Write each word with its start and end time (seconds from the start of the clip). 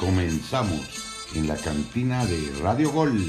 Comenzamos 0.00 1.28
en 1.36 1.46
la 1.46 1.56
cantina 1.58 2.24
de 2.24 2.58
Radio 2.62 2.90
Gol. 2.90 3.20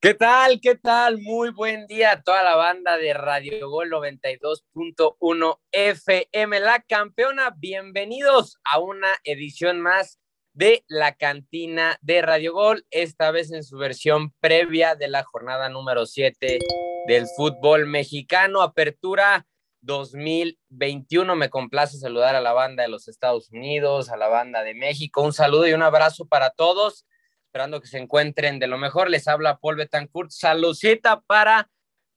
¿Qué 0.00 0.14
tal? 0.14 0.60
¿Qué 0.62 0.76
tal? 0.76 1.20
Muy 1.20 1.50
buen 1.50 1.86
día 1.86 2.12
a 2.12 2.22
toda 2.22 2.42
la 2.42 2.56
banda 2.56 2.96
de 2.96 3.12
Radio 3.12 3.68
Gol 3.68 3.90
92.1 3.90 5.58
FM, 5.72 6.60
la 6.60 6.80
campeona. 6.80 7.54
Bienvenidos 7.54 8.56
a 8.64 8.78
una 8.78 9.08
edición 9.24 9.82
más 9.82 10.18
de 10.58 10.84
la 10.88 11.14
cantina 11.14 11.98
de 12.02 12.20
Radio 12.20 12.52
Gol, 12.52 12.84
esta 12.90 13.30
vez 13.30 13.52
en 13.52 13.62
su 13.62 13.78
versión 13.78 14.32
previa 14.40 14.96
de 14.96 15.06
la 15.06 15.22
jornada 15.22 15.68
número 15.68 16.04
7 16.04 16.58
del 17.06 17.26
fútbol 17.36 17.86
mexicano, 17.86 18.60
apertura 18.60 19.46
2021. 19.82 21.36
Me 21.36 21.48
complace 21.48 21.96
saludar 21.98 22.34
a 22.34 22.40
la 22.40 22.54
banda 22.54 22.82
de 22.82 22.88
los 22.88 23.06
Estados 23.06 23.52
Unidos, 23.52 24.10
a 24.10 24.16
la 24.16 24.26
banda 24.26 24.64
de 24.64 24.74
México. 24.74 25.22
Un 25.22 25.32
saludo 25.32 25.68
y 25.68 25.74
un 25.74 25.82
abrazo 25.82 26.26
para 26.26 26.50
todos, 26.50 27.06
esperando 27.46 27.80
que 27.80 27.86
se 27.86 27.98
encuentren 27.98 28.58
de 28.58 28.66
lo 28.66 28.78
mejor. 28.78 29.10
Les 29.10 29.28
habla 29.28 29.58
Paul 29.58 29.76
Betancourt. 29.76 30.32
Saludcita 30.32 31.20
para 31.20 31.70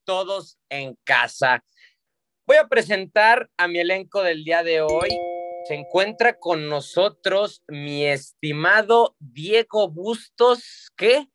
todos 0.04 0.58
en 0.70 0.98
casa. 1.04 1.64
Voy 2.48 2.58
a 2.58 2.68
presentar 2.68 3.52
a 3.56 3.68
mi 3.68 3.78
elenco 3.78 4.24
del 4.24 4.44
día 4.44 4.64
de 4.64 4.82
hoy 4.82 5.10
se 5.68 5.76
encuentra 5.76 6.38
con 6.38 6.70
nosotros 6.70 7.64
mi 7.68 8.06
estimado 8.06 9.16
Diego 9.20 9.90
Bustos, 9.90 10.92
que 10.96 11.28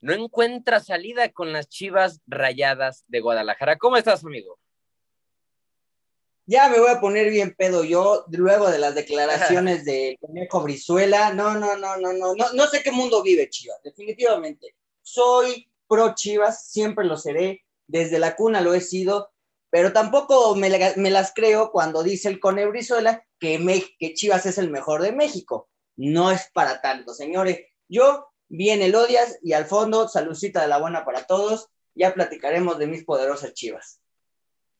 no 0.00 0.12
encuentra 0.14 0.80
salida 0.80 1.32
con 1.32 1.52
las 1.52 1.68
Chivas 1.68 2.20
Rayadas 2.26 3.04
de 3.08 3.20
Guadalajara. 3.20 3.76
¿Cómo 3.76 3.96
estás, 3.96 4.24
amigo? 4.24 4.58
Ya 6.48 6.68
me 6.68 6.78
voy 6.78 6.90
a 6.90 7.00
poner 7.00 7.28
bien 7.28 7.54
pedo 7.56 7.82
yo, 7.82 8.24
luego 8.30 8.70
de 8.70 8.78
las 8.78 8.94
declaraciones 8.94 9.84
de 9.84 10.16
Conejo 10.20 10.62
Brizuela. 10.62 11.32
No, 11.32 11.54
no, 11.54 11.76
no, 11.76 11.96
no, 11.96 12.12
no, 12.12 12.34
no, 12.34 12.52
no 12.52 12.66
sé 12.68 12.82
qué 12.84 12.92
mundo 12.92 13.22
vive 13.22 13.50
Chivas, 13.50 13.82
definitivamente. 13.82 14.76
Soy 15.02 15.68
pro 15.88 16.14
Chivas, 16.14 16.70
siempre 16.70 17.04
lo 17.04 17.16
seré, 17.16 17.64
desde 17.88 18.20
la 18.20 18.36
cuna 18.36 18.60
lo 18.60 18.74
he 18.74 18.80
sido, 18.80 19.30
pero 19.76 19.92
tampoco 19.92 20.56
me, 20.56 20.70
las 20.70 21.32
creo 21.34 21.70
cuando 21.70 22.02
dice 22.02 22.30
el 22.30 22.40
Cone 22.40 22.64
Brizuela 22.64 23.22
que, 23.38 23.60
que 23.98 24.14
Chivas 24.14 24.46
es 24.46 24.56
el 24.56 24.70
mejor 24.70 25.02
de 25.02 25.12
México. 25.12 25.68
No 25.96 26.30
es 26.30 26.50
para 26.54 26.80
tanto, 26.80 27.12
señores. 27.12 27.60
Yo, 27.86 28.26
bien 28.48 28.80
Elodias 28.80 29.38
y 29.42 29.52
al 29.52 29.66
fondo, 29.66 30.08
saludcita 30.08 30.62
de 30.62 30.68
la 30.68 30.78
buena 30.78 31.04
para 31.04 31.26
todos. 31.26 31.68
Ya 31.94 32.14
platicaremos 32.14 32.78
de 32.78 32.86
mis 32.86 33.04
poderosas 33.04 33.52
Chivas. 33.52 34.00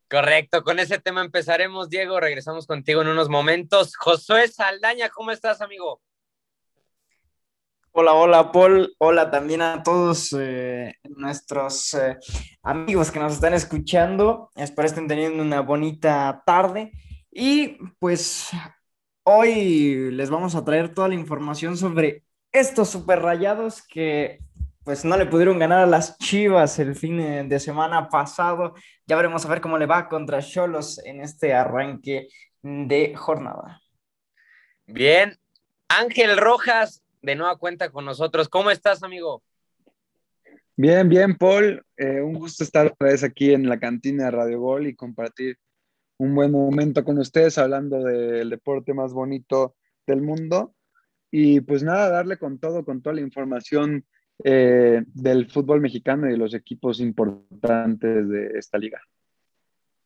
Correcto, 0.09 0.65
con 0.65 0.79
ese 0.79 0.99
tema 0.99 1.21
empezaremos, 1.21 1.91
Diego. 1.91 2.19
Regresamos 2.19 2.67
contigo 2.67 3.03
en 3.03 3.09
unos 3.09 3.29
momentos. 3.29 3.95
Josué 3.97 4.49
Saldaña, 4.49 5.11
¿cómo 5.11 5.31
estás, 5.31 5.61
amigo? 5.61 6.01
Hola, 7.99 8.13
hola, 8.13 8.53
Paul. 8.53 8.95
Hola 8.99 9.31
también 9.31 9.63
a 9.63 9.83
todos 9.83 10.37
eh, 10.39 10.97
nuestros 11.17 11.95
eh, 11.95 12.19
amigos 12.63 13.11
que 13.11 13.19
nos 13.19 13.33
están 13.33 13.55
escuchando. 13.55 14.51
Espero 14.55 14.87
estén 14.87 15.09
teniendo 15.09 15.43
una 15.43 15.61
bonita 15.63 16.43
tarde. 16.45 16.93
Y 17.31 17.79
pues 17.99 18.51
hoy 19.23 20.11
les 20.11 20.29
vamos 20.29 20.55
a 20.55 20.63
traer 20.63 20.93
toda 20.93 21.09
la 21.09 21.15
información 21.15 21.79
sobre 21.79 22.23
estos 22.53 22.91
super 22.91 23.23
rayados 23.23 23.81
que 23.81 24.41
pues 24.85 25.07
no 25.07 25.17
le 25.17 25.25
pudieron 25.25 25.59
ganar 25.59 25.79
a 25.79 25.87
las 25.87 26.19
Chivas 26.19 26.79
el 26.79 26.97
fin 26.97 27.49
de 27.49 27.61
semana 27.61 28.11
pasado. 28.11 28.75
Ya 29.07 29.17
veremos 29.17 29.47
a 29.47 29.49
ver 29.49 29.63
cómo 29.63 29.79
le 29.79 29.87
va 29.87 30.11
contra 30.11 30.43
Cholos 30.43 30.99
en 30.99 31.23
este 31.23 31.55
arranque 31.55 32.29
de 32.61 33.15
jornada. 33.17 33.81
Bien, 34.85 35.39
Ángel 35.89 36.37
Rojas 36.37 37.06
de 37.27 37.35
nueva 37.35 37.59
cuenta 37.59 37.91
con 37.91 38.05
nosotros. 38.05 38.49
¿Cómo 38.49 38.71
estás, 38.71 39.03
amigo? 39.03 39.43
Bien, 40.77 41.09
bien, 41.09 41.37
Paul. 41.37 41.85
Eh, 41.97 42.21
un 42.21 42.35
gusto 42.35 42.63
estar 42.63 42.87
otra 42.87 43.09
vez 43.09 43.25
aquí 43.25 43.53
en 43.53 43.69
la 43.69 43.81
cantina 43.81 44.27
de 44.27 44.31
Radio 44.31 44.61
Gol 44.61 44.87
y 44.87 44.95
compartir 44.95 45.59
un 46.19 46.37
buen 46.37 46.53
momento 46.53 47.05
con 47.05 47.19
ustedes 47.19 47.59
hablando 47.59 48.05
del 48.05 48.49
deporte 48.49 48.95
más 48.95 49.13
bonito 49.13 49.75
del 50.07 50.23
mundo. 50.23 50.77
Y 51.33 51.61
pues 51.63 51.83
nada, 51.83 52.11
darle 52.11 52.39
con 52.39 52.61
todo, 52.61 52.85
con 52.85 53.03
toda 53.03 53.17
la 53.17 53.23
información 53.23 54.07
eh, 54.45 55.03
del 55.07 55.51
fútbol 55.51 55.81
mexicano 55.81 56.29
y 56.29 56.31
de 56.31 56.37
los 56.37 56.55
equipos 56.55 57.01
importantes 57.01 58.29
de 58.29 58.57
esta 58.57 58.79
liga. 58.79 59.01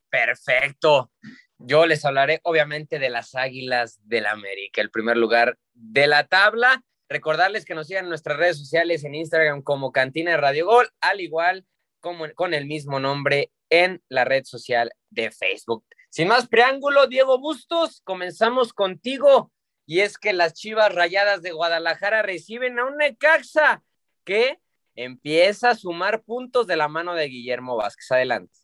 Perfecto. 0.09 1.13
Yo 1.59 1.85
les 1.85 2.03
hablaré 2.07 2.41
obviamente 2.45 2.99
de 2.99 3.11
las 3.11 3.35
Águilas 3.35 4.01
del 4.05 4.25
América, 4.25 4.81
el 4.81 4.91
primer 4.91 5.19
lugar 5.19 5.59
de 5.75 6.07
la 6.07 6.27
tabla. 6.27 6.83
Recordarles 7.11 7.65
que 7.65 7.75
nos 7.75 7.89
sigan 7.89 8.05
en 8.05 8.11
nuestras 8.11 8.39
redes 8.39 8.57
sociales 8.57 9.03
en 9.03 9.17
Instagram 9.17 9.63
como 9.63 9.91
Cantina 9.91 10.31
de 10.31 10.37
Radio 10.37 10.67
Gol, 10.67 10.89
al 11.01 11.21
igual 11.21 11.67
como 11.99 12.25
con 12.37 12.55
el 12.55 12.67
mismo 12.67 13.01
nombre 13.01 13.51
en 13.69 14.01
la 14.09 14.25
red 14.25 14.45
social 14.45 14.93
de 15.11 15.33
Facebook. 15.33 15.85
Sin 16.09 16.29
más 16.29 16.47
preámbulo, 16.47 17.09
Diego 17.09 17.41
Bustos, 17.41 18.01
comenzamos 18.05 18.73
contigo. 18.73 19.51
Y 19.87 20.01
es 20.01 20.19
que 20.19 20.33
las 20.33 20.55
Chivas 20.55 20.95
Rayadas 20.95 21.43
de 21.43 21.51
Guadalajara 21.51 22.23
reciben 22.23 22.79
a 22.79 22.87
un 22.87 22.97
Necaxa 22.97 23.83
que 24.25 24.61
empieza 24.95 25.71
a 25.71 25.75
sumar 25.75 26.23
puntos 26.23 26.69
de 26.69 26.77
la 26.77 26.87
mano 26.87 27.15
de 27.15 27.27
Guillermo 27.27 27.77
Vázquez. 27.77 28.09
Adelante. 28.13 28.57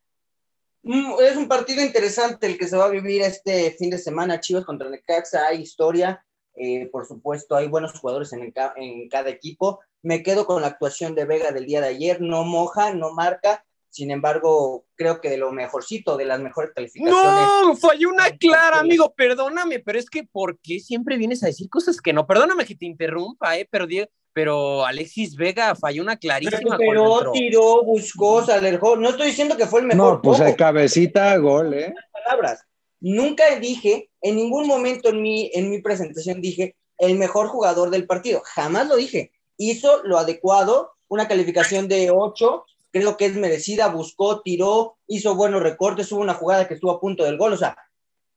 Mm, 0.82 1.14
es 1.20 1.36
un 1.36 1.48
partido 1.48 1.82
interesante 1.82 2.46
el 2.46 2.56
que 2.56 2.68
se 2.68 2.76
va 2.76 2.84
a 2.84 2.90
vivir 2.90 3.22
este 3.22 3.72
fin 3.72 3.90
de 3.90 3.98
semana. 3.98 4.38
Chivas 4.38 4.64
contra 4.64 4.88
Necaxa, 4.88 5.48
hay 5.48 5.62
historia. 5.62 6.24
Eh, 6.56 6.88
por 6.90 7.06
supuesto, 7.06 7.54
hay 7.54 7.68
buenos 7.68 7.92
jugadores 7.98 8.32
en, 8.32 8.52
en 8.76 9.08
cada 9.08 9.30
equipo. 9.30 9.80
Me 10.02 10.22
quedo 10.22 10.46
con 10.46 10.62
la 10.62 10.68
actuación 10.68 11.14
de 11.14 11.24
Vega 11.24 11.52
del 11.52 11.66
día 11.66 11.80
de 11.80 11.88
ayer. 11.88 12.20
No 12.20 12.44
moja, 12.44 12.94
no 12.94 13.12
marca, 13.12 13.64
sin 13.96 14.10
embargo, 14.10 14.84
creo 14.94 15.22
que 15.22 15.30
de 15.30 15.38
lo 15.38 15.52
mejorcito, 15.52 16.18
de 16.18 16.26
las 16.26 16.38
mejores 16.38 16.72
calificaciones. 16.74 17.24
No, 17.24 17.74
falló 17.76 18.10
una 18.10 18.28
clara, 18.28 18.80
amigo, 18.80 19.14
perdóname, 19.16 19.78
pero 19.78 19.98
es 19.98 20.10
que 20.10 20.22
¿por 20.22 20.58
qué 20.58 20.80
siempre 20.80 21.16
vienes 21.16 21.42
a 21.42 21.46
decir 21.46 21.70
cosas 21.70 22.02
que 22.02 22.12
no? 22.12 22.26
Perdóname 22.26 22.66
que 22.66 22.74
te 22.74 22.84
interrumpa, 22.84 23.56
eh, 23.56 23.66
pero, 23.70 23.86
pero 24.34 24.84
Alexis 24.84 25.34
Vega 25.34 25.74
falló 25.74 26.02
una 26.02 26.18
clarísima. 26.18 26.76
Pero, 26.76 27.32
tiró, 27.32 27.82
buscó, 27.84 28.44
se 28.44 28.52
alejó. 28.52 28.96
No 28.96 29.08
estoy 29.08 29.28
diciendo 29.28 29.56
que 29.56 29.64
fue 29.64 29.80
el 29.80 29.86
mejor. 29.86 30.16
No, 30.16 30.20
pues 30.20 30.40
de 30.40 30.54
cabecita, 30.54 31.34
gol, 31.38 31.72
¿eh? 31.72 31.94
Palabras. 32.12 32.65
Nunca 33.00 33.58
dije, 33.58 34.10
en 34.20 34.36
ningún 34.36 34.66
momento 34.66 35.10
en 35.10 35.22
mi, 35.22 35.50
en 35.54 35.70
mi 35.70 35.80
presentación 35.80 36.40
dije 36.40 36.76
el 36.98 37.16
mejor 37.16 37.48
jugador 37.48 37.90
del 37.90 38.06
partido. 38.06 38.42
Jamás 38.44 38.88
lo 38.88 38.96
dije. 38.96 39.32
Hizo 39.58 40.02
lo 40.04 40.18
adecuado, 40.18 40.92
una 41.08 41.28
calificación 41.28 41.88
de 41.88 42.10
8 42.10 42.64
creo 42.98 43.16
que 43.18 43.26
es 43.26 43.36
merecida, 43.36 43.88
buscó, 43.88 44.40
tiró, 44.40 44.96
hizo 45.06 45.34
buenos 45.34 45.62
recortes, 45.62 46.10
hubo 46.12 46.20
una 46.20 46.32
jugada 46.32 46.66
que 46.66 46.74
estuvo 46.74 46.92
a 46.92 47.00
punto 47.00 47.24
del 47.24 47.36
gol, 47.36 47.52
o 47.52 47.56
sea, 47.56 47.76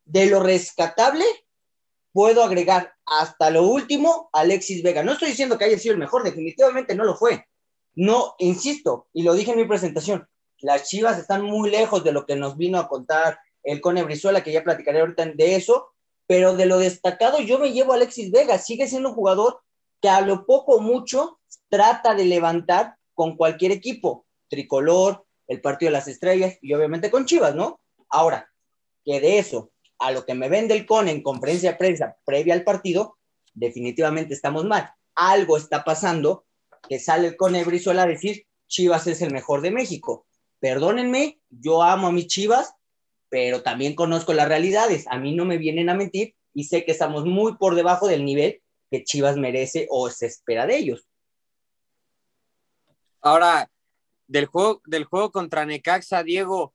de 0.03 0.25
lo 0.25 0.42
rescatable, 0.42 1.24
puedo 2.12 2.44
agregar 2.44 2.94
hasta 3.06 3.52
lo 3.52 3.64
último 3.64 4.30
Alexis 4.34 4.84
Vega. 4.84 5.02
No 5.02 5.14
estoy 5.14 5.30
diciendo 5.30 5.58
que 5.58 5.64
haya 5.64 5.80
sido 5.80 5.94
el 5.94 6.00
mejor, 6.00 6.24
definitivamente 6.24 6.94
no 6.94 7.06
lo 7.06 7.16
fue. 7.16 7.47
No, 7.96 8.36
insisto, 8.38 9.08
y 9.14 9.24
lo 9.24 9.34
dije 9.34 9.52
en 9.52 9.58
mi 9.59 9.66
presentación, 9.66 10.28
las 10.59 10.90
Chivas 10.90 11.18
están 11.18 11.44
muy 11.44 11.70
lejos 11.70 12.03
de 12.03 12.12
lo 12.12 12.26
que 12.26 12.36
nos 12.36 12.58
vino 12.58 12.80
a 12.80 12.90
contar 12.90 13.40
el 13.64 13.81
Cone 13.81 14.03
Brizuela, 14.03 14.44
que 14.44 14.52
ya 14.52 14.64
platicaré 14.64 15.00
ahorita 15.00 15.25
de 15.25 15.56
eso, 15.56 15.90
pero 16.28 16.56
de 16.56 16.66
lo 16.66 16.78
destacado 16.78 17.40
yo 17.40 17.59
me 17.59 17.72
llevo 17.72 17.94
a 17.94 17.96
Alexis 17.96 18.32
Vega, 18.32 18.58
sigue 18.58 18.88
siendo 18.88 19.09
un 19.09 19.16
jugador 19.16 19.61
que 20.02 20.09
a 20.09 20.22
lo 20.22 20.46
poco 20.46 20.79
mucho 20.79 21.40
trata 21.70 22.14
de 22.16 22.26
levantar 22.26 22.96
con 23.14 23.35
cualquier 23.35 23.72
equipo 23.72 24.26
tricolor, 24.47 25.26
el 25.47 25.61
partido 25.61 25.90
de 25.90 25.97
las 25.97 26.08
estrellas 26.08 26.58
y 26.61 26.73
obviamente 26.73 27.11
con 27.11 27.26
Chivas, 27.26 27.56
¿no? 27.56 27.82
Ahora, 28.09 28.50
que 29.03 29.20
de 29.20 29.40
eso 29.40 29.72
a 29.97 30.11
lo 30.11 30.26
que 30.26 30.34
me 30.34 30.50
vende 30.50 30.76
el 30.76 30.85
CON 30.85 31.09
en 31.09 31.22
conferencia 31.22 31.72
de 31.72 31.78
prensa 31.78 32.17
previa 32.26 32.53
al 32.53 32.64
partido, 32.64 33.17
definitivamente 33.53 34.34
estamos 34.34 34.66
mal. 34.66 34.91
Algo 35.16 35.58
está 35.58 35.84
pasando 35.84 36.46
que 36.88 37.00
sale 37.00 37.28
el 37.28 37.35
CONE 37.38 37.66
Brizuela 37.66 38.03
a 38.03 38.08
decir 38.08 38.46
Chivas 38.67 39.08
es 39.08 39.22
el 39.22 39.34
mejor 39.34 39.61
de 39.61 39.72
México. 39.72 40.26
Perdónenme, 40.59 41.40
yo 41.50 41.84
amo 41.84 42.08
a 42.08 42.11
mis 42.11 42.28
Chivas, 42.28 42.73
pero 43.29 43.61
también 43.61 43.96
conozco 43.96 44.34
las 44.34 44.47
realidades. 44.47 45.05
A 45.08 45.17
mí 45.17 45.35
no 45.35 45.46
me 45.46 45.58
vienen 45.58 45.90
a 45.90 45.93
mentir 45.93 46.35
y 46.53 46.66
sé 46.66 46.84
que 46.84 46.91
estamos 46.91 47.26
muy 47.26 47.55
por 47.58 47.76
debajo 47.76 48.08
del 48.08 48.26
nivel 48.26 48.61
que 48.90 49.03
Chivas 49.03 49.37
merece 49.37 49.87
o 49.90 50.09
se 50.09 50.26
espera 50.26 50.66
de 50.66 50.78
ellos. 50.78 51.08
Ahora, 53.22 53.70
del 54.28 54.46
juego, 54.46 54.81
del 54.85 55.05
juego 55.05 55.31
contra 55.31 55.66
Necaxa, 55.66 56.23
Diego, 56.23 56.73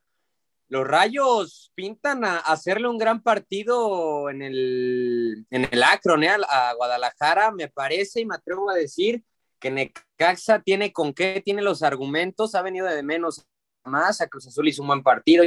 los 0.69 0.87
Rayos 0.87 1.73
pintan 1.75 2.25
a 2.25 2.39
hacerle 2.39 2.89
un 2.89 2.99
gran 2.99 3.23
partido 3.23 4.31
en 4.31 4.43
el, 4.43 5.47
en 5.51 5.69
el 5.71 5.83
¿eh? 5.83 6.37
a 6.49 6.75
Guadalajara, 6.75 7.53
me 7.53 7.69
parece, 7.69 8.21
y 8.21 8.27
me 8.27 8.35
atrevo 8.35 8.71
a 8.71 8.75
decir 8.75 9.23
que 9.61 9.71
Necaxa 9.71 10.61
tiene 10.61 10.93
con 10.93 11.15
qué, 11.15 11.41
tiene 11.45 11.63
los 11.63 11.83
argumentos, 11.83 12.55
ha 12.55 12.63
venido 12.63 12.87
de 12.87 13.03
menos 13.03 13.47
a 13.85 13.91
más, 13.91 14.21
a 14.21 14.29
Cruz 14.29 14.47
Azul 14.47 14.69
hizo 14.69 14.83
un 14.83 14.89
buen 14.89 15.03
partido. 15.03 15.45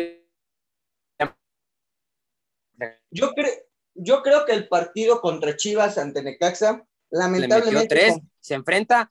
Yo, 3.10 3.32
creo 3.34 3.52
yo 3.96 4.22
creo 4.22 4.46
que 4.46 4.54
el 4.54 4.68
partido 4.68 5.22
contra 5.22 5.56
Chivas 5.56 5.98
ante 5.98 6.22
Necaxa, 6.22 6.86
lamentablemente. 7.10 7.88
tres, 7.88 8.18
se 8.40 8.54
enfrenta. 8.54 9.10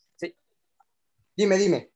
Dime, 1.37 1.57
dime. 1.59 1.91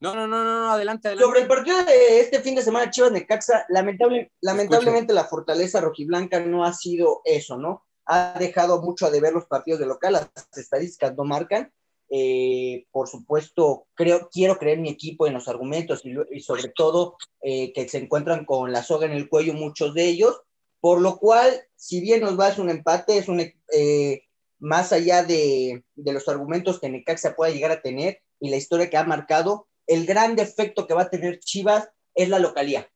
No, 0.00 0.14
no, 0.14 0.28
no, 0.28 0.44
no, 0.44 0.70
adelante, 0.70 1.08
adelante. 1.08 1.26
Sobre 1.26 1.40
el 1.40 1.48
partido 1.48 1.84
de 1.84 2.20
este 2.20 2.40
fin 2.40 2.54
de 2.54 2.62
semana, 2.62 2.90
Chivas 2.90 3.10
Necaxa, 3.10 3.66
lamentable, 3.68 4.32
lamentablemente 4.40 5.12
la 5.12 5.24
fortaleza 5.24 5.80
rojiblanca 5.80 6.38
no 6.38 6.64
ha 6.64 6.72
sido 6.72 7.20
eso, 7.24 7.56
¿no? 7.56 7.84
Ha 8.06 8.38
dejado 8.38 8.80
mucho 8.80 9.06
a 9.06 9.10
deber 9.10 9.32
los 9.32 9.46
partidos 9.46 9.80
de 9.80 9.86
local, 9.86 10.12
las 10.12 10.30
estadísticas 10.56 11.16
no 11.16 11.24
marcan. 11.24 11.72
Eh, 12.10 12.86
por 12.90 13.08
supuesto, 13.08 13.86
creo, 13.94 14.30
quiero 14.32 14.58
creer 14.58 14.78
mi 14.78 14.88
equipo 14.88 15.26
en 15.26 15.34
los 15.34 15.46
argumentos 15.46 16.02
y, 16.04 16.40
sobre 16.40 16.68
todo 16.74 17.16
eh, 17.42 17.72
que 17.72 17.86
se 17.88 17.98
encuentran 17.98 18.46
con 18.46 18.72
la 18.72 18.82
soga 18.82 19.06
en 19.06 19.12
el 19.12 19.28
cuello 19.28 19.52
muchos 19.52 19.92
de 19.94 20.06
ellos, 20.06 20.40
por 20.80 21.00
lo 21.00 21.18
cual, 21.18 21.60
si 21.76 22.00
bien 22.00 22.20
nos 22.20 22.38
va 22.38 22.48
a 22.48 22.60
un 22.60 22.70
empate, 22.70 23.18
es 23.18 23.28
un, 23.28 23.40
eh, 23.40 24.22
más 24.58 24.92
allá 24.92 25.22
de, 25.22 25.84
de 25.96 26.12
los 26.12 26.28
argumentos 26.28 26.80
que 26.80 26.88
Necaxa 26.88 27.36
pueda 27.36 27.52
llegar 27.52 27.72
a 27.72 27.82
tener 27.82 28.20
y 28.40 28.48
la 28.48 28.56
historia 28.56 28.88
que 28.88 28.96
ha 28.96 29.04
marcado, 29.04 29.68
el 29.86 30.06
gran 30.06 30.36
defecto 30.36 30.86
que 30.86 30.94
va 30.94 31.02
a 31.02 31.10
tener 31.10 31.40
Chivas 31.40 31.88
es 32.14 32.28
la 32.28 32.38
localía. 32.38 32.88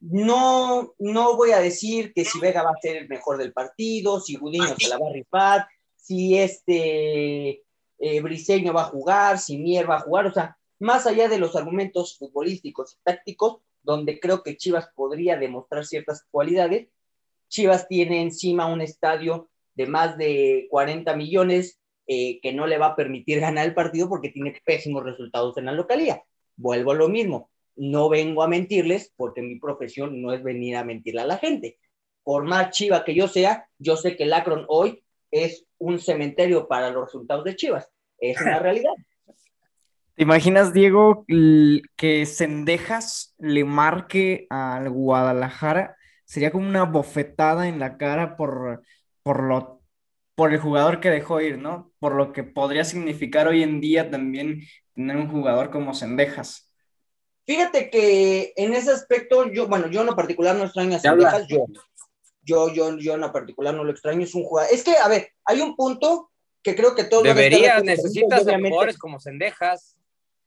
No, 0.00 0.94
no 0.98 1.36
voy 1.36 1.50
a 1.50 1.60
decir 1.60 2.12
que 2.14 2.24
si 2.24 2.38
Vega 2.40 2.62
va 2.62 2.70
a 2.70 2.80
ser 2.80 2.96
el 2.96 3.08
mejor 3.08 3.36
del 3.36 3.52
partido, 3.52 4.20
si 4.20 4.36
Gudiño 4.36 4.74
se 4.78 4.88
la 4.88 4.98
va 4.98 5.08
a 5.08 5.12
rifar, 5.12 5.68
si 5.96 6.38
este 6.38 7.62
eh, 8.00 8.20
Briseño 8.20 8.72
va 8.72 8.82
a 8.82 8.90
jugar, 8.90 9.38
si 9.38 9.58
Mier 9.58 9.88
va 9.88 9.96
a 9.96 10.00
jugar, 10.00 10.26
o 10.26 10.32
sea, 10.32 10.56
más 10.78 11.06
allá 11.06 11.28
de 11.28 11.38
los 11.38 11.54
argumentos 11.54 12.16
futbolísticos 12.18 12.94
y 12.94 13.02
tácticos, 13.04 13.58
donde 13.82 14.18
creo 14.18 14.42
que 14.42 14.56
Chivas 14.56 14.90
podría 14.94 15.36
demostrar 15.36 15.86
ciertas 15.86 16.26
cualidades, 16.30 16.88
Chivas 17.48 17.88
tiene 17.88 18.22
encima 18.22 18.66
un 18.66 18.80
estadio 18.80 19.48
de 19.74 19.86
más 19.86 20.16
de 20.18 20.66
40 20.70 21.14
millones 21.16 21.78
eh, 22.06 22.40
que 22.40 22.52
no 22.52 22.66
le 22.66 22.78
va 22.78 22.86
a 22.86 22.96
permitir 22.96 23.40
ganar 23.40 23.66
el 23.66 23.74
partido 23.74 24.08
porque 24.08 24.30
tiene 24.30 24.60
pésimos 24.64 25.04
resultados 25.04 25.56
en 25.56 25.66
la 25.66 25.72
localía 25.72 26.24
vuelvo 26.60 26.92
a 26.92 26.94
lo 26.94 27.08
mismo, 27.08 27.50
no 27.76 28.08
vengo 28.08 28.42
a 28.42 28.48
mentirles 28.48 29.12
porque 29.16 29.42
mi 29.42 29.58
profesión 29.58 30.20
no 30.20 30.32
es 30.32 30.42
venir 30.42 30.76
a 30.76 30.84
mentirle 30.84 31.22
a 31.22 31.26
la 31.26 31.38
gente. 31.38 31.78
Por 32.22 32.44
más 32.44 32.70
chiva 32.70 33.04
que 33.04 33.14
yo 33.14 33.28
sea, 33.28 33.68
yo 33.78 33.96
sé 33.96 34.16
que 34.16 34.24
el 34.24 34.32
Akron 34.32 34.66
hoy 34.68 35.02
es 35.30 35.64
un 35.78 35.98
cementerio 35.98 36.68
para 36.68 36.90
los 36.90 37.06
resultados 37.06 37.44
de 37.44 37.56
Chivas. 37.56 37.90
Es 38.18 38.40
una 38.40 38.58
realidad. 38.60 38.92
¿Te 40.14 40.24
imaginas, 40.24 40.72
Diego, 40.74 41.24
que 41.96 42.26
Cendejas 42.26 43.34
le 43.38 43.64
marque 43.64 44.46
al 44.50 44.90
Guadalajara? 44.90 45.96
Sería 46.24 46.50
como 46.50 46.68
una 46.68 46.84
bofetada 46.84 47.68
en 47.68 47.78
la 47.78 47.96
cara 47.96 48.36
por, 48.36 48.82
por, 49.22 49.42
lo, 49.42 49.80
por 50.34 50.52
el 50.52 50.60
jugador 50.60 51.00
que 51.00 51.10
dejó 51.10 51.40
ir, 51.40 51.58
¿no? 51.58 51.92
Por 51.98 52.14
lo 52.14 52.32
que 52.32 52.44
podría 52.44 52.84
significar 52.84 53.48
hoy 53.48 53.62
en 53.62 53.80
día 53.80 54.10
también 54.10 54.60
tener 54.94 55.16
un 55.16 55.30
jugador 55.30 55.70
como 55.70 55.94
Sendejas. 55.94 56.70
Fíjate 57.46 57.88
que 57.88 58.52
en 58.56 58.74
ese 58.74 58.92
aspecto, 58.92 59.50
yo, 59.50 59.66
bueno, 59.68 59.88
yo 59.88 60.02
en 60.02 60.06
lo 60.06 60.14
particular 60.14 60.54
no 60.54 60.64
extraño 60.64 60.96
a 60.96 61.00
Sendejas, 61.00 61.46
yo, 61.48 61.64
yo, 62.42 62.72
yo, 62.72 62.96
yo 62.98 63.14
en 63.14 63.20
lo 63.20 63.32
particular 63.32 63.74
no 63.74 63.84
lo 63.84 63.90
extraño, 63.90 64.24
es 64.24 64.34
un 64.34 64.44
jugador. 64.44 64.72
Es 64.72 64.82
que, 64.82 64.96
a 64.96 65.08
ver, 65.08 65.32
hay 65.44 65.60
un 65.60 65.76
punto 65.76 66.30
que 66.62 66.74
creo 66.74 66.94
que 66.94 67.04
todos. 67.04 67.22
Deberías, 67.22 67.82
necesitas 67.82 68.42
jugadores 68.42 68.98
como 68.98 69.20
Sendejas. 69.20 69.96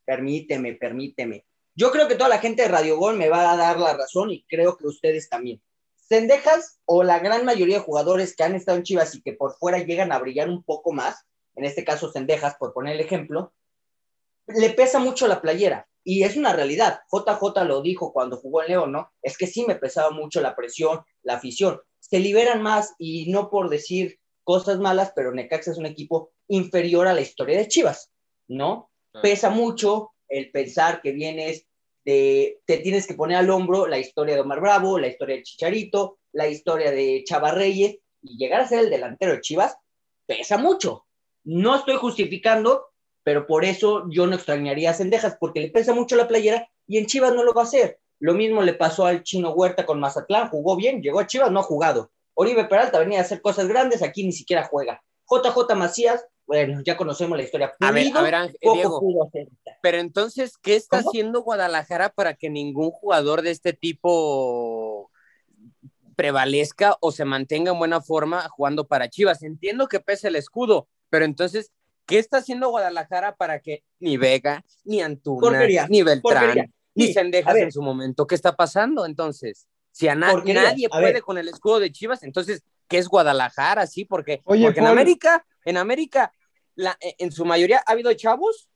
Permíteme, 0.05 0.73
permíteme. 0.73 1.45
Yo 1.75 1.91
creo 1.91 2.07
que 2.07 2.15
toda 2.15 2.29
la 2.29 2.39
gente 2.39 2.63
de 2.63 2.67
Radio 2.67 2.97
Gol 2.97 3.17
me 3.17 3.29
va 3.29 3.51
a 3.51 3.57
dar 3.57 3.79
la 3.79 3.95
razón 3.95 4.29
y 4.29 4.43
creo 4.43 4.77
que 4.77 4.87
ustedes 4.87 5.29
también. 5.29 5.61
Sendejas 5.95 6.79
o 6.85 7.03
la 7.03 7.19
gran 7.19 7.45
mayoría 7.45 7.77
de 7.77 7.83
jugadores 7.83 8.35
que 8.35 8.43
han 8.43 8.53
estado 8.53 8.77
en 8.77 8.83
Chivas 8.83 9.15
y 9.15 9.21
que 9.21 9.33
por 9.33 9.55
fuera 9.55 9.79
llegan 9.79 10.11
a 10.11 10.19
brillar 10.19 10.49
un 10.49 10.61
poco 10.61 10.91
más, 10.91 11.25
en 11.55 11.65
este 11.65 11.83
caso 11.83 12.11
Sendejas, 12.11 12.55
por 12.55 12.73
poner 12.73 12.95
el 12.95 12.99
ejemplo, 12.99 13.53
le 14.47 14.69
pesa 14.71 14.99
mucho 14.99 15.27
la 15.27 15.41
playera. 15.41 15.87
Y 16.03 16.23
es 16.23 16.35
una 16.35 16.53
realidad. 16.53 17.01
JJ 17.11 17.63
lo 17.65 17.81
dijo 17.81 18.11
cuando 18.11 18.37
jugó 18.37 18.61
en 18.61 18.69
León, 18.69 18.91
¿no? 18.91 19.11
Es 19.21 19.37
que 19.37 19.47
sí 19.47 19.65
me 19.65 19.75
pesaba 19.75 20.11
mucho 20.11 20.41
la 20.41 20.55
presión, 20.55 21.01
la 21.21 21.35
afición. 21.35 21.79
Se 21.99 22.19
liberan 22.19 22.61
más 22.61 22.93
y 22.97 23.31
no 23.31 23.49
por 23.49 23.69
decir 23.69 24.19
cosas 24.43 24.79
malas, 24.79 25.13
pero 25.15 25.33
Necaxa 25.33 25.71
es 25.71 25.77
un 25.77 25.85
equipo 25.85 26.31
inferior 26.47 27.07
a 27.07 27.13
la 27.13 27.21
historia 27.21 27.57
de 27.57 27.67
Chivas, 27.67 28.11
¿no? 28.47 28.91
Pesa 29.21 29.49
mucho 29.49 30.11
el 30.27 30.51
pensar 30.51 31.01
que 31.01 31.11
vienes 31.11 31.65
de, 32.03 32.59
te 32.65 32.77
tienes 32.77 33.07
que 33.07 33.13
poner 33.13 33.37
al 33.37 33.49
hombro 33.49 33.87
la 33.87 33.99
historia 33.99 34.35
de 34.35 34.41
Omar 34.41 34.59
Bravo, 34.59 34.99
la 34.99 35.07
historia 35.07 35.37
de 35.37 35.43
Chicharito, 35.43 36.19
la 36.33 36.47
historia 36.47 36.91
de 36.91 37.23
Chava 37.25 37.51
Reyes, 37.51 37.97
y 38.21 38.37
llegar 38.37 38.61
a 38.61 38.67
ser 38.67 38.79
el 38.79 38.89
delantero 38.89 39.33
de 39.33 39.41
Chivas 39.41 39.77
pesa 40.25 40.57
mucho. 40.57 41.05
No 41.43 41.75
estoy 41.75 41.95
justificando, 41.95 42.92
pero 43.23 43.47
por 43.47 43.65
eso 43.65 44.05
yo 44.09 44.27
no 44.27 44.35
extrañaría 44.35 44.91
a 44.91 44.93
Cendejas, 44.93 45.37
porque 45.39 45.61
le 45.61 45.69
pesa 45.69 45.93
mucho 45.93 46.15
la 46.15 46.27
playera 46.27 46.67
y 46.87 46.97
en 46.97 47.05
Chivas 47.05 47.33
no 47.33 47.43
lo 47.43 47.53
va 47.53 47.61
a 47.61 47.65
hacer. 47.65 47.99
Lo 48.19 48.33
mismo 48.33 48.61
le 48.61 48.73
pasó 48.73 49.05
al 49.05 49.23
Chino 49.23 49.51
Huerta 49.51 49.85
con 49.85 49.99
Mazatlán, 49.99 50.49
jugó 50.49 50.75
bien, 50.75 51.01
llegó 51.01 51.19
a 51.19 51.27
Chivas, 51.27 51.51
no 51.51 51.59
ha 51.59 51.63
jugado. 51.63 52.11
Oribe 52.35 52.65
Peralta 52.65 52.99
venía 52.99 53.19
a 53.19 53.21
hacer 53.21 53.41
cosas 53.41 53.67
grandes, 53.67 54.01
aquí 54.01 54.23
ni 54.23 54.31
siquiera 54.31 54.63
juega. 54.63 55.03
JJ 55.29 55.75
Macías, 55.75 56.25
bueno, 56.45 56.81
ya 56.83 56.97
conocemos 56.97 57.37
la 57.37 57.43
historia. 57.43 57.73
a 57.79 57.91
ver, 57.91 58.15
a 58.15 58.21
ver, 58.21 58.35
Ángel, 58.35 58.57
Diego, 58.61 59.29
pero 59.81 59.99
entonces, 59.99 60.57
¿qué 60.57 60.75
está 60.75 60.99
haciendo 60.99 61.41
Guadalajara 61.41 62.09
para 62.09 62.33
que 62.33 62.49
ningún 62.49 62.91
jugador 62.91 63.41
de 63.41 63.51
este 63.51 63.73
tipo 63.73 65.09
prevalezca 66.15 66.97
o 67.01 67.11
se 67.11 67.25
mantenga 67.25 67.71
en 67.71 67.79
buena 67.79 68.01
forma 68.01 68.47
jugando 68.49 68.87
para 68.87 69.09
Chivas? 69.09 69.43
Entiendo 69.43 69.87
que 69.87 69.99
pese 69.99 70.27
el 70.27 70.35
escudo, 70.35 70.87
pero 71.09 71.25
entonces, 71.25 71.71
¿Qué 72.05 72.19
está 72.19 72.37
haciendo 72.37 72.69
Guadalajara 72.69 73.35
para 73.35 73.59
que 73.59 73.83
ni 73.99 74.17
Vega, 74.17 74.63
ni 74.83 75.01
Antuna, 75.01 75.65
ni 75.89 76.03
Beltrán, 76.03 76.73
ni 76.95 77.13
Sendejas 77.13 77.55
en 77.55 77.71
su 77.71 77.81
momento? 77.81 78.27
¿Qué 78.27 78.35
está 78.35 78.55
pasando 78.55 79.05
entonces? 79.05 79.67
Si 79.91 80.07
a 80.07 80.15
nadie 80.15 80.89
puede 80.89 81.21
con 81.21 81.37
el 81.37 81.47
escudo 81.47 81.79
de 81.79 81.91
Chivas, 81.91 82.23
entonces, 82.23 82.63
¿qué 82.87 82.97
es 82.97 83.07
Guadalajara? 83.07 83.87
Sí, 83.87 84.05
porque, 84.05 84.41
porque 84.43 84.79
en 84.79 84.87
América, 84.87 85.45
en 85.65 85.77
América, 85.77 86.33
la, 86.75 86.97
e, 86.99 87.15
en 87.19 87.31
su 87.31 87.45
mayoría 87.45 87.83
ha 87.85 87.91
habido 87.91 88.11
chavos 88.13 88.69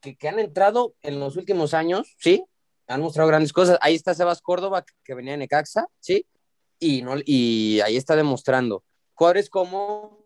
que, 0.00 0.16
que, 0.16 0.28
han 0.28 0.38
entrado 0.38 0.94
en 1.02 1.18
los 1.18 1.36
últimos 1.36 1.74
años, 1.74 2.14
¿sí? 2.18 2.44
Han 2.86 3.02
mostrado 3.02 3.28
grandes 3.28 3.52
cosas. 3.52 3.78
Ahí 3.82 3.94
está 3.94 4.14
Sebas 4.14 4.40
Córdoba, 4.40 4.84
que 5.04 5.14
venía 5.14 5.32
de 5.32 5.38
Necaxa, 5.38 5.86
¿sí? 5.98 6.24
Y, 6.78 7.02
no, 7.02 7.16
y 7.24 7.80
ahí 7.80 7.96
está 7.96 8.16
demostrando. 8.16 8.84
Jugadores 9.14 9.50
como 9.50 10.19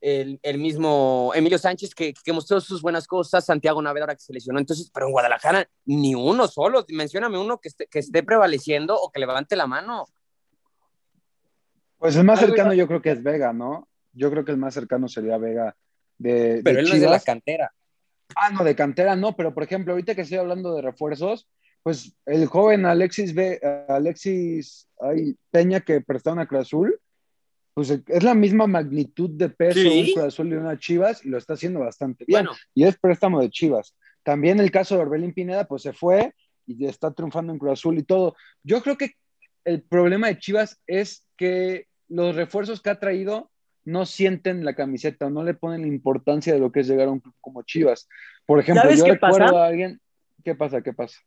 el, 0.00 0.58
mismo 0.58 1.32
Emilio 1.34 1.58
Sánchez 1.58 1.94
que, 1.94 2.14
que, 2.14 2.32
mostró 2.32 2.60
sus 2.60 2.80
buenas 2.80 3.06
cosas, 3.06 3.44
Santiago 3.44 3.82
Navedora 3.82 4.14
que 4.14 4.22
se 4.22 4.32
lesionó, 4.32 4.58
entonces, 4.58 4.90
pero 4.92 5.06
en 5.06 5.12
Guadalajara 5.12 5.68
ni 5.84 6.14
uno 6.14 6.48
solo, 6.48 6.84
mencióname 6.88 7.38
uno 7.38 7.58
que 7.58 7.68
esté, 7.68 7.86
que 7.86 7.98
esté 7.98 8.22
prevaleciendo 8.22 8.96
o 8.96 9.10
que 9.10 9.20
levante 9.20 9.56
la 9.56 9.66
mano. 9.66 10.06
Pues 11.98 12.16
el 12.16 12.24
más 12.24 12.40
cercano 12.40 12.72
yo 12.72 12.86
creo 12.86 13.02
que 13.02 13.10
es 13.10 13.22
Vega, 13.22 13.52
¿no? 13.52 13.88
Yo 14.12 14.30
creo 14.30 14.44
que 14.44 14.52
el 14.52 14.58
más 14.58 14.74
cercano 14.74 15.06
sería 15.06 15.36
Vega 15.36 15.76
de... 16.16 16.62
Pero 16.64 16.80
él 16.80 16.88
no 16.88 16.94
es 16.94 17.00
de 17.00 17.08
la 17.08 17.20
cantera. 17.20 17.72
Ah, 18.36 18.50
no, 18.50 18.64
de 18.64 18.74
cantera 18.74 19.16
no, 19.16 19.36
pero 19.36 19.52
por 19.52 19.62
ejemplo, 19.62 19.92
ahorita 19.92 20.14
que 20.14 20.22
estoy 20.22 20.38
hablando 20.38 20.74
de 20.74 20.82
refuerzos, 20.82 21.48
pues 21.82 22.14
el 22.26 22.46
joven 22.46 22.86
Alexis, 22.86 23.34
B, 23.34 23.60
Alexis 23.88 24.88
ay, 25.00 25.36
Peña 25.50 25.80
que 25.80 26.00
prestaron 26.00 26.38
a 26.38 26.46
Cruz 26.46 26.62
Azul, 26.62 27.00
pues 27.74 27.90
es 27.90 28.22
la 28.22 28.34
misma 28.34 28.66
magnitud 28.66 29.30
de 29.30 29.48
peso 29.48 29.80
un 29.80 30.04
Cruz 30.12 30.18
Azul 30.18 30.50
de 30.50 30.58
una 30.58 30.78
Chivas 30.78 31.24
y 31.24 31.28
lo 31.28 31.38
está 31.38 31.54
haciendo 31.54 31.80
bastante 31.80 32.24
bien. 32.26 32.46
Y 32.74 32.84
es 32.84 32.98
préstamo 32.98 33.40
de 33.40 33.50
Chivas. 33.50 33.96
También 34.22 34.60
el 34.60 34.70
caso 34.70 34.96
de 34.96 35.02
Orbelín 35.02 35.32
Pineda, 35.32 35.64
pues 35.64 35.82
se 35.82 35.92
fue 35.92 36.34
y 36.66 36.86
está 36.86 37.12
triunfando 37.12 37.52
en 37.52 37.58
Cruz 37.58 37.72
Azul 37.72 37.98
y 37.98 38.02
todo. 38.02 38.36
Yo 38.62 38.82
creo 38.82 38.96
que 38.96 39.12
el 39.64 39.82
problema 39.82 40.28
de 40.28 40.38
Chivas 40.38 40.80
es 40.86 41.24
que 41.36 41.86
los 42.08 42.34
refuerzos 42.34 42.82
que 42.82 42.90
ha 42.90 42.98
traído 42.98 43.50
no 43.84 44.04
sienten 44.04 44.64
la 44.64 44.74
camiseta, 44.74 45.30
no 45.30 45.42
le 45.42 45.54
ponen 45.54 45.82
la 45.82 45.88
importancia 45.88 46.52
de 46.52 46.60
lo 46.60 46.70
que 46.70 46.80
es 46.80 46.88
llegar 46.88 47.08
a 47.08 47.12
un 47.12 47.20
club 47.20 47.34
como 47.40 47.62
Chivas. 47.62 48.08
Por 48.46 48.60
ejemplo, 48.60 48.90
yo 48.92 49.04
recuerdo 49.06 49.58
a 49.58 49.66
alguien. 49.66 50.00
¿Qué 50.44 50.54
pasa? 50.54 50.82
¿Qué 50.82 50.92
pasa? 50.92 51.18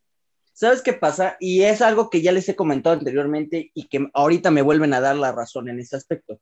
¿Sabes 0.53 0.83
qué 0.83 0.93
pasa? 0.93 1.36
Y 1.39 1.63
es 1.63 1.81
algo 1.81 2.10
que 2.10 2.22
ya 2.22 2.31
les 2.31 2.48
he 2.48 2.55
comentado 2.55 2.95
anteriormente 2.95 3.72
y 3.74 3.88
que 3.88 4.07
ahorita 4.13 4.51
me 4.51 4.62
vuelven 4.62 4.93
a 4.93 5.01
dar 5.01 5.15
la 5.15 5.31
razón 5.31 5.67
en 5.67 5.79
ese 5.79 5.95
aspecto. 5.95 6.39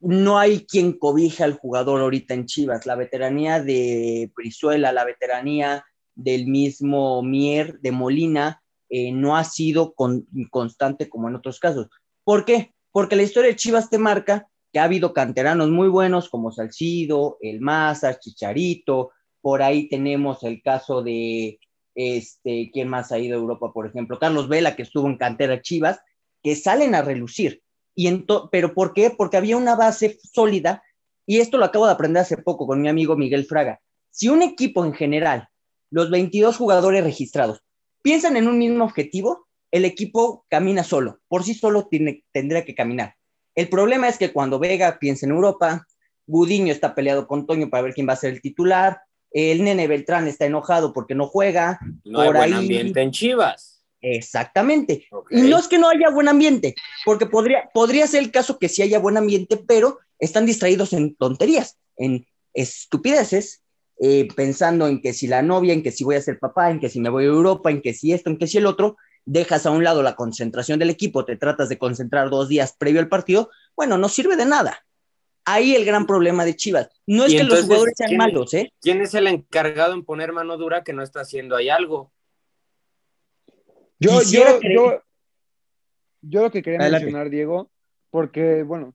No 0.00 0.38
hay 0.38 0.64
quien 0.64 0.92
cobija 0.92 1.44
al 1.44 1.54
jugador 1.54 2.00
ahorita 2.00 2.34
en 2.34 2.46
Chivas. 2.46 2.86
La 2.86 2.94
veteranía 2.94 3.60
de 3.60 4.30
Brizuela, 4.36 4.92
la 4.92 5.04
veteranía 5.04 5.84
del 6.14 6.46
mismo 6.46 7.22
Mier, 7.22 7.80
de 7.80 7.90
Molina, 7.90 8.62
eh, 8.88 9.10
no 9.10 9.36
ha 9.36 9.42
sido 9.42 9.94
constante 10.50 11.08
como 11.08 11.28
en 11.28 11.34
otros 11.34 11.58
casos. 11.58 11.88
¿Por 12.22 12.44
qué? 12.44 12.72
Porque 12.92 13.16
la 13.16 13.24
historia 13.24 13.50
de 13.50 13.56
Chivas 13.56 13.90
te 13.90 13.98
marca 13.98 14.48
que 14.72 14.78
ha 14.78 14.84
habido 14.84 15.12
canteranos 15.12 15.70
muy 15.70 15.88
buenos 15.88 16.28
como 16.28 16.52
Salcido, 16.52 17.36
El 17.40 17.60
Maza, 17.60 18.18
Chicharito, 18.18 19.10
por 19.40 19.62
ahí 19.62 19.88
tenemos 19.88 20.42
el 20.42 20.62
caso 20.62 21.02
de, 21.02 21.58
este, 21.98 22.70
¿quién 22.72 22.86
más 22.86 23.10
ha 23.10 23.18
ido 23.18 23.36
a 23.36 23.40
Europa, 23.40 23.72
por 23.72 23.84
ejemplo? 23.84 24.20
Carlos 24.20 24.48
Vela, 24.48 24.76
que 24.76 24.82
estuvo 24.82 25.08
en 25.08 25.18
cantera 25.18 25.60
Chivas, 25.60 25.98
que 26.44 26.54
salen 26.54 26.94
a 26.94 27.02
relucir. 27.02 27.60
Y 27.96 28.24
¿Pero 28.52 28.72
por 28.72 28.94
qué? 28.94 29.10
Porque 29.10 29.36
había 29.36 29.56
una 29.56 29.74
base 29.74 30.16
sólida, 30.32 30.84
y 31.26 31.40
esto 31.40 31.58
lo 31.58 31.64
acabo 31.64 31.86
de 31.86 31.92
aprender 31.92 32.22
hace 32.22 32.36
poco 32.36 32.68
con 32.68 32.80
mi 32.80 32.88
amigo 32.88 33.16
Miguel 33.16 33.46
Fraga. 33.46 33.80
Si 34.12 34.28
un 34.28 34.42
equipo 34.42 34.84
en 34.84 34.94
general, 34.94 35.48
los 35.90 36.08
22 36.08 36.56
jugadores 36.56 37.02
registrados, 37.02 37.64
piensan 38.00 38.36
en 38.36 38.46
un 38.46 38.58
mismo 38.58 38.84
objetivo, 38.84 39.48
el 39.72 39.84
equipo 39.84 40.46
camina 40.48 40.84
solo, 40.84 41.18
por 41.26 41.42
sí 41.42 41.52
solo 41.52 41.88
tiene, 41.88 42.24
tendría 42.30 42.64
que 42.64 42.76
caminar. 42.76 43.16
El 43.56 43.68
problema 43.68 44.06
es 44.08 44.18
que 44.18 44.32
cuando 44.32 44.60
Vega 44.60 45.00
piensa 45.00 45.26
en 45.26 45.32
Europa, 45.32 45.84
Gudiño 46.28 46.72
está 46.72 46.94
peleado 46.94 47.26
con 47.26 47.44
Toño 47.44 47.68
para 47.68 47.82
ver 47.82 47.94
quién 47.94 48.08
va 48.08 48.12
a 48.12 48.16
ser 48.16 48.34
el 48.34 48.40
titular, 48.40 49.00
el 49.30 49.64
nene 49.64 49.86
Beltrán 49.86 50.26
está 50.26 50.46
enojado 50.46 50.92
porque 50.92 51.14
no 51.14 51.26
juega. 51.26 51.78
No 52.04 52.20
hay 52.20 52.32
buen 52.32 52.54
ambiente 52.54 53.00
en 53.00 53.10
Chivas. 53.10 53.82
Exactamente. 54.00 55.08
Y 55.30 55.42
no 55.42 55.58
es 55.58 55.66
que 55.66 55.78
no 55.78 55.88
haya 55.88 56.10
buen 56.10 56.28
ambiente, 56.28 56.74
porque 57.04 57.26
podría, 57.26 57.68
podría 57.74 58.06
ser 58.06 58.22
el 58.22 58.30
caso 58.30 58.58
que 58.58 58.68
sí 58.68 58.82
haya 58.82 58.98
buen 58.98 59.16
ambiente, 59.16 59.56
pero 59.56 59.98
están 60.18 60.46
distraídos 60.46 60.92
en 60.92 61.16
tonterías, 61.16 61.78
en 61.96 62.26
estupideces, 62.54 63.62
eh, 64.00 64.28
pensando 64.36 64.86
en 64.86 65.00
que 65.00 65.12
si 65.12 65.26
la 65.26 65.42
novia, 65.42 65.72
en 65.72 65.82
que 65.82 65.90
si 65.90 66.04
voy 66.04 66.14
a 66.14 66.22
ser 66.22 66.38
papá, 66.38 66.70
en 66.70 66.78
que 66.78 66.88
si 66.88 67.00
me 67.00 67.08
voy 67.08 67.24
a 67.24 67.28
Europa, 67.28 67.70
en 67.70 67.82
que 67.82 67.92
si 67.92 68.12
esto, 68.12 68.30
en 68.30 68.38
que 68.38 68.46
si 68.46 68.58
el 68.58 68.66
otro, 68.66 68.96
dejas 69.24 69.66
a 69.66 69.70
un 69.70 69.84
lado 69.84 70.02
la 70.02 70.14
concentración 70.14 70.78
del 70.78 70.90
equipo, 70.90 71.24
te 71.24 71.36
tratas 71.36 71.68
de 71.68 71.78
concentrar 71.78 72.30
dos 72.30 72.48
días 72.48 72.74
previo 72.78 73.00
al 73.00 73.08
partido, 73.08 73.50
bueno, 73.76 73.98
no 73.98 74.08
sirve 74.08 74.36
de 74.36 74.46
nada. 74.46 74.86
Ahí 75.50 75.74
el 75.74 75.86
gran 75.86 76.06
problema 76.06 76.44
de 76.44 76.54
Chivas. 76.54 76.90
No 77.06 77.24
es 77.24 77.32
que 77.32 77.42
los 77.42 77.62
jugadores 77.62 77.94
sean 77.96 78.18
malos, 78.18 78.52
¿eh? 78.52 78.70
¿Quién 78.82 79.00
es 79.00 79.14
el 79.14 79.26
encargado 79.26 79.94
en 79.94 80.04
poner 80.04 80.30
mano 80.30 80.58
dura 80.58 80.84
que 80.84 80.92
no 80.92 81.02
está 81.02 81.22
haciendo 81.22 81.56
ahí 81.56 81.70
algo? 81.70 82.12
Yo, 83.98 84.20
yo, 84.22 84.60
yo, 84.60 85.02
yo, 86.20 86.42
lo 86.42 86.50
que 86.50 86.62
quería 86.62 86.90
mencionar, 86.90 87.30
Diego, 87.30 87.70
porque, 88.10 88.62
bueno, 88.62 88.94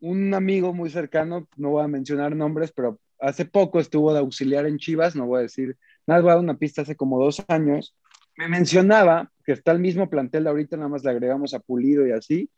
un 0.00 0.34
amigo 0.34 0.74
muy 0.74 0.90
cercano, 0.90 1.46
no 1.56 1.70
voy 1.70 1.84
a 1.84 1.88
mencionar 1.88 2.34
nombres, 2.34 2.72
pero 2.72 2.98
hace 3.20 3.44
poco 3.44 3.78
estuvo 3.78 4.12
de 4.12 4.18
auxiliar 4.18 4.66
en 4.66 4.78
Chivas, 4.78 5.14
no 5.14 5.26
voy 5.26 5.38
a 5.38 5.42
decir, 5.42 5.76
nada, 6.04 6.20
voy 6.20 6.30
a 6.32 6.34
dar 6.34 6.42
una 6.42 6.58
pista 6.58 6.82
hace 6.82 6.96
como 6.96 7.22
dos 7.22 7.44
años, 7.46 7.94
me 8.36 8.48
mencionaba 8.48 9.30
que 9.44 9.52
está 9.52 9.70
el 9.70 9.78
mismo 9.78 10.10
plantel 10.10 10.42
de 10.44 10.50
ahorita, 10.50 10.76
nada 10.76 10.88
más 10.88 11.04
le 11.04 11.12
agregamos 11.12 11.54
a 11.54 11.60
Pulido 11.60 12.04
y 12.08 12.10
así, 12.10 12.50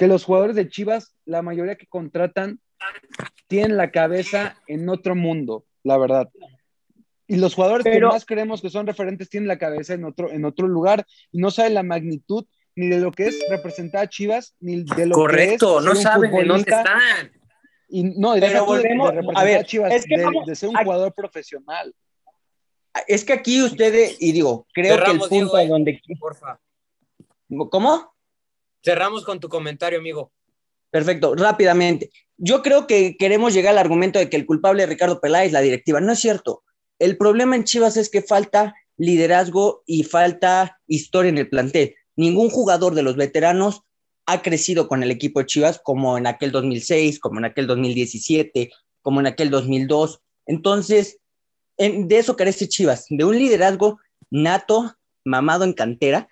que 0.00 0.06
los 0.06 0.24
jugadores 0.24 0.56
de 0.56 0.66
Chivas, 0.66 1.14
la 1.26 1.42
mayoría 1.42 1.76
que 1.76 1.86
contratan, 1.86 2.58
tienen 3.48 3.76
la 3.76 3.90
cabeza 3.90 4.56
en 4.66 4.88
otro 4.88 5.14
mundo, 5.14 5.66
la 5.82 5.98
verdad. 5.98 6.30
Y 7.26 7.36
los 7.36 7.54
jugadores 7.54 7.84
que 7.84 8.00
más 8.00 8.24
creemos 8.24 8.62
que 8.62 8.70
son 8.70 8.86
referentes 8.86 9.28
tienen 9.28 9.46
la 9.46 9.58
cabeza 9.58 9.92
en 9.92 10.06
otro, 10.06 10.30
en 10.30 10.46
otro 10.46 10.66
lugar 10.68 11.04
y 11.30 11.36
no 11.36 11.50
saben 11.50 11.74
la 11.74 11.82
magnitud 11.82 12.46
ni 12.76 12.88
de 12.88 12.98
lo 12.98 13.12
que 13.12 13.26
es 13.26 13.44
representar 13.50 14.04
a 14.04 14.08
Chivas, 14.08 14.54
ni 14.58 14.84
de 14.84 14.84
lo 14.84 14.94
que 14.94 15.02
es. 15.02 15.12
Correcto, 15.12 15.80
no 15.82 15.94
saben 15.94 16.32
de 16.32 16.44
dónde 16.44 16.70
están. 16.70 17.30
Y 17.90 18.04
no, 18.04 18.32
de, 18.36 18.46
a 19.34 19.44
ver, 19.44 19.66
Chivas, 19.66 19.92
es 19.92 20.06
que 20.06 20.16
de, 20.16 20.56
ser 20.56 20.70
un 20.70 20.76
jugador 20.76 21.12
profesional. 21.12 21.94
Es 23.06 23.22
que 23.22 23.34
aquí 23.34 23.62
ustedes, 23.62 24.16
y 24.18 24.32
digo, 24.32 24.66
creo 24.72 25.04
que 25.04 25.10
el 25.10 25.18
punto 25.18 25.58
en 25.58 25.68
donde. 25.68 26.00
Porfa. 26.18 26.58
¿Cómo? 27.70 28.14
Cerramos 28.82 29.24
con 29.24 29.40
tu 29.40 29.48
comentario, 29.48 29.98
amigo. 29.98 30.32
Perfecto, 30.90 31.34
rápidamente. 31.34 32.10
Yo 32.36 32.62
creo 32.62 32.86
que 32.86 33.16
queremos 33.18 33.54
llegar 33.54 33.72
al 33.72 33.78
argumento 33.78 34.18
de 34.18 34.28
que 34.28 34.36
el 34.36 34.46
culpable 34.46 34.82
es 34.82 34.88
Ricardo 34.88 35.20
Peláez, 35.20 35.52
la 35.52 35.60
directiva. 35.60 36.00
No 36.00 36.12
es 36.12 36.18
cierto. 36.18 36.62
El 36.98 37.16
problema 37.16 37.56
en 37.56 37.64
Chivas 37.64 37.96
es 37.96 38.10
que 38.10 38.22
falta 38.22 38.74
liderazgo 38.96 39.82
y 39.86 40.04
falta 40.04 40.78
historia 40.86 41.30
en 41.30 41.38
el 41.38 41.48
plantel. 41.48 41.94
Ningún 42.16 42.50
jugador 42.50 42.94
de 42.94 43.02
los 43.02 43.16
veteranos 43.16 43.82
ha 44.26 44.42
crecido 44.42 44.88
con 44.88 45.02
el 45.02 45.10
equipo 45.10 45.40
de 45.40 45.46
Chivas 45.46 45.80
como 45.82 46.18
en 46.18 46.26
aquel 46.26 46.52
2006, 46.52 47.18
como 47.18 47.38
en 47.38 47.46
aquel 47.46 47.66
2017, 47.66 48.70
como 49.02 49.20
en 49.20 49.26
aquel 49.26 49.50
2002. 49.50 50.20
Entonces, 50.46 51.18
de 51.78 52.18
eso 52.18 52.36
carece 52.36 52.68
Chivas, 52.68 53.06
de 53.08 53.24
un 53.24 53.38
liderazgo 53.38 53.98
nato, 54.30 54.94
mamado 55.24 55.64
en 55.64 55.72
cantera, 55.72 56.28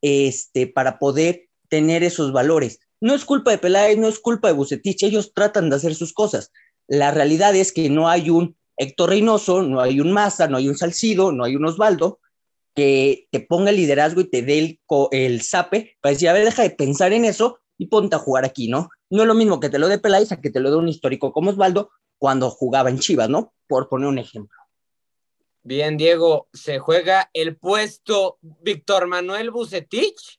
este, 0.00 0.66
para 0.66 0.98
poder 0.98 1.45
tener 1.68 2.02
esos 2.02 2.32
valores. 2.32 2.80
No 3.00 3.14
es 3.14 3.24
culpa 3.24 3.50
de 3.50 3.58
Peláez, 3.58 3.98
no 3.98 4.08
es 4.08 4.18
culpa 4.18 4.48
de 4.48 4.54
Bucetich, 4.54 5.02
ellos 5.02 5.32
tratan 5.34 5.70
de 5.70 5.76
hacer 5.76 5.94
sus 5.94 6.12
cosas. 6.12 6.52
La 6.86 7.10
realidad 7.10 7.54
es 7.54 7.72
que 7.72 7.90
no 7.90 8.08
hay 8.08 8.30
un 8.30 8.56
Héctor 8.76 9.10
Reynoso, 9.10 9.62
no 9.62 9.80
hay 9.80 10.00
un 10.00 10.12
Maza, 10.12 10.48
no 10.48 10.56
hay 10.56 10.68
un 10.68 10.76
Salcido, 10.76 11.32
no 11.32 11.44
hay 11.44 11.56
un 11.56 11.64
Osvaldo 11.64 12.20
que 12.74 13.26
te 13.30 13.40
ponga 13.40 13.70
el 13.70 13.76
liderazgo 13.76 14.20
y 14.20 14.28
te 14.28 14.42
dé 14.42 14.58
el, 14.58 14.80
el 15.10 15.42
zape 15.42 15.96
para 16.00 16.12
decir, 16.12 16.28
a 16.28 16.34
ver, 16.34 16.44
deja 16.44 16.62
de 16.62 16.70
pensar 16.70 17.12
en 17.12 17.24
eso 17.24 17.58
y 17.78 17.86
ponte 17.86 18.16
a 18.16 18.18
jugar 18.18 18.44
aquí, 18.44 18.68
¿no? 18.68 18.90
No 19.08 19.22
es 19.22 19.28
lo 19.28 19.34
mismo 19.34 19.60
que 19.60 19.70
te 19.70 19.78
lo 19.78 19.88
dé 19.88 19.98
Peláez 19.98 20.32
a 20.32 20.40
que 20.40 20.50
te 20.50 20.60
lo 20.60 20.70
dé 20.70 20.76
un 20.76 20.88
histórico 20.88 21.32
como 21.32 21.50
Osvaldo 21.50 21.90
cuando 22.18 22.50
jugaba 22.50 22.90
en 22.90 22.98
Chivas, 22.98 23.28
¿no? 23.28 23.54
Por 23.66 23.88
poner 23.88 24.08
un 24.08 24.18
ejemplo. 24.18 24.56
Bien, 25.62 25.96
Diego, 25.96 26.48
se 26.52 26.78
juega 26.78 27.30
el 27.32 27.56
puesto 27.56 28.38
Víctor 28.40 29.06
Manuel 29.06 29.50
Bucetich 29.50 30.38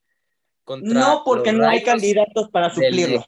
no, 0.82 1.24
porque 1.26 1.54
no 1.54 1.68
hay 1.68 1.84
candidatos 1.84 2.50
para 2.50 2.70
suplirlo. 2.70 3.24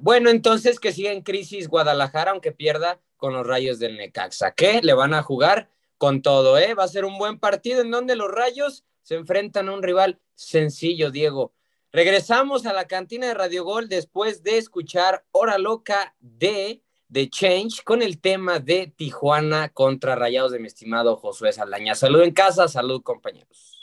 Bueno, 0.00 0.30
entonces 0.30 0.80
que 0.80 0.92
siga 0.92 1.12
en 1.12 1.22
crisis 1.22 1.68
Guadalajara, 1.68 2.32
aunque 2.32 2.52
pierda 2.52 3.00
con 3.16 3.32
los 3.32 3.46
rayos 3.46 3.78
del 3.78 3.96
Necaxa. 3.96 4.52
¿Qué? 4.52 4.80
Le 4.82 4.94
van 4.94 5.14
a 5.14 5.22
jugar 5.22 5.68
con 5.98 6.22
todo, 6.22 6.58
¿eh? 6.58 6.74
Va 6.74 6.84
a 6.84 6.88
ser 6.88 7.04
un 7.04 7.18
buen 7.18 7.38
partido 7.38 7.82
en 7.82 7.90
donde 7.90 8.16
los 8.16 8.30
rayos 8.30 8.84
se 9.02 9.14
enfrentan 9.14 9.68
a 9.68 9.74
un 9.74 9.82
rival 9.82 10.18
sencillo, 10.34 11.10
Diego. 11.10 11.52
Regresamos 11.92 12.66
a 12.66 12.72
la 12.72 12.86
cantina 12.86 13.26
de 13.26 13.34
Radio 13.34 13.64
Gol 13.64 13.88
después 13.88 14.42
de 14.42 14.58
escuchar 14.58 15.24
Hora 15.32 15.58
Loca 15.58 16.14
de 16.20 16.82
The 17.12 17.28
Change 17.28 17.82
con 17.84 18.02
el 18.02 18.20
tema 18.20 18.60
de 18.60 18.86
Tijuana 18.86 19.68
contra 19.70 20.14
Rayados 20.14 20.52
de 20.52 20.60
mi 20.60 20.68
estimado 20.68 21.16
Josué 21.16 21.52
Saldaña. 21.52 21.94
Salud 21.94 22.22
en 22.22 22.32
casa, 22.32 22.68
salud 22.68 23.02
compañeros. 23.02 23.79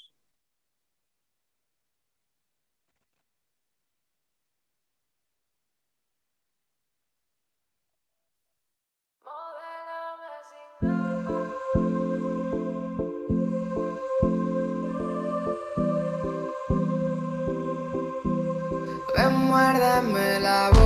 Muérdeme 20.02 20.40
la 20.40 20.70
boca, 20.70 20.77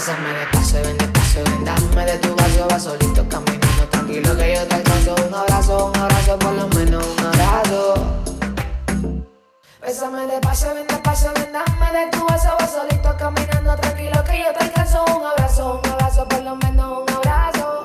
Bésame 0.00 0.32
despacio 0.32 0.80
y 0.80 0.82
ven 0.84 0.96
despacio, 0.96 1.44
brindame 1.44 2.04
de 2.06 2.18
tu 2.20 2.34
vaso, 2.34 2.66
va 2.70 2.80
solito 2.80 3.28
caminando 3.28 3.86
tranquilo 3.90 4.34
que 4.34 4.54
yo 4.54 4.66
te 4.66 4.74
alcanzo. 4.76 5.14
Un 5.28 5.34
abrazo, 5.34 5.92
un 5.94 5.96
abrazo, 6.00 6.38
por 6.38 6.52
lo 6.54 6.68
menos 6.68 7.06
un 7.06 7.26
abrazo. 7.26 7.94
Bésame 9.82 10.26
despacio, 10.26 10.74
ven 10.74 10.86
despacio, 10.86 11.30
brindame 11.34 11.92
de 11.92 12.10
tu 12.12 12.26
vaso, 12.26 12.48
va 12.58 12.66
solito 12.66 13.14
caminando 13.18 13.76
tranquilo 13.76 14.24
que 14.24 14.38
yo 14.42 14.52
te 14.58 14.64
alcanzo. 14.64 15.04
Un 15.04 15.26
abrazo, 15.26 15.82
un 15.84 15.90
abrazo, 15.90 16.26
por 16.28 16.42
lo 16.44 16.56
menos 16.56 17.02
un 17.02 17.14
abrazo. 17.16 17.82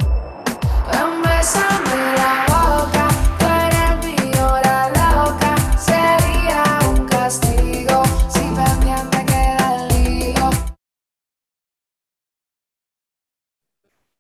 Bésame 1.22 2.16
la 2.16 2.46
boca. 2.48 3.15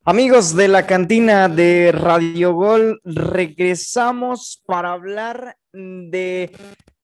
Amigos 0.08 0.56
de 0.56 0.68
la 0.68 0.86
cantina 0.86 1.50
de 1.50 1.92
Radio 1.92 2.54
Gol, 2.54 3.02
regresamos 3.04 4.62
para 4.68 4.92
hablar 4.92 5.58
de 5.74 6.52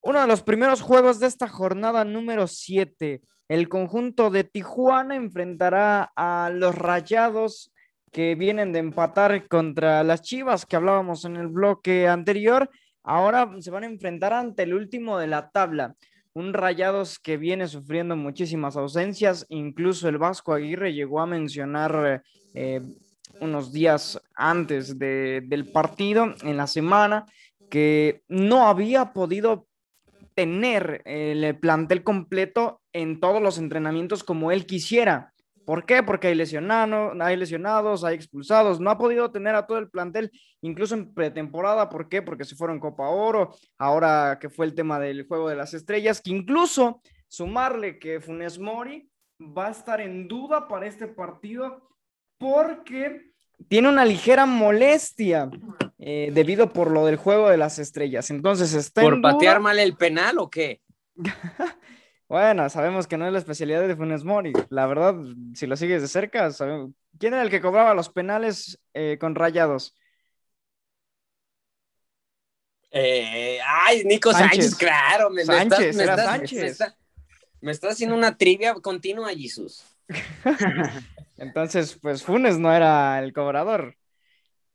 uno 0.02 0.22
de 0.22 0.28
los 0.28 0.44
primeros 0.44 0.82
juegos 0.82 1.20
de 1.20 1.26
esta 1.26 1.48
jornada 1.48 2.06
número 2.06 2.46
7. 2.46 3.24
El 3.50 3.70
conjunto 3.70 4.30
de 4.30 4.44
Tijuana 4.44 5.16
enfrentará 5.16 6.12
a 6.16 6.52
los 6.54 6.76
Rayados 6.76 7.74
que 8.12 8.36
vienen 8.36 8.72
de 8.72 8.78
empatar 8.78 9.48
contra 9.48 10.04
las 10.04 10.22
Chivas 10.22 10.68
que 10.68 10.76
hablábamos 10.76 11.26
en 11.26 11.38
el 11.38 11.48
bloque 11.48 12.08
anterior. 12.08 12.70
Ahora 13.02 13.50
se 13.62 13.72
van 13.72 13.84
a 13.84 13.88
enfrentar 13.88 14.32
ante 14.32 14.62
el 14.62 14.76
último 14.76 15.18
de 15.18 15.26
la 15.26 15.50
tabla. 15.50 15.96
Un 16.34 16.54
Rayados 16.54 17.20
que 17.20 17.38
viene 17.38 17.68
sufriendo 17.68 18.16
muchísimas 18.16 18.78
ausencias. 18.78 19.46
Incluso 19.50 20.08
el 20.08 20.18
Vasco 20.18 20.54
Aguirre 20.54 20.94
llegó 20.94 21.20
a 21.20 21.26
mencionar 21.26 22.24
eh, 22.54 22.82
unos 23.42 23.74
días 23.74 24.22
antes 24.36 24.98
del 24.98 25.72
partido, 25.72 26.34
en 26.44 26.58
la 26.58 26.68
semana, 26.68 27.26
que 27.70 28.24
no 28.28 28.68
había 28.68 29.14
podido 29.14 29.68
tener 30.34 31.02
el 31.06 31.58
plantel 31.60 32.04
completo 32.04 32.82
en 32.94 33.20
todos 33.20 33.42
los 33.42 33.58
entrenamientos 33.58 34.24
como 34.24 34.52
él 34.52 34.66
quisiera. 34.66 35.34
¿Por 35.72 35.86
qué? 35.86 36.04
Porque 36.04 36.28
hay, 36.28 36.36
lesionado, 36.36 37.14
hay 37.24 37.38
lesionados, 37.38 38.04
hay 38.04 38.14
expulsados. 38.14 38.82
No 38.82 38.90
ha 38.90 38.98
podido 38.98 39.32
tener 39.32 39.56
a 39.56 39.66
todo 39.66 39.78
el 39.78 39.90
plantel, 39.90 40.30
incluso 40.60 40.96
en 40.96 41.14
pretemporada. 41.14 41.88
¿Por 41.88 42.10
qué? 42.10 42.22
Porque 42.22 42.44
se 42.44 42.58
fueron 42.58 42.78
Copa 42.78 43.08
Oro. 43.08 43.56
Ahora 43.78 44.38
que 44.42 44.50
fue 44.50 44.66
el 44.66 44.76
tema 44.76 45.00
del 45.00 45.26
juego 45.26 45.48
de 45.48 45.56
las 45.56 45.74
estrellas, 45.74 46.20
que 46.20 46.32
incluso 46.32 47.02
sumarle 47.30 48.00
que 48.00 48.20
Funes 48.20 48.60
Mori 48.60 49.10
va 49.40 49.68
a 49.68 49.72
estar 49.72 50.02
en 50.02 50.28
duda 50.28 50.68
para 50.68 50.88
este 50.88 51.08
partido 51.08 51.88
porque 52.38 53.32
tiene 53.70 53.88
una 53.88 54.04
ligera 54.04 54.46
molestia 54.46 55.50
eh, 56.00 56.32
debido 56.34 56.74
por 56.74 56.92
lo 56.92 57.06
del 57.06 57.16
juego 57.16 57.48
de 57.48 57.56
las 57.56 57.80
estrellas. 57.80 58.30
Entonces 58.30 58.74
está 58.74 59.04
¿Por 59.04 59.22
patear 59.22 59.62
mal 59.62 59.80
el 59.80 59.96
penal 59.96 60.38
o 60.38 60.50
qué? 60.50 60.82
bueno, 62.32 62.70
sabemos 62.70 63.08
que 63.08 63.18
no 63.18 63.28
es 63.28 63.34
la 63.34 63.40
especialidad 63.40 63.86
de 63.86 63.94
Funes 63.94 64.24
Mori. 64.24 64.54
La 64.70 64.88
verdad, 64.88 65.16
si 65.54 65.68
lo 65.68 65.76
sigues 65.76 66.02
de 66.02 66.08
cerca, 66.08 66.50
¿quién 67.20 67.34
era 67.34 67.42
el 67.42 67.50
que 67.50 67.60
cobraba 67.60 67.94
los 67.94 68.08
penales 68.08 68.80
eh, 68.94 69.18
con 69.20 69.36
rayados? 69.36 69.98
Eh, 72.90 73.60
ay, 73.68 74.06
Nico 74.06 74.32
Sánchez, 74.32 74.76
claro. 74.76 75.30
Me, 75.30 75.44
Sánchez, 75.44 75.94
me, 75.98 76.06
Sánchez. 76.06 76.80
Me 77.60 77.72
está, 77.74 77.90
haciendo 77.90 78.16
una 78.16 78.38
trivia 78.38 78.76
continua, 78.76 79.32
Jesús. 79.32 79.84
Entonces, 81.38 82.00
pues 82.02 82.24
Funes 82.24 82.58
no 82.58 82.74
era 82.74 83.20
el 83.20 83.34
cobrador. 83.34 83.98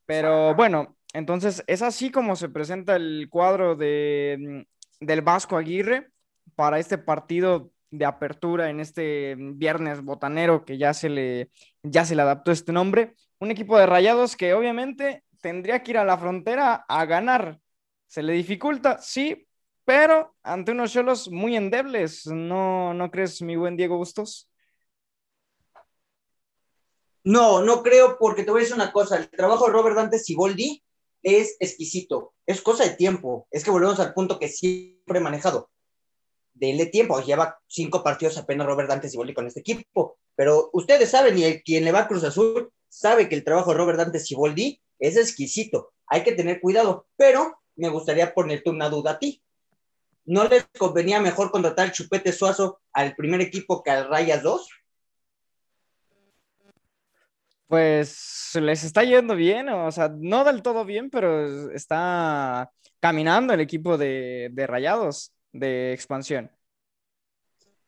Pero 0.04 0.54
bueno, 0.54 0.94
entonces 1.14 1.64
es 1.66 1.80
así 1.80 2.10
como 2.10 2.36
se 2.36 2.50
presenta 2.50 2.96
el 2.96 3.28
cuadro 3.30 3.76
de, 3.76 4.36
mm, 4.38 5.06
del 5.06 5.22
Vasco 5.22 5.56
Aguirre 5.56 6.10
para 6.56 6.80
este 6.80 6.98
partido 6.98 7.70
de 7.90 8.04
apertura 8.04 8.70
en 8.70 8.80
este 8.80 9.36
viernes 9.38 10.02
botanero 10.02 10.64
que 10.64 10.78
ya 10.78 10.92
se 10.92 11.08
le, 11.08 11.50
ya 11.82 12.04
se 12.04 12.16
le 12.16 12.22
adaptó 12.22 12.50
este 12.50 12.72
nombre. 12.72 13.14
Un 13.38 13.50
equipo 13.50 13.78
de 13.78 13.86
rayados 13.86 14.36
que 14.36 14.54
obviamente 14.54 15.24
tendría 15.40 15.82
que 15.82 15.92
ir 15.92 15.98
a 15.98 16.04
la 16.04 16.18
frontera 16.18 16.84
a 16.88 17.04
ganar. 17.04 17.60
Se 18.08 18.22
le 18.22 18.32
dificulta, 18.32 18.98
sí, 18.98 19.46
pero 19.84 20.34
ante 20.42 20.72
unos 20.72 20.92
cholos 20.92 21.30
muy 21.30 21.56
endebles. 21.56 22.26
¿No, 22.26 22.94
¿No 22.94 23.10
crees, 23.10 23.40
mi 23.42 23.56
buen 23.56 23.76
Diego 23.76 23.96
Bustos? 23.96 24.50
No, 27.22 27.60
no 27.60 27.82
creo, 27.82 28.18
porque 28.18 28.44
te 28.44 28.50
voy 28.50 28.60
a 28.60 28.62
decir 28.62 28.76
una 28.76 28.92
cosa, 28.92 29.16
el 29.16 29.28
trabajo 29.28 29.66
de 29.66 29.72
Robert 29.72 29.96
Dante 29.96 30.18
Siboldi 30.18 30.84
es 31.24 31.56
exquisito, 31.58 32.34
es 32.46 32.62
cosa 32.62 32.84
de 32.84 32.94
tiempo, 32.94 33.48
es 33.50 33.64
que 33.64 33.72
volvemos 33.72 33.98
al 33.98 34.14
punto 34.14 34.38
que 34.38 34.46
siempre 34.46 35.18
he 35.18 35.20
manejado. 35.20 35.68
Dele 36.58 36.86
tiempo, 36.86 37.20
lleva 37.20 37.58
cinco 37.66 38.02
partidos 38.02 38.38
apenas 38.38 38.66
Robert 38.66 38.88
Dante 38.88 39.08
Siboldi 39.08 39.34
con 39.34 39.46
este 39.46 39.60
equipo, 39.60 40.18
pero 40.34 40.70
ustedes 40.72 41.10
saben, 41.10 41.36
y 41.38 41.44
el, 41.44 41.62
quien 41.62 41.84
le 41.84 41.92
va 41.92 42.00
a 42.00 42.08
Cruz 42.08 42.24
Azul 42.24 42.72
sabe 42.88 43.28
que 43.28 43.34
el 43.34 43.44
trabajo 43.44 43.72
de 43.72 43.76
Robert 43.76 43.98
Dante 43.98 44.18
Siboldi 44.18 44.80
es 44.98 45.16
exquisito, 45.16 45.92
hay 46.06 46.22
que 46.22 46.32
tener 46.32 46.60
cuidado, 46.60 47.06
pero 47.16 47.60
me 47.74 47.90
gustaría 47.90 48.32
ponerte 48.32 48.70
una 48.70 48.88
duda 48.88 49.12
a 49.12 49.18
ti. 49.18 49.42
¿No 50.24 50.48
les 50.48 50.66
convenía 50.78 51.20
mejor 51.20 51.50
contratar 51.50 51.92
Chupete 51.92 52.32
Suazo 52.32 52.80
al 52.92 53.14
primer 53.14 53.40
equipo 53.42 53.82
que 53.82 53.90
al 53.90 54.08
Rayas 54.08 54.42
2? 54.42 54.68
pues 57.68 58.50
les 58.60 58.84
está 58.84 59.02
yendo 59.02 59.34
bien, 59.34 59.68
o 59.68 59.90
sea, 59.90 60.08
no 60.16 60.44
del 60.44 60.62
todo 60.62 60.84
bien, 60.84 61.10
pero 61.10 61.70
está 61.72 62.70
caminando 63.00 63.52
el 63.52 63.60
equipo 63.60 63.98
de, 63.98 64.52
Rayados 64.66 65.32
de 65.58 65.92
expansión. 65.92 66.50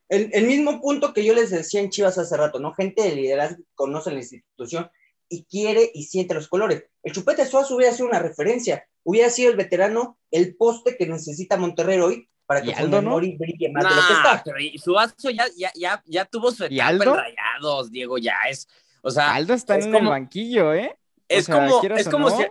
El, 0.09 0.47
mismo 0.47 0.81
punto 0.81 1.13
que 1.13 1.23
yo 1.23 1.35
les 1.35 1.51
decía 1.51 1.81
en 1.81 1.91
Chivas 1.91 2.17
hace 2.17 2.37
rato, 2.37 2.59
¿no? 2.59 2.73
Gente 2.73 3.03
de 3.03 3.15
liderazgo 3.15 3.63
conoce 3.75 4.11
la 4.11 4.19
institución 4.19 4.91
y 5.29 5.45
quiere 5.45 5.91
y 5.93 6.05
siente 6.05 6.33
los 6.33 6.49
colores. 6.49 6.85
El 7.03 7.13
Chupete 7.13 7.45
Suazo 7.45 7.77
hubiera 7.77 7.93
sido 7.93 8.09
una 8.09 8.19
referencia, 8.19 8.87
hubiera 9.05 9.29
sido 9.29 9.51
el 9.51 9.57
veterano, 9.59 10.19
el 10.31 10.57
poste 10.57 10.97
que 10.97 11.07
necesita 11.07 11.59
Monterrey 11.59 12.01
hoy 12.01 12.31
para 12.47 12.63
que 12.63 12.73
Aldo, 12.73 13.03
no? 13.03 13.17
brille 13.17 13.71
más 13.71 13.85
de 13.85 13.91
lo 13.91 14.07
que 14.07 14.13
está. 14.15 14.43
Pero 14.43 14.57
Suazo 14.83 15.29
ya, 15.29 15.45
ya, 15.55 15.71
ya, 15.75 16.03
ya 16.07 16.25
tuvo 16.25 16.51
su 16.53 16.65
etapa 16.65 16.91
en 16.91 17.01
Rayados, 17.01 17.91
Diego, 17.91 18.17
ya 18.17 18.35
es 18.49 18.67
o 19.03 19.11
sea, 19.11 19.35
Aldo 19.35 19.55
está 19.55 19.77
en 19.77 19.95
el 19.95 20.07
banquillo, 20.07 20.75
¿eh? 20.75 20.97
es 21.29 21.47
como, 21.47 21.83
es 21.83 22.09
como 22.09 22.31
si, 22.31 22.45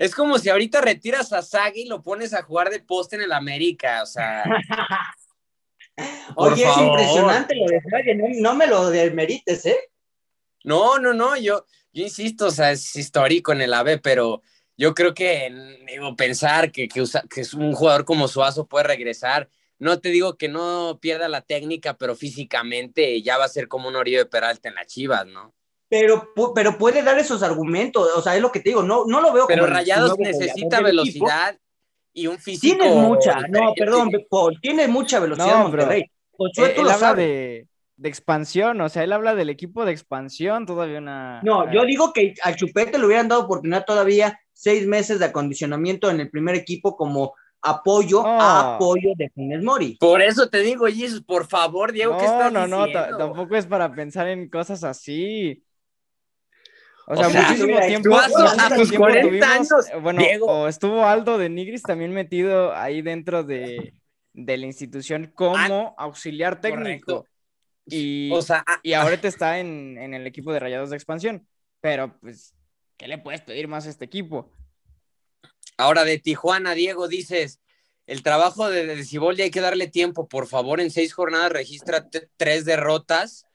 es 0.00 0.14
como 0.14 0.38
si 0.38 0.48
ahorita 0.48 0.80
retiras 0.80 1.30
a 1.34 1.42
Sagi 1.42 1.82
y 1.82 1.86
lo 1.86 2.00
pones 2.00 2.32
a 2.32 2.42
jugar 2.42 2.70
de 2.70 2.80
poste 2.80 3.16
en 3.16 3.22
el 3.22 3.32
América, 3.32 4.02
o 4.02 4.06
sea. 4.06 4.44
Oye, 6.36 6.64
es 6.66 6.78
impresionante 6.78 7.54
lo 7.54 7.66
de 7.66 7.82
Sagi, 7.82 8.40
no, 8.40 8.54
me 8.54 8.66
lo 8.66 8.88
demerites, 8.88 9.66
¿eh? 9.66 9.90
No, 10.64 10.98
no, 10.98 11.12
no, 11.12 11.36
yo, 11.36 11.66
yo 11.92 12.02
insisto, 12.02 12.46
o 12.46 12.50
sea, 12.50 12.70
es 12.70 12.96
histórico 12.96 13.52
en 13.52 13.60
el 13.60 13.74
AVE, 13.74 13.98
pero 13.98 14.40
yo 14.74 14.94
creo 14.94 15.12
que 15.12 15.52
digo, 15.86 16.16
pensar 16.16 16.72
que, 16.72 16.88
que, 16.88 17.02
un 17.54 17.74
jugador 17.74 18.06
como 18.06 18.26
Suazo 18.26 18.66
puede 18.66 18.84
regresar. 18.84 19.50
No 19.78 20.00
te 20.00 20.08
digo 20.08 20.38
que 20.38 20.48
no 20.48 20.98
pierda 21.02 21.28
la 21.28 21.42
técnica, 21.42 21.98
pero 21.98 22.16
físicamente 22.16 23.20
ya 23.20 23.36
va 23.36 23.44
a 23.44 23.48
ser 23.48 23.68
como 23.68 23.88
un 23.88 23.96
Oribe 23.96 24.24
Peralta 24.24 24.70
en 24.70 24.76
las 24.76 24.86
Chivas, 24.86 25.26
¿no? 25.26 25.54
Pero, 25.90 26.32
pero 26.54 26.78
puede 26.78 27.02
dar 27.02 27.18
esos 27.18 27.42
argumentos, 27.42 28.08
o 28.16 28.22
sea, 28.22 28.36
es 28.36 28.40
lo 28.40 28.52
que 28.52 28.60
te 28.60 28.70
digo, 28.70 28.82
no, 28.84 29.04
no 29.06 29.20
lo 29.20 29.32
veo 29.32 29.46
pero 29.48 29.66
Rayados 29.66 30.16
necesita 30.18 30.80
velocidad 30.80 31.58
y 32.12 32.28
un 32.28 32.38
físico. 32.38 32.78
Tienes 32.78 32.94
mucha, 32.96 33.40
no, 33.48 33.74
perdón, 33.76 34.10
Paul, 34.30 34.56
tienes 34.62 34.88
mucha 34.88 35.18
velocidad 35.18 35.58
no, 35.58 35.62
Monterrey. 35.64 36.02
Eh, 36.02 36.74
él, 36.76 36.88
habla 36.88 37.14
de, 37.14 37.66
de, 37.96 38.08
expansión, 38.08 38.80
o 38.80 38.88
sea, 38.88 39.02
él 39.02 39.12
habla 39.12 39.34
del 39.34 39.50
equipo 39.50 39.84
de 39.84 39.90
expansión, 39.90 40.64
todavía 40.64 40.98
una. 40.98 41.40
No, 41.42 41.70
yo 41.72 41.84
digo 41.84 42.12
que 42.12 42.34
al 42.44 42.54
Chupete 42.54 42.96
le 42.96 43.06
hubieran 43.06 43.28
dado 43.28 43.42
oportunidad 43.42 43.84
todavía 43.84 44.40
seis 44.52 44.86
meses 44.86 45.18
de 45.18 45.26
acondicionamiento 45.26 46.08
en 46.08 46.20
el 46.20 46.30
primer 46.30 46.54
equipo 46.54 46.96
como 46.96 47.34
apoyo 47.62 48.24
a 48.24 48.76
apoyo 48.76 49.10
de 49.16 49.28
Funes 49.30 49.62
Mori. 49.62 49.96
Por 49.98 50.22
eso 50.22 50.48
te 50.48 50.60
digo, 50.60 50.86
Jesus, 50.86 51.20
por 51.20 51.48
favor, 51.48 51.92
Diego, 51.92 52.16
¿qué 52.16 52.24
estás 52.24 52.52
no, 52.52 52.66
no, 52.68 52.86
no, 52.86 52.92
tampoco 53.18 53.56
es 53.56 53.66
para 53.66 53.92
pensar 53.92 54.28
en 54.28 54.48
cosas 54.48 54.84
así. 54.84 55.62
O 57.10 57.16
sea, 57.16 57.28
muchísimo 57.28 57.80
tiempo. 57.80 58.16
A 58.16 58.74
tus 58.76 58.92
40 58.92 59.52
años. 59.52 59.70
Eh, 59.92 59.96
bueno, 60.00 60.22
o 60.42 60.68
estuvo 60.68 61.04
Aldo 61.04 61.38
de 61.38 61.48
Nigris 61.48 61.82
también 61.82 62.12
metido 62.12 62.72
ahí 62.72 63.02
dentro 63.02 63.42
de, 63.42 63.94
de 64.32 64.56
la 64.56 64.66
institución 64.66 65.32
como 65.34 65.96
ah, 65.98 66.04
auxiliar 66.04 66.60
técnico. 66.60 67.26
Y, 67.84 68.30
o 68.32 68.40
sea, 68.42 68.62
ah, 68.64 68.78
y 68.84 68.92
ahora 68.92 69.20
te 69.20 69.26
está 69.26 69.58
en, 69.58 69.98
en, 69.98 70.14
el 70.14 70.24
equipo 70.24 70.52
de 70.52 70.60
Rayados 70.60 70.90
de 70.90 70.96
Expansión. 70.96 71.48
Pero, 71.80 72.16
pues, 72.20 72.54
¿qué 72.96 73.08
le 73.08 73.18
puedes 73.18 73.40
pedir 73.40 73.66
más 73.66 73.86
a 73.86 73.90
este 73.90 74.04
equipo? 74.04 74.48
Ahora 75.76 76.04
de 76.04 76.20
Tijuana, 76.20 76.74
Diego, 76.74 77.08
dices, 77.08 77.58
el 78.06 78.22
trabajo 78.22 78.70
de, 78.70 78.86
de 78.86 79.04
Ciboldi 79.04 79.42
hay 79.42 79.50
que 79.50 79.60
darle 79.60 79.88
tiempo. 79.88 80.28
Por 80.28 80.46
favor, 80.46 80.80
en 80.80 80.92
seis 80.92 81.12
jornadas 81.12 81.50
registra 81.50 82.08
tres 82.36 82.64
derrotas. 82.64 83.46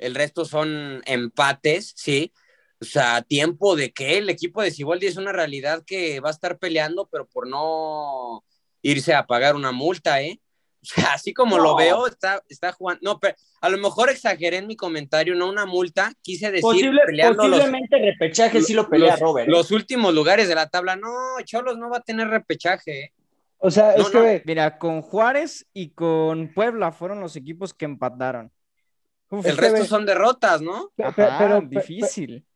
El 0.00 0.16
resto 0.16 0.44
son 0.44 1.02
empates, 1.06 1.92
¿sí? 1.94 2.32
O 2.80 2.84
sea, 2.84 3.22
tiempo 3.22 3.76
de 3.76 3.92
que 3.92 4.18
el 4.18 4.30
equipo 4.30 4.62
de 4.62 4.70
Ciboldi 4.70 5.06
es 5.06 5.16
una 5.16 5.32
realidad 5.32 5.82
que 5.86 6.20
va 6.20 6.28
a 6.28 6.32
estar 6.32 6.58
peleando, 6.58 7.08
pero 7.12 7.26
por 7.26 7.46
no 7.46 8.42
irse 8.82 9.14
a 9.14 9.26
pagar 9.26 9.54
una 9.54 9.70
multa, 9.70 10.22
¿eh? 10.22 10.40
O 10.82 10.86
sea, 10.86 11.12
así 11.12 11.34
como 11.34 11.58
lo 11.58 11.76
veo, 11.76 12.06
está, 12.06 12.42
está 12.48 12.72
jugando. 12.72 13.00
No, 13.02 13.20
pero 13.20 13.34
a 13.60 13.68
lo 13.68 13.76
mejor 13.76 14.08
exageré 14.08 14.56
en 14.56 14.66
mi 14.66 14.76
comentario, 14.76 15.34
no 15.34 15.48
una 15.48 15.66
multa, 15.66 16.10
quise 16.22 16.50
decir 16.50 16.90
peleando 17.04 17.42
posiblemente 17.42 17.98
repechaje 17.98 18.62
sí 18.62 18.72
lo 18.72 18.88
pelea 18.88 19.16
Robert. 19.16 19.46
¿eh? 19.46 19.50
Los 19.50 19.70
últimos 19.72 20.14
lugares 20.14 20.48
de 20.48 20.54
la 20.54 20.70
tabla, 20.70 20.96
no, 20.96 21.10
Cholos 21.44 21.76
no 21.76 21.90
va 21.90 21.98
a 21.98 22.02
tener 22.02 22.28
repechaje. 22.28 23.00
¿eh? 23.00 23.12
O 23.58 23.70
sea, 23.70 23.92
es 23.92 24.08
que, 24.08 24.42
mira, 24.46 24.78
con 24.78 25.02
Juárez 25.02 25.66
y 25.74 25.90
con 25.90 26.50
Puebla 26.54 26.92
fueron 26.92 27.20
los 27.20 27.36
equipos 27.36 27.74
que 27.74 27.84
empataron. 27.84 28.50
el 29.30 29.56
resto 29.58 29.84
son 29.84 30.06
derrotas, 30.06 30.62
¿no? 30.62 30.90
pero, 31.14 31.60
difícil. 31.60 32.46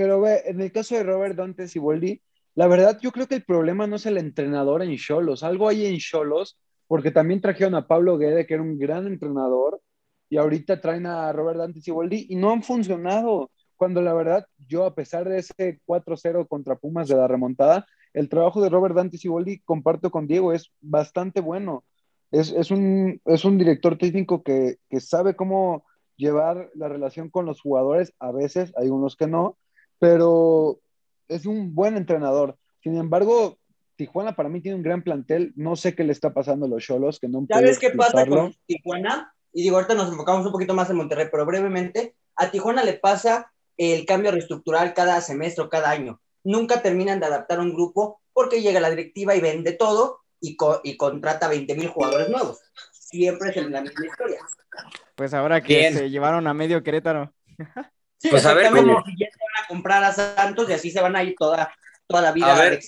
Pero 0.00 0.18
ve, 0.18 0.40
en 0.46 0.62
el 0.62 0.72
caso 0.72 0.94
de 0.94 1.02
Robert 1.02 1.36
Dante 1.36 1.68
Siboldi, 1.68 2.22
la 2.54 2.66
verdad 2.68 2.98
yo 3.02 3.12
creo 3.12 3.26
que 3.26 3.34
el 3.34 3.44
problema 3.44 3.86
no 3.86 3.96
es 3.96 4.06
el 4.06 4.16
entrenador 4.16 4.82
en 4.82 4.96
Cholos, 4.96 5.42
algo 5.42 5.68
hay 5.68 5.84
en 5.84 5.98
Cholos, 5.98 6.58
porque 6.86 7.10
también 7.10 7.42
trajeron 7.42 7.74
a 7.74 7.86
Pablo 7.86 8.16
Guede, 8.16 8.46
que 8.46 8.54
era 8.54 8.62
un 8.62 8.78
gran 8.78 9.06
entrenador, 9.06 9.82
y 10.30 10.38
ahorita 10.38 10.80
traen 10.80 11.04
a 11.04 11.30
Robert 11.34 11.58
Dante 11.58 11.82
Siboldi 11.82 12.28
y 12.30 12.36
no 12.36 12.50
han 12.50 12.62
funcionado. 12.62 13.50
Cuando 13.76 14.00
la 14.00 14.14
verdad, 14.14 14.46
yo 14.56 14.86
a 14.86 14.94
pesar 14.94 15.28
de 15.28 15.36
ese 15.36 15.82
4-0 15.84 16.48
contra 16.48 16.76
Pumas 16.76 17.06
de 17.06 17.16
la 17.16 17.28
remontada, 17.28 17.84
el 18.14 18.30
trabajo 18.30 18.62
de 18.62 18.70
Robert 18.70 18.94
Dante 18.94 19.18
Siboldi, 19.18 19.60
comparto 19.66 20.10
con 20.10 20.26
Diego, 20.26 20.54
es 20.54 20.72
bastante 20.80 21.42
bueno. 21.42 21.84
Es, 22.30 22.52
es, 22.52 22.70
un, 22.70 23.20
es 23.26 23.44
un 23.44 23.58
director 23.58 23.98
técnico 23.98 24.42
que, 24.42 24.78
que 24.88 25.00
sabe 25.00 25.36
cómo 25.36 25.84
llevar 26.16 26.70
la 26.74 26.88
relación 26.88 27.28
con 27.28 27.44
los 27.44 27.60
jugadores, 27.60 28.14
a 28.18 28.32
veces, 28.32 28.72
hay 28.78 28.88
unos 28.88 29.14
que 29.14 29.26
no, 29.26 29.58
pero 30.00 30.80
es 31.28 31.46
un 31.46 31.72
buen 31.74 31.96
entrenador. 31.96 32.56
Sin 32.82 32.96
embargo, 32.96 33.58
Tijuana 33.94 34.34
para 34.34 34.48
mí 34.48 34.60
tiene 34.60 34.76
un 34.76 34.82
gran 34.82 35.02
plantel, 35.02 35.52
no 35.54 35.76
sé 35.76 35.94
qué 35.94 36.02
le 36.02 36.12
está 36.12 36.32
pasando 36.32 36.66
a 36.66 36.68
los 36.68 36.82
Cholos, 36.82 37.20
que 37.20 37.28
no 37.28 37.46
¿Sabes 37.48 37.78
qué 37.78 37.90
pasa 37.90 38.26
con 38.26 38.56
Tijuana? 38.66 39.32
Y 39.52 39.62
digo, 39.62 39.76
ahorita 39.76 39.94
nos 39.94 40.08
enfocamos 40.10 40.46
un 40.46 40.52
poquito 40.52 40.74
más 40.74 40.88
en 40.90 40.96
Monterrey, 40.96 41.28
pero 41.30 41.44
brevemente, 41.44 42.16
a 42.34 42.50
Tijuana 42.50 42.82
le 42.82 42.94
pasa 42.94 43.52
el 43.76 44.06
cambio 44.06 44.30
reestructural 44.30 44.94
cada 44.94 45.20
semestre 45.20 45.64
o 45.64 45.68
cada 45.68 45.90
año. 45.90 46.20
Nunca 46.42 46.80
terminan 46.82 47.20
de 47.20 47.26
adaptar 47.26 47.60
un 47.60 47.74
grupo 47.74 48.20
porque 48.32 48.62
llega 48.62 48.80
la 48.80 48.90
directiva 48.90 49.34
y 49.36 49.40
vende 49.40 49.72
todo 49.72 50.20
y, 50.40 50.56
co 50.56 50.80
y 50.82 50.96
contrata 50.96 51.48
20 51.48 51.74
mil 51.74 51.88
jugadores 51.88 52.30
nuevos. 52.30 52.60
Siempre 52.92 53.50
es 53.50 53.56
la 53.56 53.82
misma 53.82 54.06
historia. 54.06 54.38
Pues 55.14 55.34
ahora 55.34 55.60
que 55.60 55.78
Bien. 55.78 55.94
se 55.94 56.08
llevaron 56.10 56.46
a 56.46 56.54
medio 56.54 56.82
Querétaro. 56.82 57.34
Sí, 58.16 58.28
Pues 58.30 58.46
a 58.46 58.54
ver 58.54 58.70
cómo- 58.70 59.02
Comprar 59.70 60.02
a 60.02 60.12
Santos 60.12 60.68
y 60.68 60.72
así 60.72 60.90
se 60.90 61.00
van 61.00 61.14
a 61.14 61.22
ir 61.22 61.36
toda, 61.38 61.72
toda 62.08 62.22
la 62.22 62.32
vida 62.32 62.52
ver. 62.56 62.80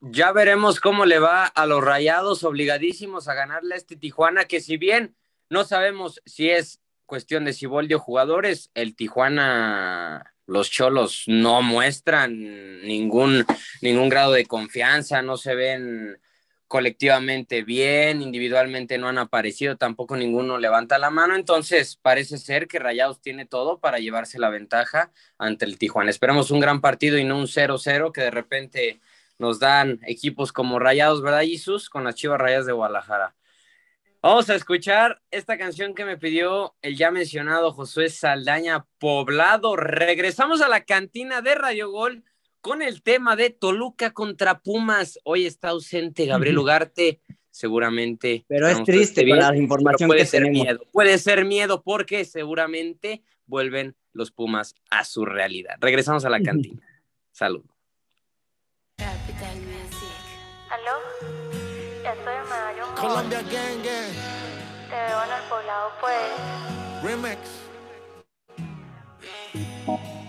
Ya 0.00 0.30
veremos 0.30 0.80
cómo 0.80 1.06
le 1.06 1.18
va 1.18 1.46
a 1.46 1.64
los 1.64 1.82
rayados 1.82 2.44
obligadísimos 2.44 3.26
a 3.26 3.34
ganarle 3.34 3.74
a 3.74 3.78
este 3.78 3.96
Tijuana, 3.96 4.44
que 4.44 4.60
si 4.60 4.76
bien 4.76 5.16
no 5.48 5.64
sabemos 5.64 6.20
si 6.26 6.50
es 6.50 6.80
cuestión 7.06 7.46
de 7.46 7.54
Ciboldi 7.54 7.94
o 7.94 7.98
jugadores, 7.98 8.70
el 8.74 8.94
Tijuana, 8.94 10.34
los 10.46 10.70
cholos 10.70 11.24
no 11.26 11.62
muestran 11.62 12.82
ningún, 12.82 13.46
ningún 13.80 14.10
grado 14.10 14.32
de 14.32 14.44
confianza, 14.44 15.22
no 15.22 15.38
se 15.38 15.54
ven 15.54 16.20
colectivamente 16.68 17.62
bien, 17.62 18.22
individualmente 18.22 18.98
no 18.98 19.08
han 19.08 19.18
aparecido, 19.18 19.76
tampoco 19.76 20.16
ninguno 20.16 20.58
levanta 20.58 20.98
la 20.98 21.10
mano, 21.10 21.36
entonces 21.36 21.96
parece 21.96 22.38
ser 22.38 22.66
que 22.66 22.78
Rayados 22.78 23.20
tiene 23.20 23.46
todo 23.46 23.78
para 23.78 23.98
llevarse 23.98 24.38
la 24.38 24.50
ventaja 24.50 25.12
ante 25.38 25.64
el 25.64 25.78
Tijuana. 25.78 26.10
Esperemos 26.10 26.50
un 26.50 26.60
gran 26.60 26.80
partido 26.80 27.18
y 27.18 27.24
no 27.24 27.38
un 27.38 27.46
0-0 27.46 28.12
que 28.12 28.20
de 28.22 28.30
repente 28.30 29.00
nos 29.38 29.60
dan 29.60 30.00
equipos 30.06 30.52
como 30.52 30.78
Rayados, 30.78 31.22
¿verdad, 31.22 31.42
Jesús? 31.42 31.88
Con 31.88 32.04
las 32.04 32.14
Chivas 32.14 32.40
Rayadas 32.40 32.66
de 32.66 32.72
Guadalajara. 32.72 33.34
Vamos 34.22 34.50
a 34.50 34.56
escuchar 34.56 35.22
esta 35.30 35.56
canción 35.56 35.94
que 35.94 36.04
me 36.04 36.16
pidió 36.16 36.74
el 36.82 36.96
ya 36.96 37.12
mencionado 37.12 37.72
Josué 37.72 38.08
Saldaña 38.08 38.86
Poblado. 38.98 39.76
Regresamos 39.76 40.62
a 40.62 40.68
la 40.68 40.84
cantina 40.84 41.42
de 41.42 41.54
Radio 41.54 41.90
Gol 41.90 42.24
con 42.60 42.82
el 42.82 43.02
tema 43.02 43.36
de 43.36 43.50
Toluca 43.50 44.12
contra 44.12 44.60
Pumas. 44.60 45.18
Hoy 45.24 45.46
está 45.46 45.68
ausente 45.68 46.26
Gabriel 46.26 46.58
Ugarte, 46.58 47.20
seguramente. 47.50 48.44
Pero 48.48 48.68
es 48.68 48.82
triste 48.84 49.24
bien, 49.24 49.38
para 49.38 49.52
la 49.52 49.58
información 49.58 50.08
puede 50.08 50.20
que 50.20 50.26
ser 50.26 50.42
tenemos. 50.42 50.64
miedo. 50.64 50.80
Puede 50.92 51.18
ser 51.18 51.44
miedo 51.44 51.82
porque 51.82 52.24
seguramente 52.24 53.22
vuelven 53.46 53.96
los 54.12 54.30
Pumas 54.30 54.74
a 54.90 55.04
su 55.04 55.24
realidad. 55.24 55.76
Regresamos 55.80 56.24
a 56.24 56.30
la 56.30 56.40
cantina. 56.40 56.82
Salud. 57.32 57.64
Capital 58.96 59.56
Music. 59.58 60.08
¿Aló? 60.70 60.98
Estoy 61.98 62.34
en. 62.34 62.94
Colombia 62.96 63.42
Gang 63.42 63.82
Gang 63.84 64.12
Te 64.88 64.94
veo 64.94 65.24
en 65.24 65.32
el 65.32 65.48
poblado, 65.50 65.92
pues. 66.00 67.02
Remix. 67.02 67.65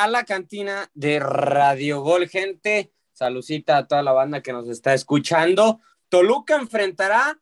a 0.00 0.08
la 0.08 0.24
cantina 0.24 0.90
de 0.94 1.18
Radio 1.18 2.00
Gol, 2.00 2.26
gente. 2.26 2.90
Salucita 3.12 3.76
a 3.76 3.86
toda 3.86 4.02
la 4.02 4.12
banda 4.12 4.42
que 4.42 4.50
nos 4.50 4.66
está 4.66 4.94
escuchando. 4.94 5.78
Toluca 6.08 6.56
enfrentará 6.56 7.38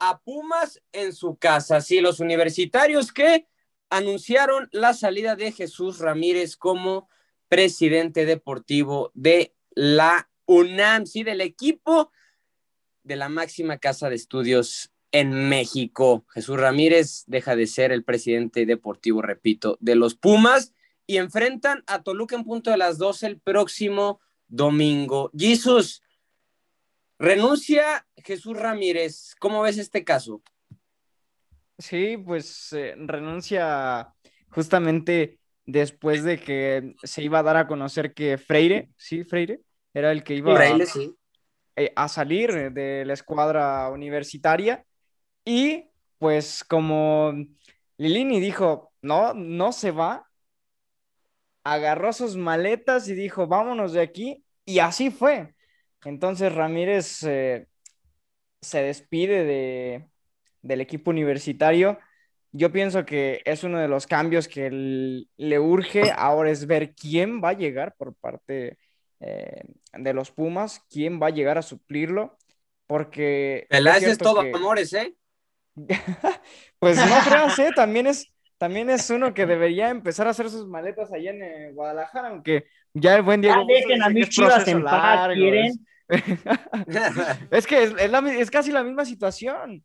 a 0.00 0.20
Pumas 0.20 0.82
en 0.90 1.12
su 1.12 1.36
casa. 1.36 1.80
Sí, 1.80 2.00
los 2.00 2.18
universitarios 2.18 3.12
que 3.12 3.46
anunciaron 3.90 4.68
la 4.72 4.92
salida 4.92 5.36
de 5.36 5.52
Jesús 5.52 6.00
Ramírez 6.00 6.56
como 6.56 7.08
presidente 7.48 8.26
deportivo 8.26 9.12
de 9.14 9.54
la 9.70 10.28
UNAM, 10.46 11.06
sí, 11.06 11.22
del 11.22 11.40
equipo 11.40 12.10
de 13.04 13.14
la 13.14 13.28
máxima 13.28 13.78
casa 13.78 14.10
de 14.10 14.16
estudios 14.16 14.90
en 15.12 15.48
México. 15.48 16.24
Jesús 16.30 16.58
Ramírez 16.58 17.22
deja 17.28 17.54
de 17.54 17.68
ser 17.68 17.92
el 17.92 18.02
presidente 18.02 18.66
deportivo, 18.66 19.22
repito, 19.22 19.78
de 19.80 19.94
los 19.94 20.16
Pumas 20.16 20.72
y 21.10 21.18
enfrentan 21.18 21.82
a 21.88 22.04
Toluca 22.04 22.36
en 22.36 22.44
punto 22.44 22.70
de 22.70 22.76
las 22.76 22.96
12 22.96 23.26
el 23.26 23.40
próximo 23.40 24.20
domingo. 24.46 25.32
Jesús, 25.36 26.04
renuncia 27.18 28.06
Jesús 28.16 28.56
Ramírez. 28.56 29.34
¿Cómo 29.40 29.62
ves 29.62 29.78
este 29.78 30.04
caso? 30.04 30.40
Sí, 31.78 32.16
pues 32.16 32.72
eh, 32.74 32.94
renuncia 32.96 34.14
justamente 34.50 35.40
después 35.66 36.22
de 36.22 36.38
que 36.38 36.94
se 37.02 37.24
iba 37.24 37.40
a 37.40 37.42
dar 37.42 37.56
a 37.56 37.66
conocer 37.66 38.14
que 38.14 38.38
Freire, 38.38 38.90
sí, 38.96 39.24
Freire, 39.24 39.62
era 39.92 40.12
el 40.12 40.22
que 40.22 40.36
iba 40.36 40.54
Freire, 40.54 40.86
sí. 40.86 41.12
eh, 41.74 41.92
a 41.96 42.06
salir 42.06 42.70
de 42.72 43.04
la 43.04 43.14
escuadra 43.14 43.90
universitaria 43.90 44.84
y 45.44 45.86
pues 46.18 46.62
como 46.62 47.34
Lilini 47.96 48.38
dijo, 48.38 48.92
no, 49.02 49.34
no 49.34 49.72
se 49.72 49.90
va, 49.90 50.29
agarró 51.72 52.12
sus 52.12 52.36
maletas 52.36 53.08
y 53.08 53.14
dijo, 53.14 53.46
vámonos 53.46 53.92
de 53.92 54.02
aquí 54.02 54.44
y 54.64 54.78
así 54.78 55.10
fue. 55.10 55.54
Entonces 56.04 56.54
Ramírez 56.54 57.22
eh, 57.24 57.66
se 58.60 58.82
despide 58.82 59.44
de, 59.44 60.08
del 60.62 60.80
equipo 60.80 61.10
universitario 61.10 61.98
yo 62.52 62.72
pienso 62.72 63.04
que 63.04 63.42
es 63.44 63.62
uno 63.62 63.78
de 63.78 63.88
los 63.88 64.06
cambios 64.06 64.48
que 64.48 64.70
le 64.70 65.58
urge 65.58 66.10
ahora 66.16 66.50
es 66.50 66.66
ver 66.66 66.94
quién 66.94 67.40
va 67.42 67.50
a 67.50 67.56
llegar 67.56 67.94
por 67.96 68.14
parte 68.14 68.78
eh, 69.20 69.62
de 69.92 70.14
los 70.14 70.30
Pumas, 70.32 70.84
quién 70.90 71.20
va 71.22 71.28
a 71.28 71.30
llegar 71.30 71.58
a 71.58 71.62
suplirlo, 71.62 72.38
porque... 72.86 73.66
Peláez 73.70 73.98
es 73.98 74.04
cierto 74.04 74.24
todo 74.24 74.42
que- 74.42 74.52
amores, 74.52 74.92
¿eh? 74.94 75.14
Pues 76.80 76.96
no 76.96 77.18
creas, 77.24 77.58
¿eh? 77.58 77.70
También 77.74 78.08
es, 78.08 78.26
también 78.60 78.90
es 78.90 79.08
uno 79.08 79.32
que 79.32 79.46
debería 79.46 79.88
empezar 79.88 80.26
a 80.26 80.30
hacer 80.30 80.50
sus 80.50 80.68
maletas 80.68 81.10
allá 81.14 81.30
en 81.30 81.42
eh, 81.42 81.72
Guadalajara, 81.72 82.28
aunque 82.28 82.66
ya 82.92 83.16
el 83.16 83.22
buen 83.22 83.40
Diego 83.40 83.56
Ya 83.66 83.74
dejen 83.74 84.02
a 84.02 84.10
mis 84.10 84.28
chivas 84.28 84.68
en 84.68 84.84
paz, 84.84 84.92
largo, 84.92 85.34
¿quieren? 85.40 85.66
es- 85.66 85.78
Es 87.50 87.66
que 87.66 87.84
es, 87.84 87.92
es 87.98 88.10
la 88.10 88.18
es 88.32 88.50
casi 88.50 88.70
la 88.70 88.84
misma 88.84 89.06
situación. 89.06 89.82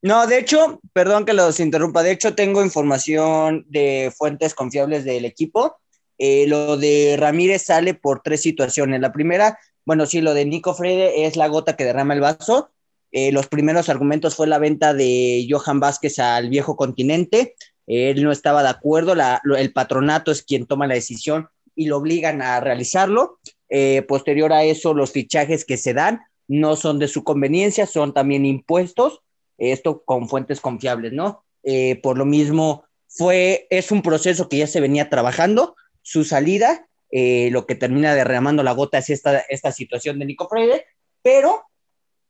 No, 0.00 0.26
de 0.28 0.38
hecho, 0.38 0.80
perdón 0.92 1.24
que 1.24 1.32
los 1.32 1.58
interrumpa, 1.58 2.02
de 2.04 2.12
hecho 2.12 2.34
tengo 2.36 2.62
información 2.62 3.64
de 3.68 4.12
fuentes 4.16 4.54
confiables 4.54 5.04
del 5.04 5.24
equipo. 5.24 5.78
Eh, 6.18 6.46
lo 6.46 6.76
de 6.76 7.16
Ramírez 7.18 7.62
sale 7.62 7.94
por 7.94 8.20
tres 8.22 8.42
situaciones. 8.42 9.00
La 9.00 9.10
primera, 9.12 9.58
bueno, 9.84 10.06
sí, 10.06 10.20
lo 10.20 10.34
de 10.34 10.44
Nico 10.44 10.74
Freire 10.74 11.24
es 11.26 11.36
la 11.36 11.48
gota 11.48 11.74
que 11.74 11.84
derrama 11.84 12.14
el 12.14 12.20
vaso. 12.20 12.70
Eh, 13.10 13.32
los 13.32 13.48
primeros 13.48 13.88
argumentos 13.88 14.36
fue 14.36 14.46
la 14.46 14.58
venta 14.58 14.92
de 14.94 15.46
Johan 15.50 15.80
Vázquez 15.80 16.18
al 16.18 16.48
viejo 16.50 16.76
continente. 16.76 17.54
Él 17.86 18.22
no 18.22 18.32
estaba 18.32 18.62
de 18.62 18.70
acuerdo, 18.70 19.14
el 19.56 19.72
patronato 19.72 20.30
es 20.30 20.42
quien 20.42 20.66
toma 20.66 20.86
la 20.86 20.94
decisión 20.94 21.48
y 21.74 21.86
lo 21.86 21.98
obligan 21.98 22.42
a 22.42 22.60
realizarlo. 22.60 23.38
Eh, 23.68 24.02
posterior 24.02 24.52
a 24.52 24.64
eso, 24.64 24.94
los 24.94 25.12
fichajes 25.12 25.64
que 25.64 25.76
se 25.76 25.94
dan 25.94 26.20
no 26.46 26.76
son 26.76 26.98
de 26.98 27.08
su 27.08 27.24
conveniencia, 27.24 27.86
son 27.86 28.14
también 28.14 28.46
impuestos 28.46 29.20
esto 29.58 30.02
con 30.04 30.28
fuentes 30.28 30.60
confiables, 30.60 31.12
¿no? 31.12 31.44
Eh, 31.62 32.00
por 32.02 32.18
lo 32.18 32.24
mismo, 32.24 32.84
fue, 33.08 33.66
es 33.70 33.90
un 33.90 34.02
proceso 34.02 34.48
que 34.48 34.58
ya 34.58 34.66
se 34.66 34.80
venía 34.80 35.08
trabajando, 35.08 35.76
su 36.02 36.24
salida, 36.24 36.88
eh, 37.10 37.48
lo 37.52 37.66
que 37.66 37.76
termina 37.76 38.14
derramando 38.14 38.62
la 38.62 38.72
gota 38.72 38.98
es 38.98 39.10
esta, 39.10 39.38
esta 39.48 39.72
situación 39.72 40.18
de 40.18 40.26
Nico 40.26 40.48
Freire, 40.48 40.84
pero 41.22 41.62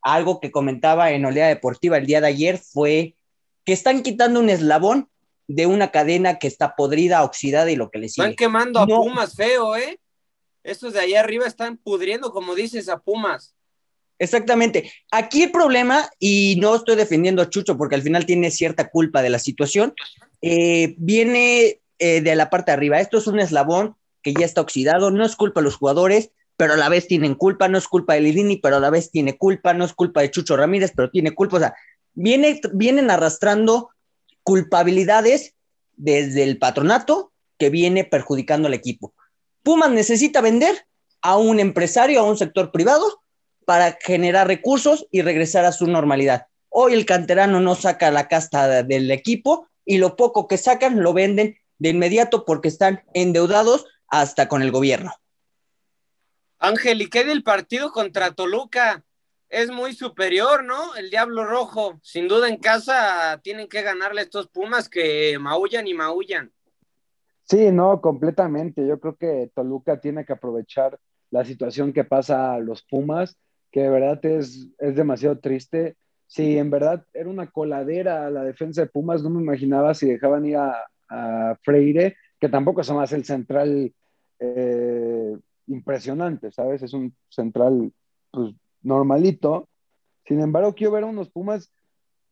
algo 0.02 0.40
que 0.40 0.50
comentaba 0.50 1.10
en 1.12 1.24
Olea 1.24 1.48
Deportiva 1.48 1.96
el 1.96 2.06
día 2.06 2.20
de 2.20 2.28
ayer 2.28 2.58
fue 2.58 3.16
que 3.64 3.72
están 3.72 4.02
quitando 4.02 4.40
un 4.40 4.50
eslabón 4.50 5.08
de 5.46 5.66
una 5.66 5.90
cadena 5.90 6.38
que 6.38 6.46
está 6.46 6.74
podrida, 6.74 7.22
oxidada 7.22 7.70
y 7.70 7.76
lo 7.76 7.90
que 7.90 7.98
le 7.98 8.08
sigue. 8.08 8.28
Están 8.28 8.36
quemando 8.36 8.80
a 8.80 8.86
No. 8.86 9.02
Pumas 9.02 9.34
feo, 9.34 9.76
¿eh? 9.76 10.00
Estos 10.62 10.94
de 10.94 11.00
allá 11.00 11.20
arriba 11.20 11.46
están 11.46 11.76
pudriendo, 11.76 12.32
como 12.32 12.54
dices, 12.54 12.88
a 12.88 12.98
Pumas. 12.98 13.54
Exactamente. 14.18 14.90
Aquí 15.10 15.42
el 15.42 15.50
problema, 15.50 16.08
y 16.18 16.56
no 16.60 16.74
estoy 16.74 16.96
defendiendo 16.96 17.42
a 17.42 17.50
Chucho 17.50 17.76
porque 17.76 17.96
al 17.96 18.02
final 18.02 18.24
tiene 18.24 18.50
cierta 18.50 18.88
culpa 18.88 19.22
de 19.22 19.30
la 19.30 19.38
situación, 19.38 19.92
eh, 20.40 20.94
viene 20.96 21.80
eh, 21.98 22.20
de 22.20 22.36
la 22.36 22.48
parte 22.48 22.70
de 22.70 22.76
arriba. 22.76 23.00
Esto 23.00 23.18
es 23.18 23.26
un 23.26 23.40
eslabón 23.40 23.96
que 24.22 24.32
ya 24.32 24.46
está 24.46 24.60
oxidado, 24.62 25.10
no 25.10 25.24
es 25.24 25.36
culpa 25.36 25.60
de 25.60 25.64
los 25.64 25.76
jugadores, 25.76 26.30
pero 26.56 26.74
a 26.74 26.76
la 26.76 26.88
vez 26.88 27.06
tienen 27.08 27.34
culpa, 27.34 27.68
no 27.68 27.76
es 27.76 27.88
culpa 27.88 28.14
de 28.14 28.22
Lidini, 28.22 28.56
pero 28.56 28.76
a 28.76 28.80
la 28.80 28.90
vez 28.90 29.10
tiene 29.10 29.36
culpa, 29.36 29.74
no 29.74 29.84
es 29.84 29.92
culpa 29.92 30.22
de 30.22 30.30
Chucho 30.30 30.56
Ramírez, 30.56 30.92
pero 30.94 31.10
tiene 31.10 31.34
culpa. 31.34 31.56
O 31.56 31.60
sea, 31.60 31.74
viene, 32.14 32.60
vienen 32.72 33.10
arrastrando 33.10 33.90
culpabilidades 34.44 35.54
desde 35.96 36.44
el 36.44 36.58
patronato 36.58 37.32
que 37.58 37.70
viene 37.70 38.04
perjudicando 38.04 38.68
al 38.68 38.74
equipo. 38.74 39.14
Pumas 39.62 39.90
necesita 39.90 40.40
vender 40.40 40.86
a 41.22 41.36
un 41.36 41.58
empresario, 41.58 42.20
a 42.20 42.24
un 42.24 42.36
sector 42.36 42.70
privado, 42.70 43.22
para 43.64 43.98
generar 44.00 44.46
recursos 44.46 45.06
y 45.10 45.22
regresar 45.22 45.64
a 45.64 45.72
su 45.72 45.86
normalidad. 45.86 46.46
Hoy 46.68 46.92
el 46.92 47.06
canterano 47.06 47.60
no 47.60 47.74
saca 47.74 48.10
la 48.10 48.28
casta 48.28 48.68
de- 48.68 48.82
del 48.82 49.10
equipo 49.10 49.68
y 49.84 49.98
lo 49.98 50.16
poco 50.16 50.46
que 50.46 50.58
sacan 50.58 51.02
lo 51.02 51.14
venden 51.14 51.56
de 51.78 51.88
inmediato 51.88 52.44
porque 52.44 52.68
están 52.68 53.02
endeudados 53.14 53.86
hasta 54.08 54.48
con 54.48 54.62
el 54.62 54.70
gobierno. 54.70 55.14
Ángel, 56.58 57.02
¿y 57.02 57.08
qué 57.08 57.24
del 57.24 57.42
partido 57.42 57.90
contra 57.92 58.32
Toluca? 58.32 59.04
Es 59.54 59.70
muy 59.70 59.92
superior, 59.92 60.64
¿no? 60.64 60.96
El 60.96 61.10
Diablo 61.10 61.44
Rojo. 61.44 62.00
Sin 62.02 62.26
duda 62.26 62.48
en 62.48 62.56
casa 62.56 63.40
tienen 63.40 63.68
que 63.68 63.82
ganarle 63.82 64.20
a 64.20 64.24
estos 64.24 64.48
Pumas 64.48 64.88
que 64.88 65.38
maullan 65.38 65.86
y 65.86 65.94
maullan. 65.94 66.50
Sí, 67.44 67.70
no, 67.70 68.00
completamente. 68.00 68.84
Yo 68.84 68.98
creo 68.98 69.14
que 69.14 69.52
Toluca 69.54 70.00
tiene 70.00 70.24
que 70.24 70.32
aprovechar 70.32 70.98
la 71.30 71.44
situación 71.44 71.92
que 71.92 72.02
pasa 72.02 72.54
a 72.54 72.58
los 72.58 72.82
Pumas, 72.82 73.36
que 73.70 73.82
de 73.82 73.90
verdad 73.90 74.26
es, 74.26 74.70
es 74.76 74.96
demasiado 74.96 75.38
triste. 75.38 75.96
Si 76.26 76.58
en 76.58 76.70
verdad 76.70 77.06
era 77.12 77.28
una 77.28 77.48
coladera 77.48 78.28
la 78.30 78.42
defensa 78.42 78.80
de 78.80 78.88
Pumas, 78.88 79.22
no 79.22 79.30
me 79.30 79.40
imaginaba 79.40 79.94
si 79.94 80.08
dejaban 80.08 80.46
ir 80.46 80.56
a, 80.56 80.84
a 81.08 81.56
Freire, 81.62 82.16
que 82.40 82.48
tampoco 82.48 82.80
es 82.80 82.90
más 82.90 83.12
el 83.12 83.24
central 83.24 83.94
eh, 84.40 85.36
impresionante, 85.68 86.50
¿sabes? 86.50 86.82
Es 86.82 86.92
un 86.92 87.14
central 87.28 87.92
pues, 88.32 88.52
normalito. 88.84 89.68
Sin 90.26 90.40
embargo, 90.40 90.74
quiero 90.74 90.92
ver 90.92 91.04
unos 91.04 91.30
Pumas, 91.30 91.72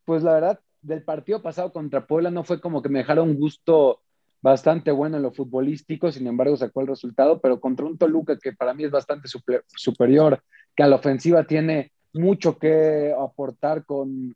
pues 0.05 0.23
la 0.23 0.35
verdad, 0.35 0.61
del 0.81 1.03
partido 1.03 1.43
pasado 1.43 1.73
contra 1.73 2.07
Puebla 2.07 2.31
no 2.31 2.45
fue 2.45 2.61
como 2.61 2.83
que 2.83 2.89
me 2.89 3.01
dejara 3.01 3.23
un 3.23 3.37
gusto 3.37 4.01
bastante 4.41 4.91
bueno 4.91 5.17
en 5.17 5.23
lo 5.23 5.33
futbolístico, 5.33 6.11
sin 6.11 6.27
embargo 6.27 6.57
sacó 6.57 6.81
el 6.81 6.89
resultado, 6.89 7.41
pero 7.41 7.61
contra 7.61 7.87
un 7.87 7.97
Toluca 7.97 8.37
que 8.39 8.53
para 8.53 8.75
mí 8.75 8.85
es 8.85 8.91
bastante 8.91 9.29
super, 9.29 9.65
superior, 9.69 10.43
que 10.75 10.83
a 10.83 10.89
la 10.89 10.97
ofensiva 10.97 11.45
tiene 11.45 11.93
mucho 12.13 12.59
que 12.59 13.15
aportar 13.17 13.85
con, 13.85 14.35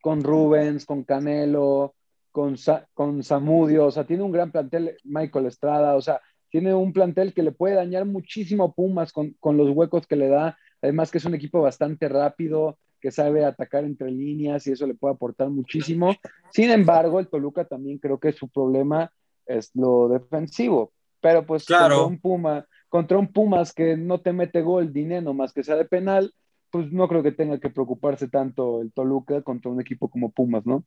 con 0.00 0.22
Rubens, 0.22 0.86
con 0.86 1.02
Canelo, 1.02 1.94
con, 2.30 2.54
con 2.94 3.24
Samudio, 3.24 3.86
o 3.86 3.90
sea, 3.90 4.04
tiene 4.04 4.22
un 4.22 4.30
gran 4.30 4.52
plantel, 4.52 4.96
Michael 5.02 5.46
Estrada, 5.46 5.96
o 5.96 6.00
sea, 6.00 6.20
tiene 6.48 6.72
un 6.72 6.92
plantel 6.92 7.34
que 7.34 7.42
le 7.42 7.52
puede 7.52 7.74
dañar 7.74 8.04
muchísimo 8.04 8.64
a 8.64 8.72
Pumas 8.72 9.12
con, 9.12 9.32
con 9.40 9.56
los 9.56 9.70
huecos 9.70 10.06
que 10.06 10.16
le 10.16 10.28
da, 10.28 10.56
además 10.82 11.10
que 11.10 11.18
es 11.18 11.24
un 11.24 11.34
equipo 11.34 11.60
bastante 11.60 12.08
rápido, 12.08 12.78
que 13.00 13.10
sabe 13.10 13.44
atacar 13.44 13.84
entre 13.84 14.10
líneas 14.10 14.66
y 14.66 14.72
eso 14.72 14.86
le 14.86 14.94
puede 14.94 15.14
aportar 15.14 15.48
muchísimo. 15.48 16.14
Sin 16.52 16.70
embargo, 16.70 17.18
el 17.18 17.28
Toluca 17.28 17.64
también 17.64 17.98
creo 17.98 18.18
que 18.18 18.32
su 18.32 18.48
problema 18.48 19.10
es 19.46 19.70
lo 19.74 20.08
defensivo. 20.08 20.92
Pero 21.20 21.44
pues 21.44 21.64
Claro. 21.64 21.96
contra 21.96 22.06
un 22.06 22.20
Puma, 22.20 22.66
contra 22.88 23.18
un 23.18 23.32
Pumas 23.32 23.72
que 23.72 23.96
no 23.96 24.20
te 24.20 24.32
mete 24.32 24.62
gol, 24.62 24.92
dinero 24.92 25.32
más 25.32 25.52
que 25.52 25.64
sea 25.64 25.76
de 25.76 25.84
penal, 25.84 26.34
pues 26.70 26.92
no 26.92 27.08
creo 27.08 27.22
que 27.22 27.32
tenga 27.32 27.58
que 27.58 27.70
preocuparse 27.70 28.28
tanto 28.28 28.80
el 28.80 28.92
Toluca 28.92 29.42
contra 29.42 29.70
un 29.70 29.80
equipo 29.80 30.08
como 30.08 30.30
Pumas, 30.30 30.64
¿no? 30.66 30.84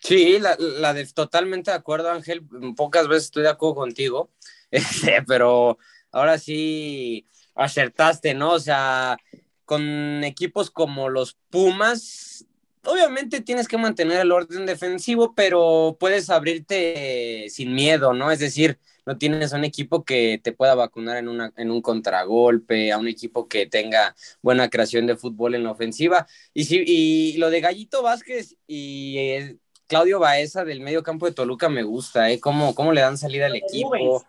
Sí, 0.00 0.38
la, 0.38 0.56
la 0.58 0.94
de 0.94 1.06
totalmente 1.06 1.70
de 1.70 1.76
acuerdo, 1.76 2.10
Ángel. 2.10 2.46
Pocas 2.76 3.08
veces 3.08 3.24
estoy 3.24 3.42
de 3.42 3.48
acuerdo 3.48 3.76
contigo, 3.76 4.30
este, 4.70 5.22
pero 5.26 5.78
ahora 6.12 6.38
sí 6.38 7.26
acertaste, 7.56 8.34
¿no? 8.34 8.52
O 8.52 8.60
sea, 8.60 9.16
con 9.64 10.22
equipos 10.24 10.70
como 10.70 11.08
los 11.08 11.36
Pumas, 11.50 12.46
obviamente 12.84 13.40
tienes 13.40 13.68
que 13.68 13.78
mantener 13.78 14.20
el 14.20 14.32
orden 14.32 14.66
defensivo, 14.66 15.34
pero 15.34 15.96
puedes 15.98 16.30
abrirte 16.30 17.46
sin 17.50 17.74
miedo, 17.74 18.12
¿no? 18.12 18.30
Es 18.30 18.38
decir, 18.38 18.78
no 19.04 19.18
tienes 19.18 19.52
un 19.52 19.64
equipo 19.64 20.04
que 20.04 20.40
te 20.42 20.52
pueda 20.52 20.74
vacunar 20.74 21.16
en, 21.16 21.28
una, 21.28 21.52
en 21.56 21.70
un 21.70 21.80
contragolpe, 21.80 22.92
a 22.92 22.98
un 22.98 23.08
equipo 23.08 23.48
que 23.48 23.66
tenga 23.66 24.16
buena 24.42 24.68
creación 24.68 25.06
de 25.06 25.16
fútbol 25.16 25.54
en 25.54 25.64
la 25.64 25.70
ofensiva. 25.70 26.26
Y, 26.52 26.64
sí, 26.64 26.82
y 26.86 27.36
lo 27.38 27.50
de 27.50 27.60
Gallito 27.60 28.02
Vázquez 28.02 28.56
y 28.66 29.18
eh, 29.18 29.56
Claudio 29.86 30.18
Baeza 30.18 30.64
del 30.64 30.80
medio 30.80 31.04
campo 31.04 31.26
de 31.26 31.32
Toluca 31.32 31.68
me 31.68 31.84
gusta, 31.84 32.30
¿eh? 32.30 32.40
Cómo, 32.40 32.74
cómo 32.74 32.92
le 32.92 33.00
dan 33.00 33.16
salida 33.16 33.46
al 33.46 33.56
equipo. 33.56 33.94
Rubens. 33.94 34.24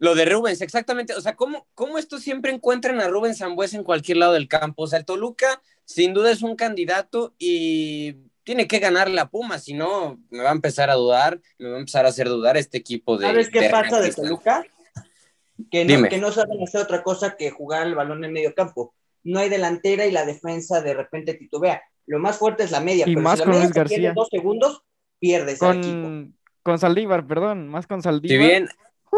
Lo 0.00 0.14
de 0.14 0.24
Rubens, 0.24 0.62
exactamente. 0.62 1.14
O 1.14 1.20
sea, 1.20 1.36
¿cómo, 1.36 1.68
cómo 1.74 1.98
estos 1.98 2.22
siempre 2.22 2.52
encuentran 2.52 3.00
a 3.00 3.08
Rubens 3.08 3.38
Zambuesa 3.38 3.76
en 3.76 3.84
cualquier 3.84 4.16
lado 4.16 4.32
del 4.32 4.48
campo? 4.48 4.84
O 4.84 4.86
sea, 4.86 4.98
el 4.98 5.04
Toluca 5.04 5.62
sin 5.84 6.14
duda 6.14 6.30
es 6.30 6.42
un 6.42 6.56
candidato 6.56 7.34
y 7.38 8.16
tiene 8.42 8.66
que 8.66 8.78
ganarle 8.78 9.20
a 9.20 9.28
Puma, 9.28 9.58
si 9.58 9.74
no, 9.74 10.18
me 10.30 10.42
va 10.42 10.48
a 10.48 10.54
empezar 10.54 10.88
a 10.88 10.94
dudar, 10.94 11.40
me 11.58 11.68
va 11.68 11.76
a 11.76 11.80
empezar 11.80 12.06
a 12.06 12.08
hacer 12.08 12.28
dudar 12.28 12.56
este 12.56 12.78
equipo 12.78 13.18
de. 13.18 13.26
¿Sabes 13.26 13.50
qué 13.50 13.60
de 13.60 13.70
pasa 13.70 14.00
de. 14.00 14.10
Toluca? 14.12 14.64
Que 15.70 15.84
no, 15.84 15.94
Dime. 15.94 16.08
que 16.08 16.16
no 16.18 16.32
saben 16.32 16.62
hacer 16.62 16.80
otra 16.80 17.02
cosa 17.02 17.36
que 17.36 17.50
jugar 17.50 17.86
el 17.86 17.94
balón 17.94 18.24
en 18.24 18.32
medio 18.32 18.54
campo. 18.54 18.94
No 19.22 19.38
hay 19.38 19.50
delantera 19.50 20.06
y 20.06 20.10
la 20.10 20.24
defensa 20.24 20.80
de 20.80 20.94
repente 20.94 21.34
titubea. 21.34 21.82
Lo 22.06 22.18
más 22.18 22.38
fuerte 22.38 22.64
es 22.64 22.70
la 22.70 22.80
media. 22.80 23.04
Y 23.06 23.14
pero 23.14 23.20
más 23.20 23.34
si 23.34 23.38
la 23.40 23.44
con 23.44 23.52
media 23.52 23.64
Luis 23.64 23.74
pierde 23.74 23.94
García. 23.94 24.12
dos 24.14 24.28
segundos, 24.30 24.82
pierdes 25.18 25.62
al 25.62 25.76
equipo. 25.76 26.02
Con, 26.02 26.38
con 26.62 26.78
Saldívar, 26.78 27.26
perdón, 27.26 27.68
más 27.68 27.86
con 27.86 28.00
Si 28.00 28.04
Saldívar. 28.04 28.38
bien, 28.38 28.68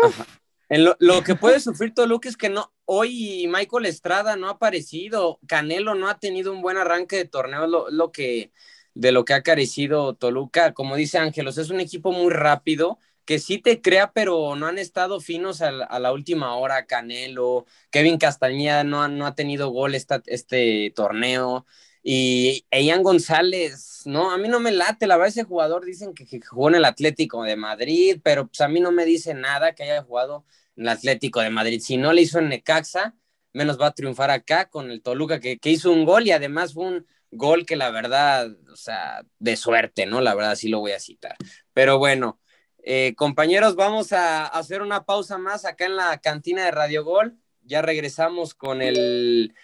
ajá. 0.02 0.26
En 0.72 0.84
lo, 0.84 1.22
que 1.22 1.34
puede 1.34 1.60
sufrir 1.60 1.92
Toluca 1.92 2.30
es 2.30 2.38
que 2.38 2.48
no, 2.48 2.72
hoy 2.86 3.46
Michael 3.46 3.84
Estrada 3.84 4.36
no 4.36 4.48
ha 4.48 4.52
aparecido, 4.52 5.38
Canelo 5.46 5.94
no 5.94 6.08
ha 6.08 6.18
tenido 6.18 6.50
un 6.50 6.62
buen 6.62 6.78
arranque 6.78 7.16
de 7.16 7.24
torneo, 7.26 7.66
lo, 7.66 7.90
lo 7.90 8.10
que, 8.10 8.52
de 8.94 9.12
lo 9.12 9.26
que 9.26 9.34
ha 9.34 9.42
carecido 9.42 10.14
Toluca. 10.14 10.72
Como 10.72 10.96
dice 10.96 11.18
Ángelos, 11.18 11.58
es 11.58 11.68
un 11.68 11.78
equipo 11.80 12.10
muy 12.10 12.32
rápido, 12.32 12.98
que 13.26 13.38
sí 13.38 13.58
te 13.58 13.82
crea, 13.82 14.12
pero 14.12 14.56
no 14.56 14.66
han 14.66 14.78
estado 14.78 15.20
finos 15.20 15.60
a 15.60 15.72
la, 15.72 16.12
última 16.12 16.56
hora. 16.56 16.86
Canelo, 16.86 17.66
Kevin 17.90 18.16
Castañeda 18.16 18.82
no 18.82 19.02
ha, 19.02 19.08
no 19.08 19.26
ha 19.26 19.34
tenido 19.34 19.68
gol 19.68 19.94
esta, 19.94 20.22
este 20.24 20.90
torneo. 20.96 21.66
Y 22.02 22.64
Ian 22.72 23.02
González, 23.02 24.04
no, 24.06 24.30
a 24.30 24.38
mí 24.38 24.48
no 24.48 24.58
me 24.58 24.72
late, 24.72 25.06
la 25.06 25.16
verdad 25.18 25.28
ese 25.28 25.44
jugador 25.44 25.84
dicen 25.84 26.14
que, 26.14 26.26
que 26.26 26.40
jugó 26.40 26.70
en 26.70 26.76
el 26.76 26.86
Atlético 26.86 27.42
de 27.42 27.56
Madrid, 27.56 28.20
pero 28.24 28.46
pues 28.46 28.62
a 28.62 28.68
mí 28.68 28.80
no 28.80 28.90
me 28.90 29.04
dice 29.04 29.34
nada 29.34 29.74
que 29.74 29.82
haya 29.82 30.02
jugado 30.02 30.44
el 30.76 30.88
Atlético 30.88 31.40
de 31.40 31.50
Madrid. 31.50 31.80
Si 31.80 31.96
no 31.96 32.12
le 32.12 32.22
hizo 32.22 32.38
en 32.38 32.48
Necaxa, 32.48 33.14
menos 33.52 33.80
va 33.80 33.88
a 33.88 33.94
triunfar 33.94 34.30
acá 34.30 34.68
con 34.70 34.90
el 34.90 35.02
Toluca, 35.02 35.40
que, 35.40 35.58
que 35.58 35.70
hizo 35.70 35.92
un 35.92 36.04
gol 36.04 36.26
y 36.26 36.32
además 36.32 36.74
fue 36.74 36.86
un 36.86 37.06
gol 37.30 37.66
que 37.66 37.76
la 37.76 37.90
verdad, 37.90 38.50
o 38.70 38.76
sea, 38.76 39.24
de 39.38 39.56
suerte, 39.56 40.06
¿no? 40.06 40.20
La 40.20 40.34
verdad 40.34 40.54
sí 40.54 40.68
lo 40.68 40.80
voy 40.80 40.92
a 40.92 41.00
citar. 41.00 41.36
Pero 41.72 41.98
bueno, 41.98 42.40
eh, 42.84 43.14
compañeros, 43.16 43.76
vamos 43.76 44.12
a 44.12 44.46
hacer 44.46 44.82
una 44.82 45.04
pausa 45.04 45.38
más 45.38 45.64
acá 45.64 45.86
en 45.86 45.96
la 45.96 46.18
cantina 46.18 46.64
de 46.64 46.70
Radio 46.70 47.04
Gol. 47.04 47.38
Ya 47.62 47.80
regresamos 47.80 48.54
con 48.54 48.82
el 48.82 49.54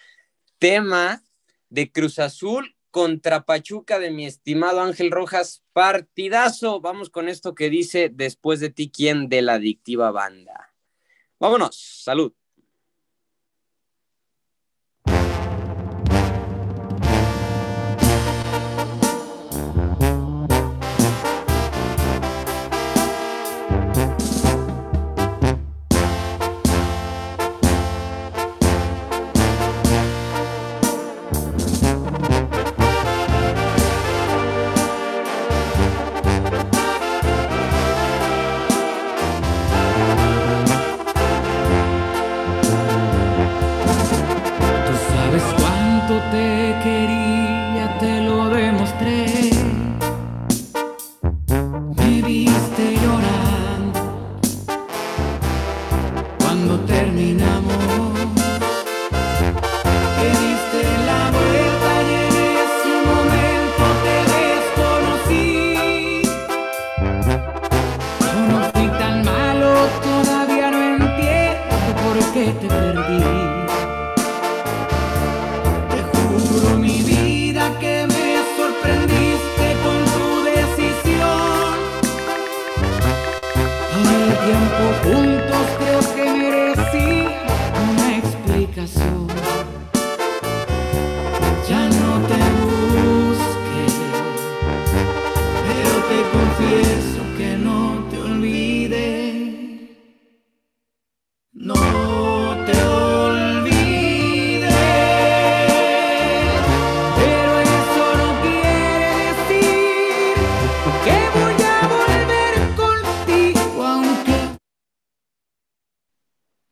tema 0.57 1.21
de 1.69 1.91
Cruz 1.91 2.17
Azul 2.19 2.75
contra 2.91 3.45
Pachuca 3.45 3.99
de 3.99 4.09
mi 4.09 4.25
estimado 4.25 4.81
Ángel 4.81 5.11
Rojas. 5.11 5.63
Partidazo. 5.73 6.81
Vamos 6.81 7.09
con 7.09 7.29
esto 7.29 7.55
que 7.55 7.69
dice 7.69 8.09
después 8.11 8.59
de 8.59 8.69
ti, 8.69 8.89
¿quién 8.89 9.29
de 9.29 9.41
la 9.41 9.55
adictiva 9.55 10.11
banda? 10.11 10.68
Vámonos. 11.39 11.75
Salud. 12.03 12.38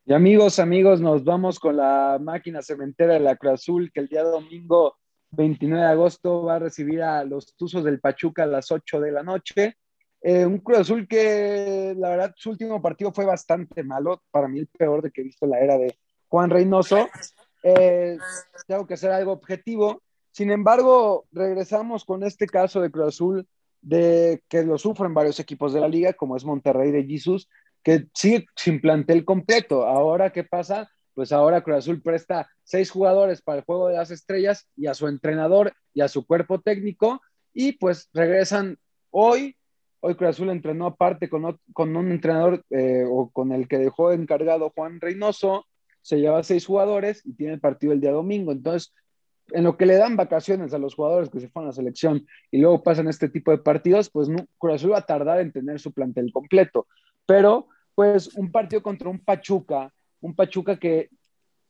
Y 0.09 0.13
amigos, 0.13 0.57
amigos, 0.59 1.01
nos 1.01 1.25
vamos 1.25 1.59
con 1.59 1.75
la 1.75 2.17
máquina 2.21 2.61
cementera 2.61 3.15
de 3.15 3.19
la 3.19 3.35
Cruz 3.35 3.55
Azul, 3.55 3.91
que 3.93 3.99
el 3.99 4.07
día 4.07 4.23
domingo 4.23 4.95
29 5.31 5.83
de 5.83 5.91
agosto 5.91 6.43
va 6.43 6.55
a 6.55 6.59
recibir 6.59 7.01
a 7.01 7.25
los 7.25 7.53
Tuzos 7.57 7.83
del 7.83 7.99
Pachuca 7.99 8.43
a 8.43 8.45
las 8.45 8.71
8 8.71 9.01
de 9.01 9.11
la 9.11 9.21
noche. 9.21 9.75
Eh, 10.21 10.45
un 10.45 10.59
Cruz 10.59 10.77
Azul 10.79 11.09
que, 11.09 11.93
la 11.97 12.11
verdad, 12.11 12.33
su 12.37 12.51
último 12.51 12.81
partido 12.81 13.11
fue 13.11 13.25
bastante 13.25 13.83
malo, 13.83 14.23
para 14.31 14.47
mí 14.47 14.59
el 14.59 14.67
peor 14.67 15.01
de 15.01 15.11
que 15.11 15.19
he 15.19 15.25
visto 15.25 15.43
en 15.43 15.51
la 15.51 15.59
era 15.59 15.77
de 15.77 15.93
Juan 16.29 16.51
Reynoso. 16.51 17.09
Eh, 17.61 18.17
tengo 18.65 18.87
que 18.87 18.93
hacer 18.93 19.11
algo 19.11 19.33
objetivo. 19.33 20.01
Sin 20.31 20.51
embargo, 20.51 21.25
regresamos 21.33 22.05
con 22.05 22.23
este 22.23 22.47
caso 22.47 22.79
de 22.79 22.91
Cruz 22.91 23.07
Azul, 23.09 23.45
de 23.81 24.41
que 24.47 24.63
lo 24.63 24.77
sufren 24.77 25.13
varios 25.13 25.41
equipos 25.41 25.73
de 25.73 25.81
la 25.81 25.89
liga, 25.89 26.13
como 26.13 26.37
es 26.37 26.45
Monterrey 26.45 26.91
de 26.91 27.03
Jesus, 27.03 27.49
que 27.87 28.05
sigue 28.13 28.45
sin 28.53 28.81
plantel 28.81 29.23
completo. 29.23 29.85
Ahora, 29.85 30.33
¿qué 30.33 30.43
pasa? 30.43 30.91
Pues 31.13 31.31
ahora 31.31 31.61
Cruz 31.61 31.77
Azul 31.77 32.01
presta 32.01 32.49
seis 32.65 32.91
jugadores 32.91 33.41
para 33.41 33.59
el 33.59 33.63
juego 33.63 33.87
de 33.87 33.95
las 33.95 34.11
estrellas 34.11 34.67
y 34.75 34.87
a 34.87 34.93
su 34.93 35.07
entrenador 35.07 35.71
y 35.93 36.01
a 36.01 36.09
su 36.09 36.27
cuerpo 36.27 36.59
técnico, 36.59 37.21
y 37.53 37.71
pues 37.71 38.09
regresan 38.13 38.77
hoy. 39.09 39.55
Hoy 40.01 40.15
Cruz 40.15 40.31
Azul 40.31 40.49
entrenó 40.49 40.87
aparte 40.87 41.29
con, 41.29 41.57
con 41.71 41.95
un 41.95 42.11
entrenador 42.11 42.61
eh, 42.71 43.05
o 43.09 43.29
con 43.29 43.53
el 43.53 43.69
que 43.69 43.77
dejó 43.77 44.11
encargado 44.11 44.73
Juan 44.75 44.99
Reynoso, 44.99 45.65
se 46.01 46.17
lleva 46.19 46.43
seis 46.43 46.65
jugadores 46.65 47.25
y 47.25 47.35
tiene 47.35 47.53
el 47.53 47.61
partido 47.61 47.93
el 47.93 48.01
día 48.01 48.11
domingo. 48.11 48.51
Entonces, 48.51 48.93
en 49.51 49.63
lo 49.63 49.77
que 49.77 49.85
le 49.85 49.95
dan 49.95 50.17
vacaciones 50.17 50.73
a 50.73 50.77
los 50.77 50.93
jugadores 50.93 51.29
que 51.29 51.39
se 51.39 51.47
fueron 51.47 51.67
a 51.67 51.71
la 51.71 51.75
selección 51.75 52.27
y 52.51 52.57
luego 52.59 52.83
pasan 52.83 53.07
este 53.07 53.29
tipo 53.29 53.51
de 53.51 53.59
partidos, 53.59 54.09
pues 54.09 54.27
no, 54.27 54.45
Cruz 54.57 54.75
Azul 54.75 54.91
va 54.91 54.97
a 54.97 55.05
tardar 55.05 55.39
en 55.39 55.53
tener 55.53 55.79
su 55.79 55.93
plantel 55.93 56.33
completo. 56.33 56.85
Pero, 57.25 57.69
pues, 57.97 58.35
un 58.35 58.51
partido 58.51 58.83
contra 58.83 59.09
un 59.09 59.17
Pachuca, 59.17 59.91
un 60.21 60.35
Pachuca 60.35 60.77
que 60.77 61.09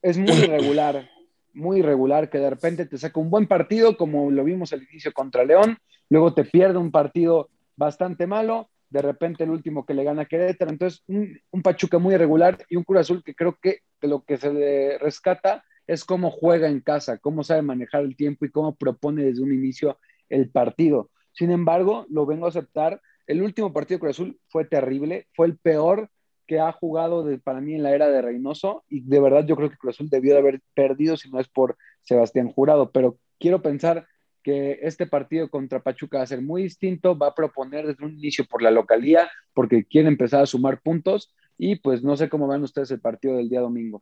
es 0.02 0.18
muy 0.18 0.34
irregular, 0.34 1.10
muy 1.54 1.80
irregular, 1.80 2.30
que 2.30 2.38
de 2.38 2.50
repente 2.50 2.86
te 2.86 2.98
saca 2.98 3.18
un 3.22 3.30
buen 3.30 3.48
partido, 3.48 3.96
como 3.96 4.30
lo 4.30 4.44
vimos 4.44 4.74
al 4.74 4.84
inicio 4.84 5.13
contra 5.13 5.46
León, 5.46 5.78
luego 6.10 6.34
te 6.34 6.44
pierde 6.44 6.80
un 6.80 6.92
partido 6.92 7.48
bastante 7.78 8.28
malo, 8.28 8.70
de 8.90 9.02
repente 9.02 9.46
el 9.46 9.52
último 9.52 9.86
que 9.86 9.94
le 9.94 10.04
gana 10.04 10.24
a 10.24 10.26
Querétaro. 10.26 10.70
Entonces, 10.70 11.02
un, 11.08 11.62
Pachuca 11.62 11.98
muy 11.98 12.16
irregular 12.16 12.58
y 12.68 12.76
un 12.76 12.84
Cruz 12.84 13.00
Azul 13.00 13.24
que 13.24 13.34
creo 13.34 13.58
que 13.62 13.84
lo 14.02 14.26
que 14.26 14.36
se 14.36 14.52
le 14.52 14.98
rescata 14.98 15.63
es 15.88 16.04
cómo 16.04 16.30
juega 16.30 16.68
en 16.68 16.82
casa, 16.82 17.20
cómo 17.20 17.46
sabe 17.46 17.62
manejar 17.62 18.04
el 18.04 18.18
tiempo 18.18 18.44
y 18.44 18.52
cómo 18.52 18.76
propone 18.76 19.24
desde 19.24 19.44
un 19.44 19.54
inicio 19.54 19.98
el 20.28 20.50
partido. 20.50 21.10
Sin 21.32 21.52
embargo, 21.52 22.06
lo 22.10 22.26
vengo 22.26 22.48
a 22.48 22.50
aceptar. 22.50 23.00
El 23.28 23.42
último 23.42 23.72
partido 23.72 23.96
de 23.96 24.02
Cruz 24.02 24.18
Azul 24.18 24.40
fue 24.50 24.66
terrible, 24.66 25.28
fue 25.34 25.48
el 25.48 25.58
peor 25.58 26.10
que 26.48 26.60
ha 26.60 26.72
jugado 26.72 27.24
de- 27.24 27.38
para 27.40 27.60
mí 27.62 27.76
en 27.76 27.84
la 27.84 27.94
era 27.94 28.08
de 28.10 28.22
Reynoso 28.22 28.84
y 28.88 29.02
de 29.02 29.20
verdad 29.20 29.46
yo 29.46 29.56
creo 29.56 29.70
que 29.70 29.78
Cruz 29.78 29.96
Azul 29.96 30.10
debió 30.10 30.34
de 30.34 30.40
haber 30.40 30.62
perdido 30.74 31.17
si 31.17 31.30
no 31.30 31.40
es 31.40 31.48
por 31.48 31.78
Sebastián 32.04 32.50
Jurado, 32.52 32.92
pero 32.92 33.17
quiero 33.40 33.62
pensar 33.62 34.08
que 34.44 34.80
este 34.82 35.06
partido 35.08 35.50
contra 35.50 35.84
Pachuca 35.84 36.19
va 36.19 36.24
a 36.24 36.28
ser 36.28 36.42
muy 36.42 36.63
distinto, 36.63 37.17
va 37.17 37.28
a 37.28 37.36
proponer 37.36 37.86
desde 37.86 38.06
un 38.06 38.13
inicio 38.13 38.46
por 38.46 38.62
la 38.62 38.71
localía, 38.71 39.30
porque 39.54 39.84
quiere 39.84 40.08
empezar 40.08 40.42
a 40.42 40.46
sumar 40.46 40.80
puntos 40.82 41.36
y 41.58 41.76
pues 41.76 42.02
no 42.02 42.15
sé 42.15 42.30
cómo 42.30 42.48
van 42.48 42.63
ustedes 42.63 42.90
el 42.92 43.02
partido 43.02 43.36
del 43.36 43.50
día 43.50 43.60
domingo. 43.60 44.02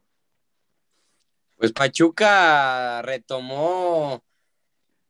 Pues 1.58 1.72
Pachuca 1.72 3.02
retomó 3.02 4.22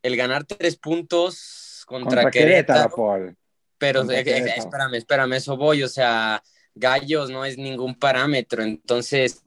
el 0.03 0.15
ganar 0.15 0.45
tres 0.45 0.77
puntos 0.77 1.83
contra, 1.85 2.23
Contra 2.23 2.31
Querétaro, 2.31 2.79
Querétaro, 2.89 2.95
Paul. 2.95 3.37
pero 3.77 3.99
Contra 4.01 4.17
eh, 4.17 4.21
eh, 4.21 4.23
Querétaro. 4.23 4.59
espérame, 4.61 4.93
espérame, 4.95 5.33
eso 5.33 5.57
voy, 5.57 5.83
o 5.83 5.87
sea, 5.87 6.41
Gallos 6.75 7.29
no 7.29 7.45
es 7.45 7.57
ningún 7.57 7.95
parámetro, 7.95 8.63
entonces 8.63 9.43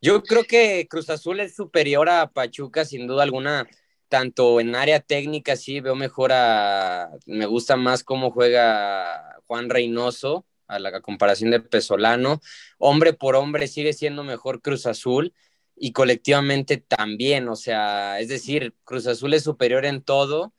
yo 0.00 0.22
creo 0.22 0.44
que 0.44 0.86
Cruz 0.88 1.10
Azul 1.10 1.40
es 1.40 1.56
superior 1.56 2.08
a 2.08 2.30
Pachuca 2.30 2.84
sin 2.84 3.06
duda 3.06 3.24
alguna, 3.24 3.68
tanto 4.08 4.60
en 4.60 4.74
área 4.76 5.00
técnica 5.00 5.56
sí 5.56 5.80
veo 5.80 5.96
mejor 5.96 6.32
a, 6.32 7.10
me 7.26 7.46
gusta 7.46 7.76
más 7.76 8.04
cómo 8.04 8.30
juega 8.30 9.40
Juan 9.46 9.68
Reynoso 9.68 10.46
a 10.68 10.78
la 10.78 11.00
comparación 11.00 11.50
de 11.50 11.60
Pesolano, 11.60 12.40
hombre 12.78 13.12
por 13.12 13.34
hombre 13.34 13.66
sigue 13.66 13.92
siendo 13.92 14.22
mejor 14.22 14.62
Cruz 14.62 14.86
Azul 14.86 15.34
y 15.74 15.92
colectivamente 15.92 16.76
también, 16.76 17.48
o 17.48 17.56
sea, 17.56 18.20
es 18.20 18.28
decir, 18.28 18.74
Cruz 18.84 19.06
Azul 19.06 19.34
es 19.34 19.44
superior 19.44 19.84
en 19.86 20.02
todo. 20.02 20.52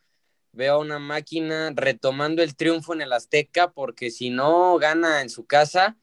Veo 0.52 0.76
a 0.76 0.80
una 0.80 1.00
máquina 1.00 1.72
retomando 1.76 2.42
el 2.42 2.56
triunfo 2.56 2.94
en 2.94 3.02
el 3.02 3.14
Azteca, 3.14 3.72
porque 3.72 4.12
si 4.12 4.30
no 4.30 4.78
gana 4.78 5.22
en 5.22 5.30
su 5.30 5.46
casa, 5.46 5.98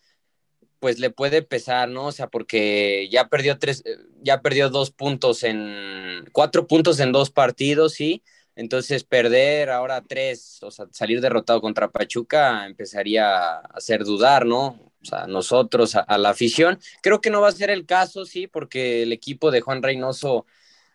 pues 0.78 0.98
le 0.98 1.10
puede 1.10 1.42
pesar, 1.42 1.88
¿no? 1.88 2.06
O 2.06 2.12
sea, 2.12 2.28
porque 2.28 3.08
ya 3.10 3.28
perdió 3.28 3.58
tres, 3.58 3.82
eh, 3.86 3.96
ya 4.22 4.40
perdió 4.42 4.70
dos 4.70 4.90
puntos 4.90 5.42
en, 5.42 6.28
cuatro 6.32 6.66
puntos 6.66 7.00
en 7.00 7.12
dos 7.12 7.30
partidos, 7.30 7.94
sí. 7.94 8.22
Entonces 8.54 9.04
perder 9.04 9.70
ahora 9.70 10.02
tres, 10.02 10.62
o 10.62 10.70
sea, 10.70 10.86
salir 10.90 11.20
derrotado 11.20 11.60
contra 11.60 11.90
Pachuca 11.90 12.66
empezaría 12.66 13.28
a 13.28 13.58
hacer 13.74 14.04
dudar, 14.04 14.46
¿no? 14.46 14.92
O 15.02 15.04
sea, 15.04 15.26
nosotros, 15.26 15.94
a, 15.94 16.00
a 16.00 16.18
la 16.18 16.30
afición. 16.30 16.78
Creo 17.02 17.20
que 17.20 17.30
no 17.30 17.40
va 17.40 17.48
a 17.48 17.52
ser 17.52 17.70
el 17.70 17.84
caso, 17.86 18.24
sí, 18.24 18.46
porque 18.46 19.02
el 19.02 19.12
equipo 19.12 19.50
de 19.50 19.60
Juan 19.60 19.82
Reynoso, 19.82 20.46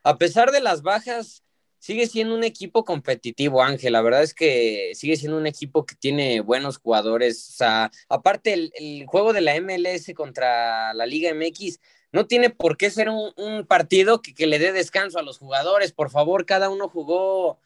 a 0.04 0.18
pesar 0.18 0.52
de 0.52 0.62
las 0.62 0.82
bajas, 0.82 1.44
sigue 1.82 2.08
siendo 2.08 2.36
un 2.36 2.44
equipo 2.44 2.86
competitivo, 2.86 3.64
Ángel. 3.64 3.94
La 3.94 4.02
verdad 4.04 4.22
es 4.22 4.36
que 4.36 4.92
sigue 4.94 5.18
siendo 5.18 5.38
un 5.38 5.48
equipo 5.48 5.86
que 5.86 5.96
tiene 5.96 6.40
buenos 6.42 6.78
jugadores. 6.78 7.50
O 7.50 7.54
sea, 7.54 7.92
aparte 8.08 8.54
el, 8.54 9.06
juego 9.08 9.34
de 9.34 9.42
la 9.42 9.60
MLS 9.60 10.14
contra 10.16 10.94
la 10.94 11.08
Liga 11.08 11.34
MX 11.34 11.80
no 12.12 12.28
tiene 12.28 12.52
por 12.52 12.78
qué 12.78 12.92
ser 12.92 13.10
un, 13.10 13.32
un 13.36 13.66
partido 13.66 14.22
que, 14.22 14.36
que, 14.36 14.46
le 14.46 14.60
dé 14.60 14.74
descanso 14.74 15.18
a 15.18 15.24
los 15.24 15.40
jugadores. 15.40 15.92
Por 15.92 16.12
favor, 16.12 16.46
cada 16.46 16.70
uno 16.70 16.88
jugó 16.88 17.60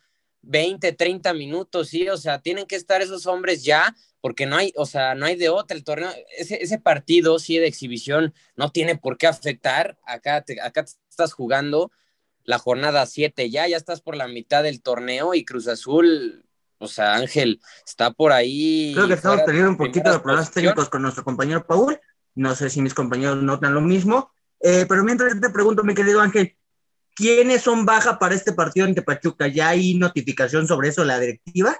20, 0.43 0.93
30 0.93 1.33
minutos, 1.33 1.89
sí. 1.89 2.07
O 2.07 2.15
sea, 2.15 2.39
tienen 2.39 2.67
que 2.67 2.77
estar 2.77 3.01
esos 3.01 3.25
hombres 3.25 3.65
ya, 3.65 3.95
porque 4.21 4.45
no 4.45 4.55
hay, 4.55 4.71
o 4.77 4.85
sea, 4.85 5.13
no 5.15 5.25
hay 5.25 5.35
de 5.35 5.49
otra. 5.49 5.75
El 5.75 5.83
torneo, 5.83 6.09
ese, 6.37 6.63
ese 6.63 6.79
partido, 6.79 7.37
sí, 7.37 7.57
de 7.57 7.67
exhibición, 7.67 8.33
no 8.55 8.71
tiene 8.71 8.95
por 8.95 9.17
qué 9.17 9.27
afectar. 9.27 9.97
Acá 10.05 10.41
te, 10.41 10.61
acá 10.61 10.85
te 10.85 10.91
estás 11.09 11.33
jugando 11.33 11.91
la 12.45 12.59
jornada 12.59 13.05
7 13.05 13.49
ya, 13.49 13.67
ya 13.67 13.77
estás 13.77 14.01
por 14.01 14.15
la 14.15 14.27
mitad 14.27 14.63
del 14.63 14.81
torneo 14.81 15.33
y 15.33 15.43
Cruz 15.43 15.67
Azul, 15.67 16.45
o 16.77 16.87
sea, 16.87 17.15
Ángel, 17.15 17.59
está 17.85 18.11
por 18.11 18.31
ahí. 18.31 18.91
Creo 18.93 19.07
que 19.07 19.13
estamos 19.15 19.43
teniendo 19.45 19.71
un 19.71 19.77
poquito 19.77 20.11
de 20.11 20.19
problemas 20.19 20.51
técnicos 20.51 20.89
con 20.89 21.01
nuestro 21.01 21.23
compañero 21.23 21.65
Paul. 21.65 21.99
No 22.35 22.53
sé 22.53 22.69
si 22.69 22.81
mis 22.81 22.93
compañeros 22.93 23.41
notan 23.41 23.73
lo 23.73 23.81
mismo. 23.81 24.31
Eh, 24.59 24.85
pero 24.87 25.03
mientras 25.03 25.39
te 25.39 25.49
pregunto, 25.49 25.83
mi 25.83 25.93
querido 25.93 26.21
Ángel, 26.21 26.55
¿quiénes 27.15 27.61
son 27.61 27.85
baja 27.85 28.19
para 28.19 28.35
este 28.35 28.53
partido 28.53 28.85
ante 28.85 29.01
Pachuca? 29.01 29.47
¿Ya 29.47 29.69
hay 29.69 29.95
notificación 29.95 30.67
sobre 30.67 30.89
eso 30.89 31.03
la 31.03 31.19
directiva? 31.19 31.75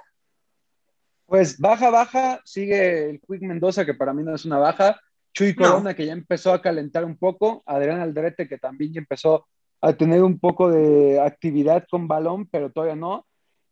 Pues 1.26 1.58
baja, 1.58 1.90
baja, 1.90 2.40
sigue 2.44 3.10
el 3.10 3.20
Quick 3.20 3.42
Mendoza, 3.42 3.84
que 3.84 3.94
para 3.94 4.12
mí 4.12 4.22
no 4.22 4.34
es 4.34 4.44
una 4.44 4.58
baja. 4.58 5.00
Chuy 5.34 5.54
Corona, 5.54 5.90
no. 5.90 5.96
que 5.96 6.06
ya 6.06 6.12
empezó 6.12 6.52
a 6.52 6.62
calentar 6.62 7.04
un 7.04 7.18
poco. 7.18 7.62
Adrián 7.66 8.00
Aldrete, 8.00 8.48
que 8.48 8.58
también 8.58 8.94
ya 8.94 9.00
empezó 9.00 9.46
a 9.86 9.96
tener 9.96 10.22
un 10.24 10.38
poco 10.38 10.70
de 10.70 11.20
actividad 11.20 11.86
con 11.88 12.08
balón, 12.08 12.48
pero 12.50 12.70
todavía 12.70 12.96
no. 12.96 13.24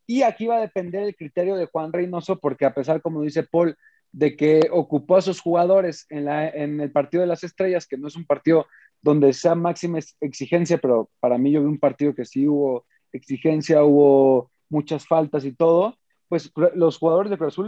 Y 0.07 0.23
aquí 0.23 0.47
va 0.47 0.59
a 0.59 0.61
depender 0.61 1.03
el 1.03 1.17
criterio 1.17 1.57
de 1.57 1.67
Juan 1.67 1.93
Reynoso, 1.93 2.39
porque 2.39 2.67
a 2.67 2.75
pesar, 2.75 3.03
como 3.03 3.23
dice 3.23 3.43
Paul, 3.43 3.77
de 4.13 4.37
que 4.37 4.69
ocupó 4.71 5.17
a 5.17 5.23
sus 5.23 5.41
jugadores 5.41 6.07
en, 6.11 6.27
la, 6.27 6.49
en 6.49 6.81
el 6.81 6.93
partido 6.93 7.23
de 7.23 7.27
las 7.27 7.43
estrellas, 7.43 7.89
que 7.89 7.99
no 7.99 8.07
es 8.07 8.15
un 8.15 8.27
partido 8.27 8.67
donde 9.03 9.33
sea 9.33 9.57
máxima 9.57 9.99
exigencia, 10.21 10.79
pero 10.79 11.11
para 11.19 11.37
mí 11.37 11.51
yo 11.51 11.61
vi 11.61 11.67
un 11.67 11.81
partido 11.81 12.15
que 12.15 12.25
sí 12.25 12.47
hubo 12.47 12.87
exigencia, 13.13 13.83
hubo 13.83 14.53
muchas 14.69 15.07
faltas 15.07 15.45
y 15.45 15.53
todo, 15.53 15.99
pues 16.29 16.53
los 16.75 16.99
jugadores 16.99 17.31
de 17.31 17.39
Cruz 17.39 17.59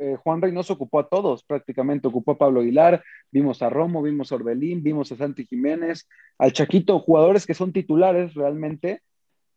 eh, 0.00 0.16
Juan 0.16 0.40
Reynoso 0.40 0.72
ocupó 0.72 1.00
a 1.00 1.08
todos 1.08 1.44
prácticamente, 1.44 2.08
ocupó 2.08 2.32
a 2.32 2.38
Pablo 2.38 2.60
Aguilar, 2.60 3.04
vimos 3.30 3.60
a 3.60 3.68
Romo, 3.68 4.00
vimos 4.00 4.32
a 4.32 4.36
Orbelín, 4.36 4.82
vimos 4.82 5.12
a 5.12 5.16
Santi 5.16 5.44
Jiménez, 5.44 6.08
al 6.38 6.54
Chaquito, 6.54 6.98
jugadores 7.00 7.46
que 7.46 7.52
son 7.52 7.70
titulares 7.70 8.32
realmente. 8.32 9.02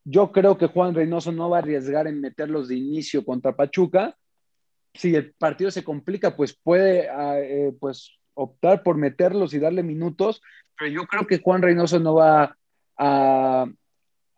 Yo 0.04 0.34
creo 0.34 0.58
que 0.58 0.68
Juan 0.68 0.96
Reynoso 0.96 1.32
no 1.32 1.50
va 1.50 1.58
a 1.58 1.60
arriesgar 1.62 2.08
en 2.08 2.20
meterlos 2.20 2.68
de 2.68 2.76
inicio 2.76 3.24
contra 3.24 3.56
Pachuca. 3.56 4.18
Si 4.94 5.16
el 5.16 5.34
partido 5.34 5.72
se 5.72 5.86
complica, 5.86 6.36
pues 6.36 6.54
puede 6.62 7.08
eh, 7.10 7.74
pues 7.80 8.12
optar 8.34 8.84
por 8.84 8.98
meterlos 8.98 9.54
y 9.54 9.60
darle 9.60 9.82
minutos, 9.82 10.42
pero 10.78 10.92
yo 10.92 11.06
creo 11.06 11.26
que 11.26 11.40
Juan 11.40 11.62
Reynoso 11.62 12.02
no 12.02 12.16
va 12.16 12.58
a, 12.98 13.66
a 13.66 13.66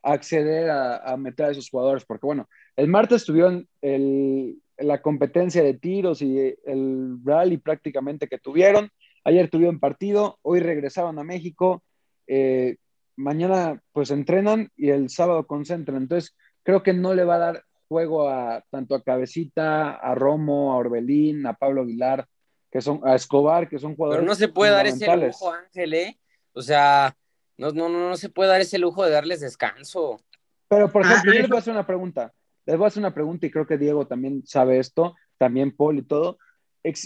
acceder 0.03 0.69
a, 0.69 0.97
a, 0.97 1.17
meter 1.17 1.47
a 1.47 1.51
esos 1.51 1.69
jugadores, 1.69 2.05
porque 2.05 2.27
bueno, 2.27 2.47
el 2.75 2.87
martes 2.89 3.25
tuvieron 3.25 3.67
el, 3.81 4.59
la 4.77 5.01
competencia 5.01 5.63
de 5.63 5.73
tiros 5.73 6.21
y 6.21 6.55
el 6.65 7.17
rally 7.23 7.57
prácticamente 7.57 8.27
que 8.27 8.37
tuvieron, 8.37 8.89
ayer 9.23 9.49
tuvieron 9.49 9.79
partido, 9.79 10.39
hoy 10.41 10.59
regresaron 10.59 11.17
a 11.19 11.23
México, 11.23 11.83
eh, 12.27 12.77
mañana 13.15 13.81
pues 13.91 14.11
entrenan 14.11 14.69
y 14.75 14.89
el 14.89 15.09
sábado 15.09 15.47
concentran, 15.47 16.01
entonces 16.01 16.35
creo 16.63 16.83
que 16.83 16.93
no 16.93 17.13
le 17.13 17.23
va 17.23 17.35
a 17.35 17.39
dar 17.39 17.63
juego 17.87 18.29
a 18.29 18.63
tanto 18.69 18.95
a 18.95 19.03
Cabecita, 19.03 19.91
a 19.91 20.15
Romo, 20.15 20.73
a 20.73 20.77
Orbelín, 20.77 21.45
a 21.45 21.53
Pablo 21.53 21.83
Aguilar, 21.83 22.27
que 22.71 22.81
son 22.81 22.99
a 23.03 23.15
Escobar, 23.15 23.69
que 23.69 23.79
son 23.79 23.95
jugadores. 23.95 24.21
Pero 24.21 24.27
no 24.27 24.35
se 24.35 24.47
puede 24.47 24.71
dar 24.71 24.87
ese 24.87 25.15
lujo, 25.15 25.51
Ángel, 25.51 25.93
¿eh? 25.93 26.19
O 26.53 26.61
sea, 26.61 27.15
no, 27.57 27.71
no, 27.71 27.89
no, 27.89 28.09
no 28.09 28.17
se 28.17 28.29
puede 28.29 28.49
dar 28.49 28.61
ese 28.61 28.77
lujo 28.77 29.05
de 29.05 29.11
darles 29.11 29.39
descanso. 29.39 30.19
Pero, 30.67 30.91
por 30.91 31.03
ejemplo, 31.03 31.31
ah, 31.31 31.35
yo 31.35 31.41
les 31.41 31.49
voy 31.49 31.57
a 31.57 31.59
hacer 31.59 31.73
una 31.73 31.85
pregunta. 31.85 32.33
Les 32.65 32.77
voy 32.77 32.85
a 32.85 32.87
hacer 32.87 33.01
una 33.01 33.13
pregunta 33.13 33.45
y 33.45 33.51
creo 33.51 33.67
que 33.67 33.77
Diego 33.77 34.07
también 34.07 34.43
sabe 34.45 34.79
esto, 34.79 35.15
también 35.37 35.75
Paul 35.75 35.99
y 35.99 36.03
todo. 36.03 36.37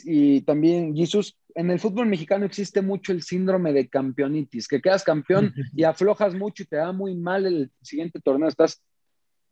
Y 0.03 0.41
también 0.41 0.95
Jesús, 0.95 1.37
en 1.55 1.71
el 1.71 1.79
fútbol 1.79 2.07
mexicano 2.07 2.45
existe 2.45 2.81
mucho 2.81 3.11
el 3.11 3.23
síndrome 3.23 3.71
de 3.71 3.87
campeonitis, 3.87 4.67
que 4.67 4.81
quedas 4.81 5.03
campeón 5.03 5.53
y 5.73 5.83
aflojas 5.83 6.35
mucho 6.35 6.63
y 6.63 6.65
te 6.65 6.77
da 6.77 6.91
muy 6.91 7.15
mal 7.15 7.45
el 7.45 7.71
siguiente 7.81 8.19
torneo, 8.19 8.49
estás 8.49 8.81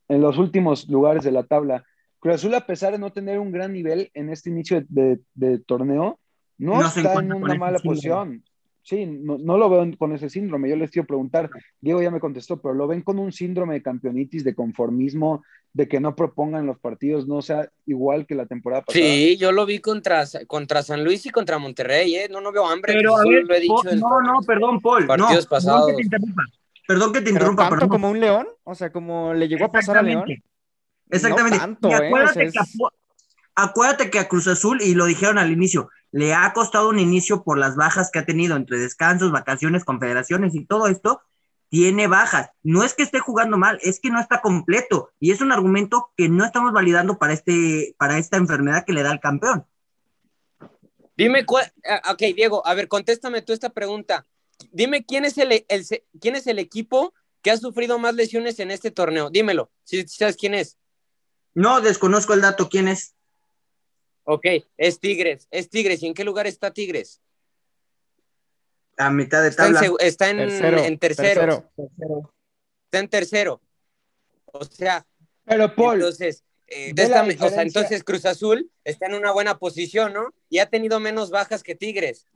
en 0.10 0.22
los 0.22 0.38
últimos 0.38 0.88
lugares 0.90 1.24
de 1.24 1.32
la 1.32 1.44
tabla. 1.44 1.84
Cruz 2.20 2.36
Azul, 2.36 2.56
a 2.56 2.66
pesar 2.66 2.94
de 2.94 3.00
no 3.00 3.14
tener 3.14 3.40
un 3.40 3.52
gran 3.52 3.74
nivel 3.74 4.10
en 4.14 4.30
este 4.30 4.50
inicio 4.50 4.82
de, 4.82 4.86
de, 4.90 5.20
de 5.34 5.60
torneo, 5.60 6.20
no, 6.58 6.82
no 6.82 6.88
está 6.88 7.14
en 7.14 7.34
una 7.34 7.56
mala 7.56 7.80
posición. 7.80 8.44
Sí, 8.82 9.06
no, 9.06 9.38
no, 9.38 9.58
lo 9.58 9.70
veo 9.70 9.86
con 9.98 10.14
ese 10.14 10.30
síndrome. 10.30 10.70
Yo 10.70 10.78
les 10.78 10.90
quiero 10.90 11.06
preguntar, 11.06 11.50
Diego 11.82 12.02
ya 12.02 12.10
me 12.10 12.22
contestó, 12.22 12.62
pero 12.62 12.74
¿lo 12.74 12.88
ven 12.88 13.02
con 13.02 13.20
un 13.20 13.34
síndrome 13.34 13.74
de 13.74 13.82
campeonitis, 13.82 14.46
de 14.46 14.56
conformismo, 14.56 15.44
de 15.78 15.88
que 15.88 16.00
no 16.00 16.16
propongan 16.16 16.66
los 16.66 16.80
partidos, 16.80 17.28
no 17.28 17.44
sea 17.44 17.70
igual 17.86 18.26
que 18.26 18.34
la 18.34 18.48
temporada 18.48 18.82
pasada? 18.82 19.06
Sí, 19.06 19.38
yo 19.38 19.52
lo 19.52 19.64
vi 19.68 19.78
contra, 19.78 20.26
contra 20.48 20.82
San 20.82 21.04
Luis 21.04 21.24
y 21.28 21.30
contra 21.30 21.60
Monterrey, 21.60 22.16
¿eh? 22.16 22.28
No, 22.32 22.42
no 22.42 22.52
veo 22.52 22.66
hambre. 22.66 22.94
Pero, 22.96 23.16
a 23.16 23.22
ver, 23.24 23.44
lo 23.46 23.54
he 23.54 23.60
dicho 23.60 23.76
Paul, 23.84 24.00
no, 24.00 24.22
no, 24.22 24.42
perdón, 24.42 24.82
Paul. 24.82 25.06
Partidos 25.06 25.46
no, 25.46 25.50
pasados. 25.50 25.86
Perdón 25.86 25.94
que 25.94 26.02
te 26.02 26.02
interrumpa. 26.02 26.44
Perdón 26.88 27.14
que 27.14 27.22
te 27.22 27.30
interrumpa. 27.30 27.62
¿Tanto 27.62 27.76
perdón. 27.76 27.90
como 27.90 28.10
un 28.10 28.20
león? 28.20 28.48
O 28.64 28.74
sea, 28.74 28.92
como 28.92 29.36
le 29.36 29.48
llegó 29.48 29.66
a 29.66 29.72
pasar 29.72 29.98
a 29.98 30.02
León. 30.02 30.26
Exactamente. 31.12 31.58
No 31.60 31.64
tanto, 31.64 31.90
y 31.90 31.94
acuérdate, 31.94 32.44
¿eh? 32.44 32.48
o 32.48 32.52
sea, 32.52 32.64
es... 32.64 32.74
que 32.74 32.84
a, 33.56 33.64
acuérdate 33.64 34.10
que 34.10 34.18
a 34.18 34.28
Cruz 34.28 34.48
Azul, 34.48 34.82
y 34.82 34.96
lo 34.96 35.06
dijeron 35.06 35.38
al 35.38 35.52
inicio, 35.52 35.90
le 36.12 36.34
ha 36.34 36.52
costado 36.54 36.90
un 36.90 36.98
inicio 36.98 37.44
por 37.44 37.60
las 37.60 37.76
bajas 37.76 38.10
que 38.10 38.18
ha 38.18 38.26
tenido 38.26 38.56
entre 38.56 38.80
descansos, 38.80 39.32
vacaciones, 39.32 39.86
confederaciones 39.86 40.56
y 40.56 40.66
todo 40.66 40.88
esto, 40.88 41.22
tiene 41.70 42.08
bajas. 42.08 42.50
No 42.64 42.84
es 42.84 42.94
que 42.94 43.04
esté 43.04 43.20
jugando 43.20 43.58
mal, 43.58 43.80
es 43.82 44.00
que 44.00 44.10
no 44.10 44.20
está 44.20 44.42
completo. 44.42 45.12
Y 45.20 45.32
es 45.32 45.42
un 45.42 45.52
argumento 45.52 46.12
que 46.16 46.30
no 46.30 46.46
estamos 46.46 46.72
validando 46.72 47.18
para, 47.18 47.34
este, 47.34 47.96
para 47.98 48.18
esta 48.18 48.38
enfermedad 48.38 48.86
que 48.86 48.94
le 48.94 49.04
da 49.04 49.12
al 49.12 49.20
campeón. 49.20 49.66
Dime 51.16 51.46
cuál. 51.46 51.72
Ok, 52.12 52.20
Diego, 52.36 52.66
a 52.66 52.74
ver, 52.76 52.88
contéstame 52.88 53.42
tú 53.42 53.52
esta 53.52 53.70
pregunta. 53.70 54.26
Dime 54.72 55.06
quién 55.06 55.26
es 55.26 55.38
el, 55.38 55.66
el, 55.68 55.86
quién 56.22 56.36
es 56.36 56.48
el 56.48 56.60
equipo 56.60 57.14
que 57.42 57.52
ha 57.52 57.58
sufrido 57.58 57.98
más 57.98 58.14
lesiones 58.16 58.60
en 58.60 58.72
este 58.72 58.92
torneo. 58.92 59.30
Dímelo, 59.30 59.72
si 59.84 60.08
sabes 60.08 60.38
quién 60.38 60.54
es. 60.54 60.78
No, 61.54 61.82
desconozco 61.82 62.34
el 62.34 62.42
dato. 62.42 62.70
¿Quién 62.70 62.88
es? 62.88 63.16
Ok, 64.24 64.46
es 64.78 65.00
Tigres, 65.00 65.48
es 65.52 65.70
Tigres. 65.70 66.04
¿Y 66.04 66.08
en 66.08 66.14
qué 66.14 66.24
lugar 66.24 66.46
está 66.46 66.72
Tigres? 66.72 67.22
A 68.98 69.12
mitad 69.12 69.44
de 69.44 69.52
tabla. 69.52 69.80
Está 69.80 69.86
en, 69.86 69.96
está 70.00 70.30
en 70.30 70.38
tercero, 70.38 70.78
en 70.80 70.98
tercero. 71.00 71.70
tercero. 71.76 72.34
Está 72.86 73.00
en 73.00 73.08
tercero. 73.08 73.62
O 74.46 74.66
sea, 74.66 75.06
pero 75.46 75.74
Paul, 75.76 75.96
entonces, 75.96 76.44
eh, 76.68 76.94
esta, 76.96 77.24
o 77.24 77.50
sea, 77.50 77.62
entonces 77.62 78.04
Cruz 78.04 78.26
Azul 78.26 78.70
está 78.84 79.06
en 79.06 79.14
una 79.14 79.32
buena 79.32 79.58
posición, 79.58 80.14
¿no? 80.14 80.34
Y 80.50 80.60
ha 80.60 80.66
tenido 80.66 81.00
menos 81.00 81.30
bajas 81.30 81.64
que 81.64 81.76
Tigres. 81.76 82.28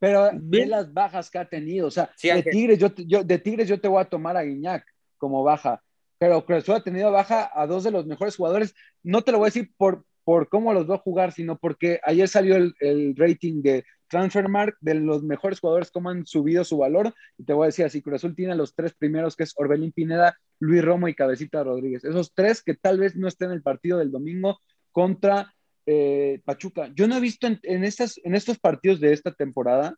Pero 0.00 0.30
ve 0.34 0.66
las 0.66 0.92
bajas 0.92 1.30
que 1.30 1.38
ha 1.38 1.48
tenido. 1.48 1.88
O 1.88 1.90
sea, 1.90 2.10
sí, 2.16 2.28
de, 2.28 2.42
Tigres, 2.42 2.78
yo, 2.78 2.88
yo, 2.96 3.22
de 3.22 3.38
Tigres 3.38 3.68
yo 3.68 3.80
te 3.80 3.88
voy 3.88 4.00
a 4.00 4.06
tomar 4.08 4.36
a 4.36 4.42
Guiñac 4.42 4.84
como 5.18 5.42
baja. 5.42 5.82
Pero 6.18 6.44
Cruz 6.44 6.62
Azul 6.62 6.76
ha 6.76 6.82
tenido 6.82 7.12
baja 7.12 7.50
a 7.54 7.66
dos 7.66 7.84
de 7.84 7.90
los 7.90 8.06
mejores 8.06 8.36
jugadores. 8.36 8.74
No 9.02 9.22
te 9.22 9.32
lo 9.32 9.38
voy 9.38 9.46
a 9.46 9.52
decir 9.52 9.72
por, 9.76 10.04
por 10.24 10.48
cómo 10.48 10.72
los 10.72 10.88
va 10.88 10.96
a 10.96 10.98
jugar, 10.98 11.32
sino 11.32 11.58
porque 11.58 12.00
ayer 12.04 12.28
salió 12.28 12.56
el, 12.56 12.74
el 12.80 13.14
rating 13.16 13.62
de 13.62 13.84
Transfermark 14.08 14.76
de 14.80 14.94
los 14.94 15.22
mejores 15.22 15.60
jugadores, 15.60 15.90
cómo 15.90 16.10
han 16.10 16.26
subido 16.26 16.64
su 16.64 16.78
valor. 16.78 17.14
Y 17.36 17.44
te 17.44 17.52
voy 17.52 17.64
a 17.64 17.66
decir 17.66 17.84
así, 17.84 18.02
Cruz 18.02 18.16
Azul 18.16 18.34
tiene 18.34 18.54
los 18.54 18.74
tres 18.74 18.94
primeros, 18.94 19.36
que 19.36 19.44
es 19.44 19.54
Orbelín 19.56 19.92
Pineda, 19.92 20.38
Luis 20.58 20.84
Romo 20.84 21.08
y 21.08 21.14
Cabecita 21.14 21.62
Rodríguez. 21.62 22.04
Esos 22.04 22.32
tres 22.34 22.62
que 22.62 22.74
tal 22.74 22.98
vez 22.98 23.16
no 23.16 23.28
estén 23.28 23.50
en 23.50 23.56
el 23.56 23.62
partido 23.62 23.98
del 23.98 24.10
domingo 24.10 24.60
contra 24.92 25.54
eh, 25.86 26.40
Pachuca. 26.44 26.90
Yo 26.94 27.08
no 27.08 27.16
he 27.16 27.20
visto 27.20 27.46
en, 27.46 27.60
en, 27.62 27.84
estas, 27.84 28.20
en 28.24 28.34
estos 28.34 28.58
partidos 28.58 29.00
de 29.00 29.12
esta 29.12 29.32
temporada, 29.32 29.94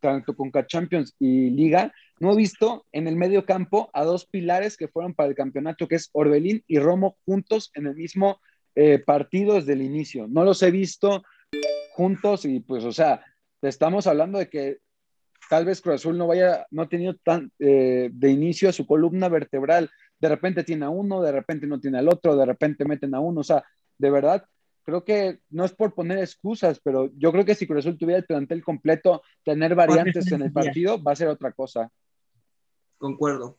tanto 0.00 0.36
con 0.36 0.52
Champions 0.66 1.14
y 1.18 1.50
Liga, 1.50 1.92
no 2.18 2.32
he 2.32 2.36
visto 2.36 2.86
en 2.92 3.08
el 3.08 3.16
medio 3.16 3.44
campo 3.44 3.90
a 3.92 4.04
dos 4.04 4.26
pilares 4.26 4.76
que 4.76 4.88
fueron 4.88 5.14
para 5.14 5.28
el 5.28 5.34
campeonato, 5.34 5.88
que 5.88 5.96
es 5.96 6.08
Orbelín 6.12 6.64
y 6.66 6.78
Romo 6.78 7.18
juntos 7.26 7.70
en 7.74 7.86
el 7.86 7.94
mismo 7.94 8.40
eh, 8.74 8.98
partido 8.98 9.54
desde 9.54 9.74
el 9.74 9.82
inicio. 9.82 10.26
No 10.28 10.44
los 10.44 10.62
he 10.62 10.70
visto 10.70 11.22
juntos 11.92 12.44
y 12.44 12.60
pues, 12.60 12.84
o 12.84 12.92
sea, 12.92 13.22
estamos 13.62 14.06
hablando 14.06 14.38
de 14.38 14.48
que 14.48 14.78
tal 15.48 15.64
vez 15.64 15.80
Cruz 15.80 15.96
Azul 15.96 16.18
no 16.18 16.26
vaya, 16.26 16.66
no 16.70 16.82
ha 16.82 16.88
tenido 16.88 17.14
tan 17.22 17.52
eh, 17.58 18.10
de 18.12 18.30
inicio 18.30 18.68
a 18.68 18.72
su 18.72 18.86
columna 18.86 19.28
vertebral. 19.28 19.90
De 20.18 20.28
repente 20.28 20.64
tiene 20.64 20.86
a 20.86 20.90
uno, 20.90 21.22
de 21.22 21.32
repente 21.32 21.66
no 21.66 21.80
tiene 21.80 21.98
al 21.98 22.08
otro, 22.08 22.36
de 22.36 22.46
repente 22.46 22.84
meten 22.84 23.14
a 23.14 23.20
uno. 23.20 23.40
O 23.40 23.44
sea, 23.44 23.64
de 23.98 24.10
verdad, 24.10 24.44
creo 24.84 25.04
que 25.04 25.40
no 25.50 25.64
es 25.64 25.72
por 25.72 25.94
poner 25.94 26.18
excusas, 26.18 26.80
pero 26.82 27.10
yo 27.16 27.32
creo 27.32 27.44
que 27.44 27.54
si 27.54 27.66
Cruz 27.66 27.80
Azul 27.80 27.98
tuviera 27.98 28.18
el 28.18 28.26
plantel 28.26 28.62
completo, 28.62 29.22
tener 29.44 29.74
variantes 29.74 30.30
en 30.32 30.42
el 30.42 30.52
partido 30.52 31.02
va 31.02 31.12
a 31.12 31.16
ser 31.16 31.28
otra 31.28 31.52
cosa. 31.52 31.90
Concuerdo. 32.98 33.58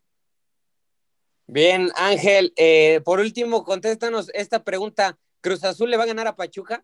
Bien, 1.46 1.90
Ángel, 1.96 2.54
eh, 2.58 3.02
por 3.06 3.20
último, 3.20 3.64
contéstanos 3.64 4.30
esta 4.34 4.64
pregunta. 4.64 5.18
¿Cruz 5.42 5.64
Azul 5.64 5.90
le 5.90 5.98
va 5.98 6.04
a 6.04 6.08
ganar 6.08 6.28
a 6.28 6.36
Pachuca? 6.36 6.84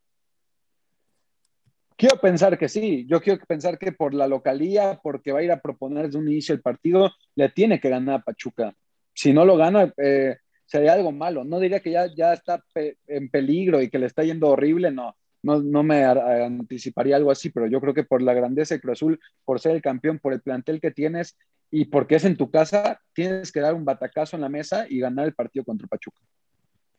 Quiero 2.04 2.20
pensar 2.20 2.58
que 2.58 2.68
sí, 2.68 3.06
yo 3.08 3.22
quiero 3.22 3.40
pensar 3.46 3.80
que 3.80 3.94
por 3.94 4.14
la 4.14 4.28
localía, 4.28 5.00
porque 5.02 5.32
va 5.32 5.40
a 5.40 5.44
ir 5.44 5.54
a 5.54 5.62
proponer 5.62 6.08
desde 6.08 6.20
un 6.20 6.28
inicio 6.28 6.54
el 6.54 6.60
partido, 6.60 7.10
le 7.34 7.48
tiene 7.48 7.80
que 7.80 7.88
ganar 7.88 8.16
a 8.16 8.22
Pachuca. 8.22 8.76
Si 9.14 9.32
no 9.32 9.46
lo 9.46 9.56
gana, 9.56 9.94
eh, 9.96 10.36
sería 10.66 10.92
algo 10.92 11.14
malo. 11.14 11.46
No 11.46 11.62
diría 11.62 11.80
que 11.80 11.92
ya, 11.92 12.14
ya 12.14 12.34
está 12.34 12.62
pe 12.74 12.98
en 13.08 13.30
peligro 13.30 13.82
y 13.82 13.90
que 13.90 14.00
le 14.00 14.08
está 14.08 14.22
yendo 14.22 14.50
horrible, 14.50 14.92
no. 14.92 15.16
No, 15.44 15.62
no 15.62 15.82
me 15.82 16.04
anticiparía 16.04 17.16
algo 17.16 17.32
así, 17.32 17.52
pero 17.52 17.68
yo 17.68 17.80
creo 17.80 17.94
que 17.94 18.04
por 18.04 18.22
la 18.22 18.34
grandeza 18.34 18.76
de 18.76 18.82
Cruz 18.82 18.98
Azul, 18.98 19.20
por 19.46 19.62
ser 19.62 19.72
el 19.72 19.82
campeón, 19.82 20.20
por 20.20 20.34
el 20.34 20.42
plantel 20.42 20.82
que 20.82 20.92
tienes 20.92 21.38
y 21.72 21.86
porque 21.86 22.16
es 22.16 22.26
en 22.26 22.36
tu 22.36 22.52
casa, 22.52 23.00
tienes 23.14 23.50
que 23.50 23.62
dar 23.62 23.76
un 23.76 23.86
batacazo 23.86 24.36
en 24.36 24.42
la 24.42 24.50
mesa 24.50 24.88
y 24.90 25.00
ganar 25.00 25.26
el 25.26 25.36
partido 25.36 25.64
contra 25.64 25.88
Pachuca. 25.88 26.20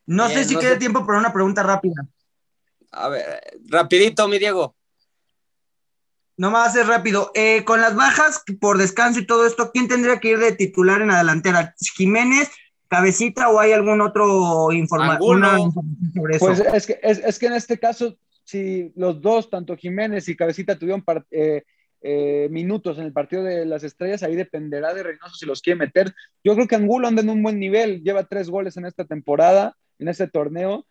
No 0.07 0.28
Bien, 0.28 0.38
sé 0.38 0.44
si 0.48 0.55
no 0.55 0.61
quede 0.61 0.72
sé... 0.72 0.78
tiempo 0.78 1.05
para 1.05 1.18
una 1.18 1.30
pregunta 1.30 1.62
rápida. 1.62 2.07
A 2.92 3.11
ver, 3.11 3.59
rapidito, 3.68 4.26
mi 4.28 4.38
Diego. 4.38 4.74
No 6.37 6.51
me 6.51 6.59
va 6.59 6.64
a 6.64 6.70
ser 6.70 6.87
rápido. 6.87 7.30
Eh, 7.35 7.64
con 7.64 7.80
las 7.80 7.95
bajas 7.95 8.43
por 8.61 8.78
descanso 8.78 9.20
y 9.20 9.26
todo 9.26 9.47
esto, 9.47 9.70
¿quién 9.72 9.89
tendría 9.89 10.18
que 10.18 10.30
ir 10.30 10.39
de 10.39 10.53
titular 10.53 11.01
en 11.01 11.09
la 11.09 11.18
delantera? 11.18 11.74
¿Jiménez, 11.97 12.51
Cabecita 12.89 13.51
o 13.51 13.61
hay 13.61 13.72
algún 13.72 14.01
otro 14.01 14.72
información 14.72 15.43
sobre 16.14 16.37
eso? 16.37 16.47
Pues 16.47 16.61
es 16.61 16.87
que, 16.87 16.99
es, 17.03 17.18
es, 17.18 17.39
que 17.39 17.47
en 17.47 17.53
este 17.55 17.78
caso, 17.78 18.16
si 18.45 18.93
los 18.97 19.20
dos, 19.20 19.49
tanto 19.49 19.76
Jiménez 19.76 20.28
y 20.28 20.37
Cabecita, 20.37 20.78
tuvieron 20.78 21.05
eh, 21.30 21.62
eh, 22.03 22.49
minutos 22.51 22.99
en 22.99 23.05
el 23.05 23.12
partido 23.12 23.45
de 23.45 23.64
las 23.64 23.85
estrellas, 23.85 24.22
ahí 24.22 24.35
dependerá 24.35 24.93
de 24.93 25.05
Reynoso 25.05 25.37
si 25.37 25.47
los 25.47 25.62
quiere 25.62 25.78
meter. 25.78 26.14
Yo 26.43 26.55
creo 26.55 26.66
que 26.66 26.76
Angulo 26.76 27.07
anda 27.07 27.22
en 27.22 27.30
un 27.30 27.43
buen 27.43 27.59
nivel, 27.61 28.03
lleva 28.03 28.24
tres 28.24 28.51
goles 28.51 28.76
en 28.76 28.87
esta 28.87 29.05
temporada, 29.05 29.76
en 29.99 30.09
este 30.09 30.26
torneo 30.26 30.85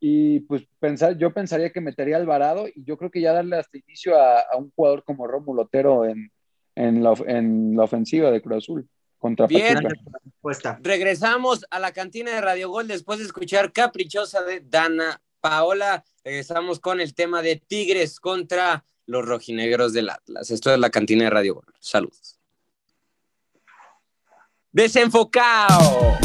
y 0.00 0.40
pues 0.40 0.62
pensar, 0.78 1.16
yo 1.16 1.32
pensaría 1.32 1.72
que 1.72 1.80
metería 1.80 2.16
a 2.16 2.20
Alvarado 2.20 2.66
y 2.68 2.84
yo 2.84 2.96
creo 2.96 3.10
que 3.10 3.20
ya 3.20 3.32
darle 3.32 3.56
hasta 3.56 3.78
inicio 3.78 4.20
a, 4.20 4.40
a 4.40 4.56
un 4.56 4.70
jugador 4.70 5.04
como 5.04 5.26
Rómulo 5.26 5.62
Otero 5.62 6.04
en, 6.04 6.30
en, 6.74 7.02
la, 7.02 7.14
en, 7.26 7.76
la, 7.76 7.84
ofensiva 7.84 8.30
de 8.30 8.42
Cruz 8.42 8.58
Azul 8.58 8.88
contra 9.18 9.46
Bien, 9.46 9.78
Pachuca. 10.42 10.78
regresamos 10.82 11.64
a 11.70 11.80
la 11.80 11.92
cantina 11.92 12.32
de 12.32 12.40
Radio 12.40 12.68
Gol 12.68 12.88
después 12.88 13.18
de 13.18 13.24
escuchar 13.24 13.72
Caprichosa 13.72 14.42
de 14.42 14.60
Dana 14.60 15.22
Paola. 15.40 16.04
Regresamos 16.22 16.78
con 16.80 17.00
el 17.00 17.14
tema 17.14 17.40
de 17.40 17.56
Tigres 17.56 18.20
contra 18.20 18.84
los 19.06 19.24
rojinegros 19.24 19.92
del 19.92 20.10
Atlas. 20.10 20.50
Esto 20.50 20.72
es 20.72 20.78
la 20.78 20.90
cantina 20.90 21.24
de 21.24 21.30
Radio 21.30 21.54
Gol. 21.54 21.74
Saludos. 21.80 22.38
Desenfocado. 24.72 26.18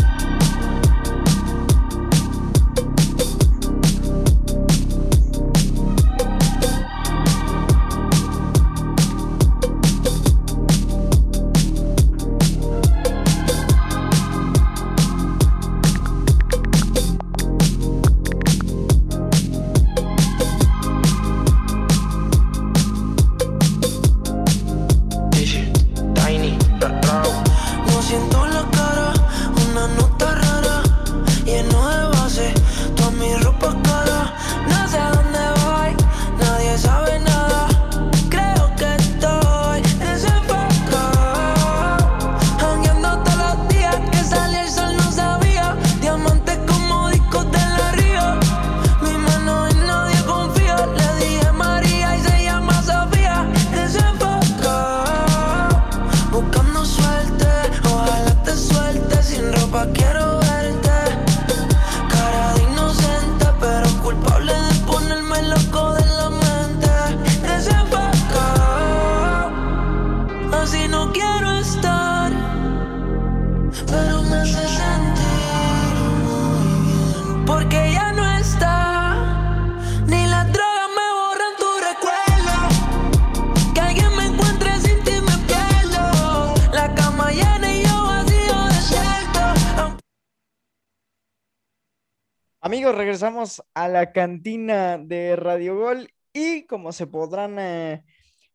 Regresamos 93.21 93.61
a 93.75 93.87
la 93.87 94.11
cantina 94.13 94.97
de 94.97 95.35
Radio 95.35 95.77
Gol 95.77 96.11
y 96.33 96.65
como 96.65 96.91
se 96.91 97.05
podrán 97.05 97.59
eh, 97.59 98.03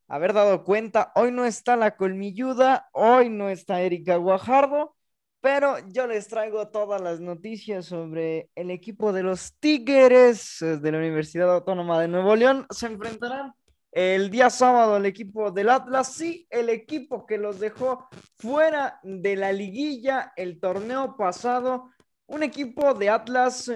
haber 0.09 0.33
dado 0.33 0.64
cuenta, 0.64 1.12
hoy 1.14 1.31
no 1.31 1.45
está 1.45 1.77
la 1.77 1.97
colmilluda, 1.97 2.89
hoy 2.93 3.29
no 3.29 3.49
está 3.49 3.81
Erika 3.81 4.17
Guajardo, 4.17 4.97
pero 5.41 5.77
yo 5.93 6.09
les 6.09 6.27
traigo 6.27 6.67
todas 6.67 7.01
las 7.01 7.21
noticias 7.21 7.87
sobre 7.87 8.51
el 8.57 8.73
equipo 8.73 9.12
de 9.12 9.23
los 9.23 9.55
Tigres 9.61 10.61
eh, 10.62 10.79
de 10.79 10.91
la 10.91 10.99
Universidad 10.99 11.55
Autónoma 11.55 12.01
de 12.01 12.09
Nuevo 12.09 12.35
León. 12.35 12.67
Se 12.71 12.87
enfrentarán 12.87 13.53
el 13.93 14.31
día 14.31 14.51
sábado 14.51 14.97
al 14.97 15.07
equipo 15.07 15.53
del 15.53 15.71
Atlas, 15.71 16.12
sí, 16.12 16.49
el 16.51 16.71
equipo 16.71 17.25
que 17.25 17.39
los 17.39 17.61
dejó 17.61 18.09
fuera 18.35 18.99
de 19.05 19.37
la 19.37 19.53
liguilla 19.53 20.33
el 20.35 20.59
torneo 20.59 21.17
pasado. 21.17 21.91
Un 22.27 22.43
equipo 22.43 22.95
de 22.95 23.11
Atlas 23.11 23.71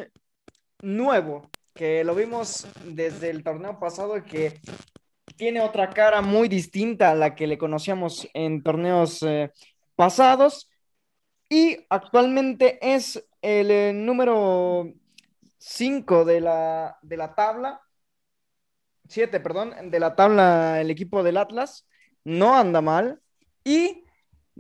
nuevo, 0.83 1.51
que 1.75 2.05
lo 2.05 2.15
vimos 2.15 2.67
desde 2.85 3.31
el 3.31 3.43
torneo 3.43 3.79
pasado 3.79 4.17
y 4.17 4.23
que 4.23 4.61
tiene 5.37 5.61
otra 5.61 5.91
cara 5.91 6.21
muy 6.21 6.49
distinta 6.49 7.11
a 7.11 7.15
la 7.15 7.35
que 7.35 7.47
le 7.47 7.59
conocíamos 7.59 8.29
en 8.35 8.63
torneos 8.63 9.23
eh, 9.23 9.51
pasados. 9.97 10.71
Y 11.49 11.79
actualmente 11.89 12.79
es 12.83 13.27
el 13.43 13.71
eh, 13.71 13.93
número 13.95 14.93
5 15.59 16.25
de 16.25 16.41
la, 16.41 16.99
de 17.03 17.17
la 17.17 17.35
tabla. 17.35 17.81
7, 19.09 19.41
perdón, 19.41 19.91
de 19.91 19.99
la 19.99 20.15
tabla 20.15 20.81
el 20.81 20.91
equipo 20.91 21.23
del 21.23 21.37
Atlas. 21.37 21.89
No 22.25 22.55
anda 22.55 22.81
mal. 22.81 23.21
Y 23.65 24.05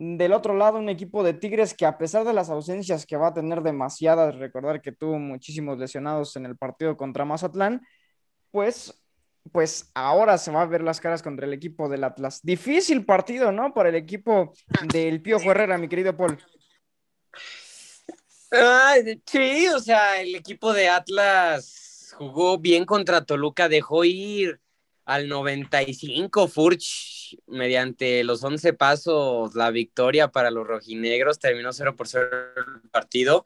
del 0.03 0.33
otro 0.33 0.55
lado, 0.55 0.79
un 0.79 0.89
equipo 0.89 1.23
de 1.23 1.35
Tigres 1.35 1.75
que 1.75 1.85
a 1.85 1.99
pesar 1.99 2.25
de 2.25 2.33
las 2.33 2.49
ausencias 2.49 3.05
que 3.05 3.19
va 3.19 3.29
a 3.29 3.35
tener 3.35 3.61
demasiadas, 3.61 4.35
recordar 4.37 4.81
que 4.81 4.93
tuvo 4.93 5.19
muchísimos 5.19 5.79
lesionados 5.79 6.35
en 6.37 6.47
el 6.47 6.57
partido 6.57 6.97
contra 6.97 7.27
Mazatlán, 7.27 7.83
pues, 8.51 8.99
pues 9.53 9.91
ahora 9.93 10.39
se 10.39 10.51
va 10.51 10.63
a 10.63 10.67
ver 10.67 10.83
las 10.83 11.03
caras 11.03 11.23
contra 11.23 11.45
el 11.45 11.53
equipo 11.53 11.87
del 11.91 12.05
Atlas. 12.05 12.41
Difícil 12.43 13.05
partido, 13.05 13.53
¿no? 13.53 13.75
Para 13.75 13.91
el 13.91 13.95
equipo 13.95 14.55
del 14.91 15.21
Pío 15.21 15.37
Herrera, 15.39 15.77
mi 15.77 15.87
querido 15.87 16.17
Paul. 16.17 16.39
Ah, 18.53 18.95
sí, 19.27 19.69
o 19.69 19.81
sea, 19.81 20.19
el 20.23 20.35
equipo 20.35 20.73
de 20.73 20.89
Atlas 20.89 22.15
jugó 22.17 22.57
bien 22.57 22.87
contra 22.87 23.27
Toluca, 23.27 23.69
dejó 23.69 24.03
ir 24.05 24.61
al 25.11 25.29
95 25.29 26.47
Furch 26.47 27.37
mediante 27.49 28.23
los 28.23 28.45
11 28.45 28.75
pasos 28.75 29.57
la 29.57 29.73
victoria 29.73 30.29
para 30.29 30.53
los 30.53 30.65
rojinegros, 30.65 31.41
terminó 31.41 31.73
0 31.73 31.97
por 31.97 32.07
0 32.07 32.29
el 32.57 32.89
partido, 32.91 33.45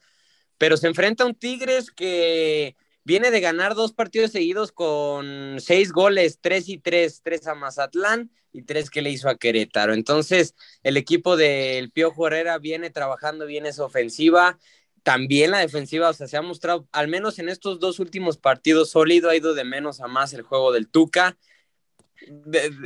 pero 0.58 0.76
se 0.76 0.88
enfrenta 0.88 1.24
a 1.24 1.26
un 1.26 1.34
Tigres 1.34 1.90
que 1.90 2.76
viene 3.02 3.30
de 3.30 3.40
ganar 3.40 3.74
dos 3.74 3.94
partidos 3.94 4.32
seguidos 4.32 4.72
con 4.72 5.56
seis 5.58 5.90
goles, 5.90 6.38
tres 6.42 6.68
y 6.68 6.76
tres, 6.76 7.22
tres 7.22 7.46
a 7.46 7.54
Mazatlán 7.54 8.30
y 8.52 8.62
tres 8.62 8.90
que 8.90 9.00
le 9.00 9.10
hizo 9.10 9.30
a 9.30 9.36
Querétaro. 9.38 9.94
Entonces, 9.94 10.54
el 10.82 10.98
equipo 10.98 11.38
del 11.38 11.90
Piojo 11.92 12.26
Herrera 12.26 12.58
viene 12.58 12.90
trabajando 12.90 13.46
bien 13.46 13.64
esa 13.64 13.84
ofensiva. 13.84 14.58
También 15.02 15.50
la 15.50 15.60
defensiva, 15.60 16.10
o 16.10 16.12
sea, 16.12 16.26
se 16.26 16.36
ha 16.36 16.42
mostrado, 16.42 16.88
al 16.92 17.08
menos 17.08 17.38
en 17.38 17.48
estos 17.48 17.80
dos 17.80 18.00
últimos 18.00 18.36
partidos, 18.36 18.90
sólido, 18.90 19.30
ha 19.30 19.36
ido 19.36 19.54
de 19.54 19.64
menos 19.64 20.02
a 20.02 20.08
más 20.08 20.34
el 20.34 20.42
juego 20.42 20.70
del 20.70 20.88
Tuca. 20.90 21.38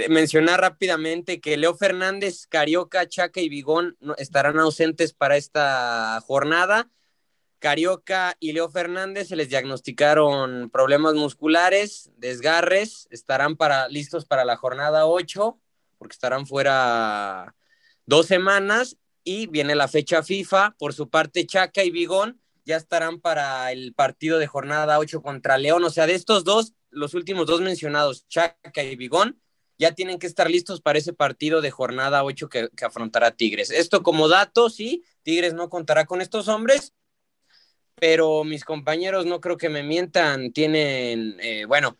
Mencionar 0.08 0.60
rápidamente 0.60 1.40
que 1.40 1.56
Leo 1.56 1.74
Fernández, 1.74 2.46
Carioca, 2.46 3.08
Chaca 3.08 3.40
y 3.40 3.48
Vigón 3.48 3.96
estarán 4.16 4.58
ausentes 4.58 5.12
para 5.12 5.36
esta 5.36 6.20
jornada. 6.26 6.90
Carioca 7.58 8.36
y 8.38 8.52
Leo 8.52 8.70
Fernández 8.70 9.28
se 9.28 9.36
les 9.36 9.48
diagnosticaron 9.48 10.70
problemas 10.70 11.14
musculares, 11.14 12.10
desgarres, 12.16 13.08
estarán 13.10 13.56
para, 13.56 13.88
listos 13.88 14.24
para 14.24 14.44
la 14.44 14.56
jornada 14.56 15.06
8, 15.06 15.58
porque 15.98 16.12
estarán 16.12 16.46
fuera 16.46 17.54
dos 18.06 18.26
semanas 18.26 18.96
y 19.24 19.46
viene 19.46 19.74
la 19.74 19.88
fecha 19.88 20.22
FIFA. 20.22 20.76
Por 20.78 20.94
su 20.94 21.10
parte, 21.10 21.46
Chaca 21.46 21.82
y 21.82 21.90
Vigón 21.90 22.40
ya 22.64 22.76
estarán 22.76 23.20
para 23.20 23.72
el 23.72 23.92
partido 23.94 24.38
de 24.38 24.46
jornada 24.46 24.98
8 24.98 25.20
contra 25.22 25.58
León. 25.58 25.82
O 25.84 25.90
sea, 25.90 26.06
de 26.06 26.14
estos 26.14 26.44
dos, 26.44 26.74
los 26.90 27.14
últimos 27.14 27.46
dos 27.46 27.60
mencionados, 27.60 28.26
Chaca 28.28 28.82
y 28.82 28.96
Vigón, 28.96 29.40
ya 29.78 29.92
tienen 29.92 30.18
que 30.18 30.26
estar 30.26 30.50
listos 30.50 30.80
para 30.80 30.98
ese 30.98 31.12
partido 31.12 31.60
de 31.60 31.70
jornada 31.70 32.24
8 32.24 32.48
que, 32.48 32.68
que 32.76 32.84
afrontará 32.84 33.30
Tigres. 33.30 33.70
Esto 33.70 34.02
como 34.02 34.28
dato, 34.28 34.70
sí, 34.70 35.04
Tigres 35.22 35.54
no 35.54 35.68
contará 35.68 36.04
con 36.04 36.20
estos 36.20 36.48
hombres, 36.48 36.94
pero 37.94 38.44
mis 38.44 38.64
compañeros 38.64 39.26
no 39.26 39.40
creo 39.40 39.56
que 39.56 39.68
me 39.68 39.82
mientan, 39.82 40.52
tienen, 40.52 41.36
eh, 41.40 41.64
bueno, 41.66 41.96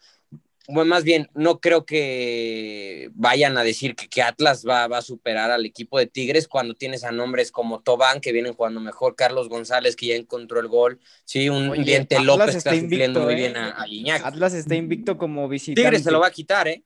más 0.69 1.03
bien, 1.03 1.29
no 1.35 1.61
creo 1.61 1.87
que 1.87 3.11
vayan 3.14 3.57
a 3.57 3.64
decir 3.64 3.97
que, 3.97 4.09
que 4.09 4.23
Atlas 4.23 4.64
va, 4.69 4.87
va, 4.87 4.99
a 4.99 5.03
superar 5.03 5.51
al 5.51 5.64
equipo 5.64 5.99
de 5.99 6.07
Tigres 6.07 6.47
cuando 6.47 6.75
tienes 6.75 7.05
a 7.05 7.11
nombres 7.12 7.51
como 7.51 7.81
Tobán, 7.81 8.21
que 8.21 8.33
vienen 8.33 8.53
jugando 8.53 8.79
mejor, 8.81 9.16
Carlos 9.16 9.49
González, 9.49 9.97
que 9.97 10.07
ya 10.09 10.14
encontró 10.14 10.61
el 10.61 10.69
gol, 10.69 11.01
sí, 11.25 11.49
un 11.49 11.71
Oye, 11.71 11.85
Diente 11.85 12.16
Atlas 12.16 12.27
López 12.27 12.55
está 12.57 12.71
está 12.71 12.85
invicto, 12.85 13.21
muy 13.21 13.35
¿eh? 13.35 13.37
bien 13.37 13.57
a, 13.57 13.81
a 13.83 13.89
Iñak. 13.89 14.25
Atlas 14.27 14.53
está 14.53 14.75
invicto 14.75 15.16
como 15.16 15.49
visitante. 15.49 15.81
Tigres 15.83 16.03
se 16.03 16.11
lo 16.11 16.21
va 16.21 16.27
a 16.27 16.31
quitar, 16.31 16.69
¿eh? 16.69 16.85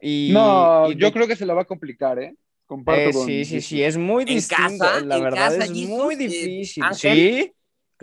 Y, 0.00 0.32
No, 0.32 0.90
y 0.90 0.96
yo 0.96 1.08
de- 1.08 1.12
creo 1.12 1.26
que 1.28 1.36
se 1.36 1.46
la 1.46 1.54
va 1.54 1.62
a 1.62 1.64
complicar, 1.64 2.18
¿eh? 2.18 2.34
Comparto 2.66 3.10
Eh, 3.10 3.12
con- 3.12 3.26
sí, 3.26 3.44
sí, 3.44 3.60
sí, 3.60 3.82
es 3.82 3.96
muy 3.96 4.24
En 4.24 4.36
distinto. 4.36 4.84
casa, 4.84 5.00
la 5.00 5.16
en 5.16 5.22
verdad 5.22 5.54
casa, 5.54 5.64
es 5.64 5.70
Jesus, 5.70 5.88
muy 5.88 6.14
eh, 6.14 6.18
difícil. 6.18 6.84
Ángel. 6.84 7.18
Sí, 7.18 7.52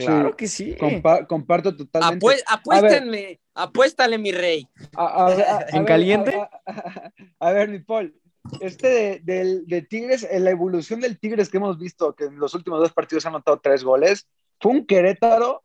claro 0.06 0.30
Sí. 0.30 0.36
que 0.38 0.48
sí. 0.48 0.76
Compa- 0.76 1.26
comparto 1.28 1.76
totalmente. 1.76 2.26
Apue- 2.26 2.44
apuéstenme, 2.48 3.40
apuéstale, 3.54 4.18
mi 4.18 4.32
rey. 4.32 4.68
A, 4.96 5.26
a 5.26 5.30
ver, 5.30 5.42
a- 5.42 5.58
a 5.58 5.78
¿En 5.78 5.86
caliente? 5.86 6.36
A, 6.36 6.50
a- 6.66 7.12
a 7.40 7.52
ver, 7.52 7.70
mi 7.70 7.80
Paul, 7.80 8.16
este 8.60 9.22
de, 9.24 9.82
Tigres, 9.90 10.28
en 10.30 10.44
la 10.44 10.52
evolución 10.52 11.00
del 11.00 11.20
Tigres 11.20 11.50
que 11.50 11.58
hemos 11.58 11.78
visto, 11.80 12.14
que 12.16 12.26
en 12.26 12.38
los 12.40 12.54
últimos 12.54 12.80
dos 12.80 12.92
partidos 12.94 13.26
ha 13.26 13.30
anotado 13.30 13.60
tres 13.60 13.84
goles, 13.84 14.28
fue 14.60 14.72
un 14.72 14.86
Querétaro, 14.86 15.64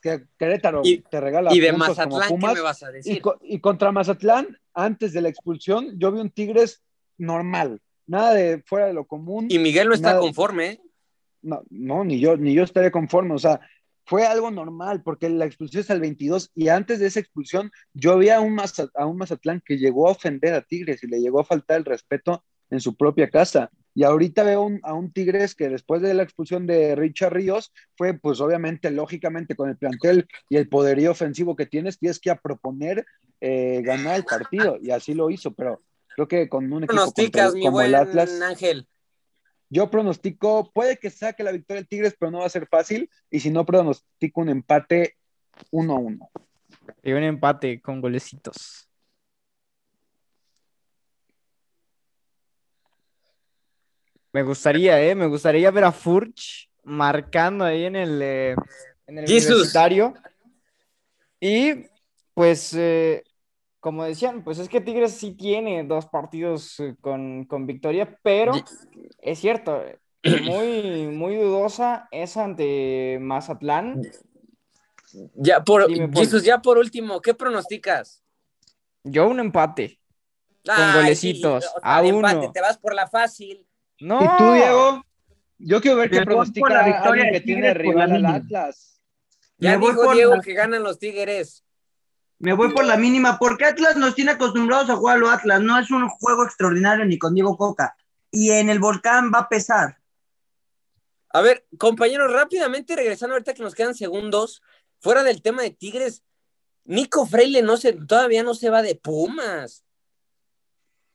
que 0.00 0.24
Querétaro 0.38 0.82
Y- 0.84 0.98
te 0.98 1.20
regala 1.20 1.54
Y 1.54 1.60
de 1.60 1.72
Mazatlán, 1.72 2.22
¿qué 2.22 2.28
Pumas, 2.28 2.54
me 2.54 2.60
vas 2.60 2.82
a 2.82 2.90
y, 2.90 2.94
decir? 2.94 3.22
co- 3.22 3.38
y 3.40 3.60
contra 3.60 3.92
Mazatlán, 3.92 4.58
antes 4.74 5.12
de 5.12 5.20
la 5.20 5.28
expulsión, 5.28 5.96
yo 5.98 6.10
vi 6.10 6.20
un 6.20 6.30
Tigres 6.30 6.82
normal, 7.18 7.80
nada 8.06 8.34
de 8.34 8.62
fuera 8.66 8.86
de 8.86 8.94
lo 8.94 9.04
común. 9.06 9.46
Y 9.48 9.58
Miguel 9.60 9.88
no 9.88 9.94
está 9.94 10.18
conforme, 10.18 10.66
¿eh? 10.70 10.80
No, 11.42 11.62
no, 11.70 12.04
ni 12.04 12.20
yo, 12.20 12.36
ni 12.36 12.54
yo 12.54 12.62
estaré 12.64 12.90
conforme. 12.90 13.34
O 13.34 13.38
sea, 13.38 13.60
fue 14.04 14.26
algo 14.26 14.50
normal 14.50 15.02
porque 15.02 15.28
la 15.28 15.44
expulsión 15.44 15.80
es 15.82 15.90
al 15.90 16.00
22 16.00 16.50
y 16.54 16.68
antes 16.68 16.98
de 17.00 17.06
esa 17.06 17.20
expulsión 17.20 17.70
yo 17.94 18.18
vi 18.18 18.30
a 18.30 18.40
un, 18.40 18.58
a 18.94 19.06
un 19.06 19.16
Mazatlán 19.16 19.62
que 19.64 19.78
llegó 19.78 20.08
a 20.08 20.12
ofender 20.12 20.54
a 20.54 20.62
Tigres 20.62 21.02
y 21.04 21.06
le 21.08 21.20
llegó 21.20 21.40
a 21.40 21.44
faltar 21.44 21.78
el 21.78 21.84
respeto 21.84 22.44
en 22.70 22.80
su 22.80 22.96
propia 22.96 23.28
casa. 23.30 23.70
Y 23.94 24.04
ahorita 24.04 24.42
veo 24.42 24.62
un- 24.62 24.80
a 24.84 24.94
un 24.94 25.12
Tigres 25.12 25.54
que 25.54 25.68
después 25.68 26.00
de 26.00 26.14
la 26.14 26.22
expulsión 26.22 26.66
de 26.66 26.94
Richard 26.96 27.34
Ríos 27.34 27.72
fue 27.96 28.14
pues 28.14 28.40
obviamente, 28.40 28.90
lógicamente 28.90 29.54
con 29.54 29.68
el 29.68 29.76
plantel 29.76 30.26
y 30.48 30.56
el 30.56 30.68
poderío 30.68 31.10
ofensivo 31.10 31.54
que 31.56 31.66
tienes, 31.66 31.98
tienes 31.98 32.18
que 32.18 32.30
a 32.30 32.36
proponer 32.36 33.04
eh, 33.40 33.82
ganar 33.84 34.16
el 34.16 34.24
partido 34.24 34.78
y 34.80 34.90
así 34.92 35.14
lo 35.14 35.28
hizo, 35.28 35.52
pero 35.52 35.82
creo 36.14 36.28
que 36.28 36.48
con 36.48 36.72
un 36.72 36.84
equipo 36.84 36.92
Pronosticas, 36.94 37.52
contra- 37.52 37.84
el 37.86 37.94
Atlas... 37.94 38.40
Ángel. 38.40 38.86
Yo 39.72 39.88
pronostico, 39.88 40.70
puede 40.70 40.98
que 40.98 41.08
saque 41.08 41.42
la 41.42 41.50
victoria 41.50 41.80
del 41.80 41.88
Tigres, 41.88 42.14
pero 42.18 42.30
no 42.30 42.40
va 42.40 42.44
a 42.44 42.50
ser 42.50 42.66
fácil. 42.66 43.08
Y 43.30 43.40
si 43.40 43.50
no, 43.50 43.64
pronostico 43.64 44.42
un 44.42 44.50
empate 44.50 45.16
1 45.70 45.94
a 45.94 45.98
1. 45.98 46.30
Y 47.02 47.12
un 47.12 47.22
empate 47.22 47.80
con 47.80 48.02
golecitos. 48.02 48.86
Me 54.30 54.42
gustaría, 54.42 55.02
¿eh? 55.02 55.14
Me 55.14 55.26
gustaría 55.26 55.70
ver 55.70 55.84
a 55.84 55.92
Furch 55.92 56.68
marcando 56.84 57.64
ahí 57.64 57.86
en 57.86 57.96
el, 57.96 58.20
eh, 58.20 58.54
en 59.06 59.18
el 59.20 59.24
universitario. 59.24 60.12
Y 61.40 61.86
pues, 62.34 62.74
eh, 62.74 63.24
como 63.82 64.04
decían, 64.04 64.44
pues 64.44 64.60
es 64.60 64.68
que 64.68 64.80
Tigres 64.80 65.14
sí 65.14 65.32
tiene 65.32 65.82
dos 65.82 66.06
partidos 66.06 66.78
eh, 66.78 66.94
con, 67.00 67.46
con 67.46 67.66
victoria, 67.66 68.16
pero 68.22 68.52
es 69.18 69.40
cierto, 69.40 69.82
eh, 69.82 69.98
muy, 70.22 71.08
muy 71.12 71.34
dudosa 71.34 72.06
es 72.12 72.36
ante 72.36 73.18
Mazatlán. 73.20 74.00
Ya 75.34 75.64
por, 75.64 75.88
Dime. 75.88 76.08
Jesús, 76.14 76.44
ya 76.44 76.62
por 76.62 76.78
último, 76.78 77.20
¿qué 77.20 77.34
pronosticas? 77.34 78.22
Yo 79.02 79.26
un 79.26 79.40
empate. 79.40 79.98
Ay, 80.68 81.00
golecitos, 81.00 81.64
sí, 81.64 81.70
o 81.76 81.80
sea, 81.80 81.96
a 81.96 82.02
de 82.02 82.08
empate, 82.10 82.36
uno. 82.36 82.52
te 82.52 82.60
vas 82.60 82.78
por 82.78 82.94
la 82.94 83.08
fácil. 83.08 83.66
No. 83.98 84.20
¿Y 84.22 84.28
tú, 84.38 84.52
Diego? 84.52 85.04
Yo 85.58 85.80
quiero 85.80 85.96
ver 85.96 86.08
qué 86.08 86.22
pronostica 86.22 86.72
la 86.72 86.84
victoria 86.86 87.32
que 87.32 87.40
tiene 87.40 87.74
rival 87.74 88.12
al. 88.12 88.26
Atlas. 88.26 89.02
Ya 89.58 89.76
Me 89.76 89.86
dijo 89.86 90.04
por 90.04 90.14
Diego 90.14 90.36
la- 90.36 90.40
que 90.40 90.54
ganan 90.54 90.84
los 90.84 91.00
Tigres. 91.00 91.64
Me 92.42 92.54
voy 92.54 92.72
por 92.72 92.84
la 92.84 92.96
mínima, 92.96 93.38
porque 93.38 93.66
Atlas 93.66 93.94
nos 93.94 94.16
tiene 94.16 94.32
acostumbrados 94.32 94.90
a 94.90 94.96
jugar 94.96 95.16
a 95.16 95.20
lo 95.20 95.30
Atlas. 95.30 95.60
No 95.60 95.78
es 95.78 95.92
un 95.92 96.08
juego 96.08 96.44
extraordinario 96.44 97.04
ni 97.04 97.16
con 97.16 97.34
Diego 97.34 97.56
Coca. 97.56 97.94
Y 98.32 98.50
en 98.50 98.68
el 98.68 98.80
volcán 98.80 99.30
va 99.32 99.38
a 99.38 99.48
pesar. 99.48 100.00
A 101.28 101.40
ver, 101.40 101.64
compañeros, 101.78 102.32
rápidamente 102.32 102.96
regresando 102.96 103.34
ahorita 103.34 103.54
que 103.54 103.62
nos 103.62 103.76
quedan 103.76 103.94
segundos, 103.94 104.60
fuera 104.98 105.22
del 105.22 105.40
tema 105.40 105.62
de 105.62 105.70
Tigres, 105.70 106.24
Nico 106.82 107.26
Freile 107.26 107.62
no 107.62 107.76
se, 107.76 107.92
todavía 107.92 108.42
no 108.42 108.54
se 108.54 108.70
va 108.70 108.82
de 108.82 108.96
Pumas. 108.96 109.84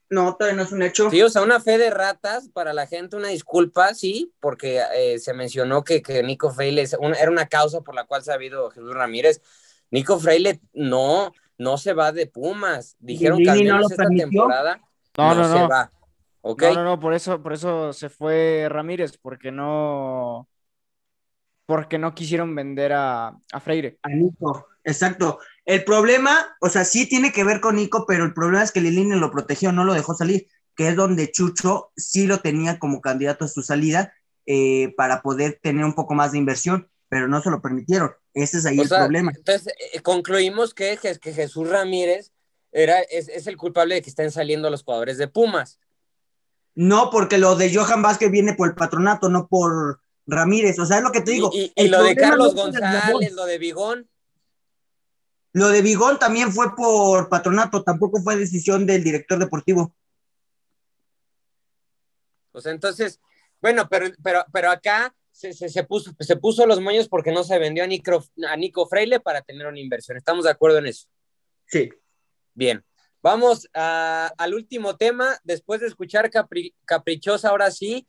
No, 0.10 0.38
todavía 0.38 0.56
no 0.56 0.64
es 0.64 0.72
un 0.72 0.82
hecho. 0.82 1.10
Sí, 1.10 1.22
o 1.22 1.30
sea, 1.30 1.42
una 1.42 1.60
fe 1.60 1.78
de 1.78 1.90
ratas 1.90 2.48
para 2.48 2.72
la 2.72 2.88
gente, 2.88 3.18
una 3.18 3.28
disculpa, 3.28 3.94
sí, 3.94 4.34
porque 4.40 4.82
eh, 4.96 5.20
se 5.20 5.34
mencionó 5.34 5.84
que, 5.84 6.02
que 6.02 6.24
Nico 6.24 6.52
Freile 6.52 6.88
era 7.20 7.30
una 7.30 7.50
causa 7.50 7.82
por 7.82 7.96
la 7.96 8.06
cual 8.06 8.24
se 8.24 8.32
ha 8.32 8.36
habido 8.36 8.70
Jesús 8.70 8.94
Ramírez. 8.94 9.42
Nico 9.92 10.20
Freile 10.20 10.60
no, 10.74 11.32
no 11.58 11.78
se 11.78 11.94
va 11.94 12.12
de 12.12 12.28
Pumas. 12.28 12.96
Dijeron 13.00 13.40
que 13.40 13.50
al 13.50 13.66
no 13.66 13.82
esta 13.82 13.96
permitió? 13.96 14.28
temporada 14.30 14.82
No, 15.18 15.36
no, 15.36 15.44
se 15.48 15.60
no. 15.60 15.70
va. 15.70 15.92
¿Ok? 16.42 16.64
No, 16.64 16.74
no, 16.76 16.84
no, 16.84 17.00
por 17.00 17.14
eso, 17.14 17.42
por 17.42 17.54
eso 17.54 17.94
se 17.94 18.10
fue 18.10 18.68
Ramírez, 18.70 19.18
porque 19.18 19.52
no, 19.52 20.48
porque 21.66 21.98
no 21.98 22.16
quisieron 22.16 22.56
vender 22.56 22.94
a, 22.94 23.28
a 23.52 23.60
Freire. 23.60 24.00
A 24.04 24.10
Nico, 24.10 24.68
exacto. 24.84 25.40
El 25.66 25.84
problema, 25.84 26.56
o 26.62 26.70
sea, 26.70 26.86
sí 26.86 27.10
tiene 27.10 27.34
que 27.34 27.44
ver 27.44 27.60
con 27.60 27.76
Nico, 27.76 28.06
pero 28.08 28.24
el 28.24 28.34
problema 28.34 28.64
es 28.64 28.72
que 28.72 28.80
Lilini 28.80 29.20
lo 29.20 29.32
protegió, 29.32 29.74
no 29.74 29.84
lo 29.84 29.94
dejó 29.94 30.14
salir, 30.14 30.48
que 30.76 30.88
es 30.88 30.96
donde 30.96 31.32
Chucho 31.32 31.92
sí 31.98 32.28
lo 32.28 32.40
tenía 32.40 32.80
como 32.80 33.02
candidato 33.02 33.44
a 33.44 33.50
su 33.50 33.62
salida 33.64 34.14
eh, 34.46 34.94
para 34.96 35.22
poder 35.22 35.60
tener 35.62 35.84
un 35.84 35.94
poco 35.94 36.14
más 36.14 36.32
de 36.32 36.38
inversión, 36.38 36.88
pero 37.10 37.28
no 37.28 37.42
se 37.42 37.50
lo 37.50 37.62
permitieron. 37.62 38.12
Ese 38.34 38.58
es 38.58 38.66
ahí 38.66 38.80
O 38.80 38.84
el 38.84 38.90
sea, 38.90 39.00
problema. 39.00 39.32
Entonces, 39.36 39.74
eh, 39.94 40.02
concluimos 40.02 40.74
que, 40.74 40.98
que, 40.98 41.34
Jesús 41.34 41.70
Ramírez 41.70 42.32
era, 42.72 43.00
es, 43.02 43.30
es 43.30 43.48
el 43.48 43.58
culpable 43.58 43.96
de 43.96 44.02
que 44.02 44.10
estén 44.10 44.32
saliendo 44.32 44.70
los 44.70 44.84
jugadores 44.84 45.18
de 45.18 45.28
Pumas. 45.28 45.80
No, 46.76 47.10
porque 47.10 47.38
lo 47.38 47.56
de 47.56 47.74
Johan 47.74 48.02
Vázquez 48.02 48.30
viene 48.30 48.54
por 48.54 48.68
el 48.68 48.76
patronato, 48.76 49.30
no 49.30 49.48
por 49.48 50.00
Ramírez. 50.28 50.78
O 50.78 50.86
sea, 50.86 50.98
es 50.98 51.04
lo 51.04 51.12
que 51.12 51.22
te 51.22 51.32
digo. 51.32 51.50
Y, 51.54 51.62
y- 51.62 51.74
y 51.76 51.86
el 51.86 51.92
lo 51.92 52.04
de 52.04 52.16
Carlos 52.16 52.54
no 52.54 52.64
González, 52.64 53.32
lo 53.34 53.46
de 53.46 53.58
Bigón. 53.58 54.10
Lo 55.54 55.70
de 55.70 55.82
Bigón 55.82 56.20
también 56.20 56.52
fue 56.52 56.76
por 56.76 57.30
patronato, 57.30 57.82
tampoco 57.82 58.22
fue 58.22 58.36
decisión 58.36 58.86
del 58.86 59.04
director 59.04 59.40
deportivo. 59.40 59.96
O 62.52 62.62
sea, 62.62 62.72
entonces, 62.72 63.20
bueno, 63.62 63.88
pero, 63.90 64.08
pero, 64.22 64.46
pero 64.52 64.70
acá 64.70 65.16
se, 65.38 65.54
se, 65.54 65.70
se 65.70 65.84
puso, 65.84 66.12
se 66.20 66.36
puso 66.36 66.66
los 66.66 66.82
moños 66.82 67.08
porque 67.08 67.32
no 67.32 67.44
se 67.44 67.60
vendió 67.60 67.84
a 67.84 67.88
Nico, 67.88 68.24
a 68.50 68.58
Nico 68.58 68.88
Freile 68.88 69.20
para 69.20 69.44
tener 69.44 69.68
una 69.68 69.80
inversión. 69.80 70.18
¿Estamos 70.18 70.46
de 70.46 70.52
acuerdo 70.52 70.80
en 70.80 70.88
eso? 70.88 71.08
Sí. 71.68 71.90
Bien. 72.56 72.84
Vamos 73.22 73.68
a- 73.76 74.34
al 74.38 74.54
último 74.56 74.98
tema. 74.98 75.38
Después 75.44 75.80
de 75.82 75.88
escuchar 75.88 76.32
Capri- 76.32 76.74
Caprichosa, 76.86 77.50
ahora 77.50 77.70
sí, 77.70 78.08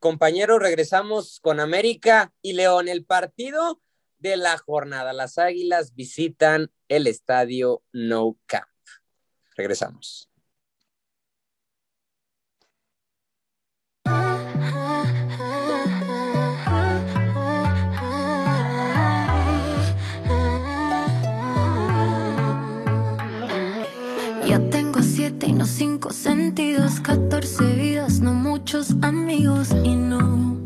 compañeros, 0.00 0.58
regresamos 0.60 1.38
con 1.40 1.60
América 1.60 2.32
y 2.42 2.54
León. 2.54 2.88
El 2.88 3.04
partido 3.04 3.80
de 4.18 4.36
la 4.36 4.58
jornada. 4.58 5.12
Las 5.12 5.38
Águilas 5.38 5.94
visitan 5.94 6.72
el 6.88 7.06
estadio 7.06 7.84
No 7.92 8.36
Camp. 8.46 8.66
Regresamos. 9.56 10.28
Siete 25.54 25.56
y 25.56 25.58
no 25.58 25.66
cinco 25.66 26.10
sentidos, 26.10 27.00
14 27.00 27.74
vidas, 27.74 28.20
no 28.20 28.34
muchos 28.34 28.94
amigos 29.02 29.70
y 29.84 29.94
no, 29.94 30.56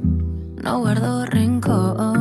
no 0.62 0.78
guardo 0.78 1.26
rencor. 1.26 2.18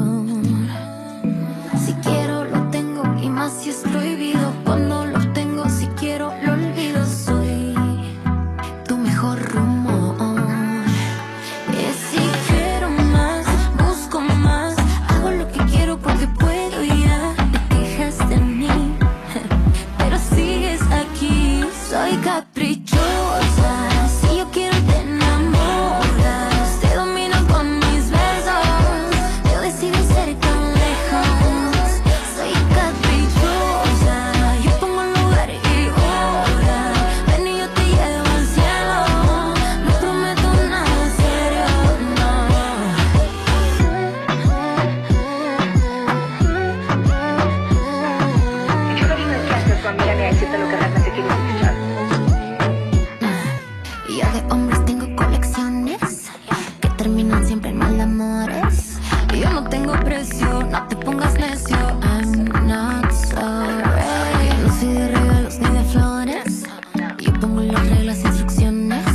Las 67.58 68.24
instrucciones. 68.24 69.06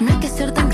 No 0.00 0.12
hay 0.12 0.20
que 0.20 0.28
ser 0.28 0.52
tan. 0.52 0.68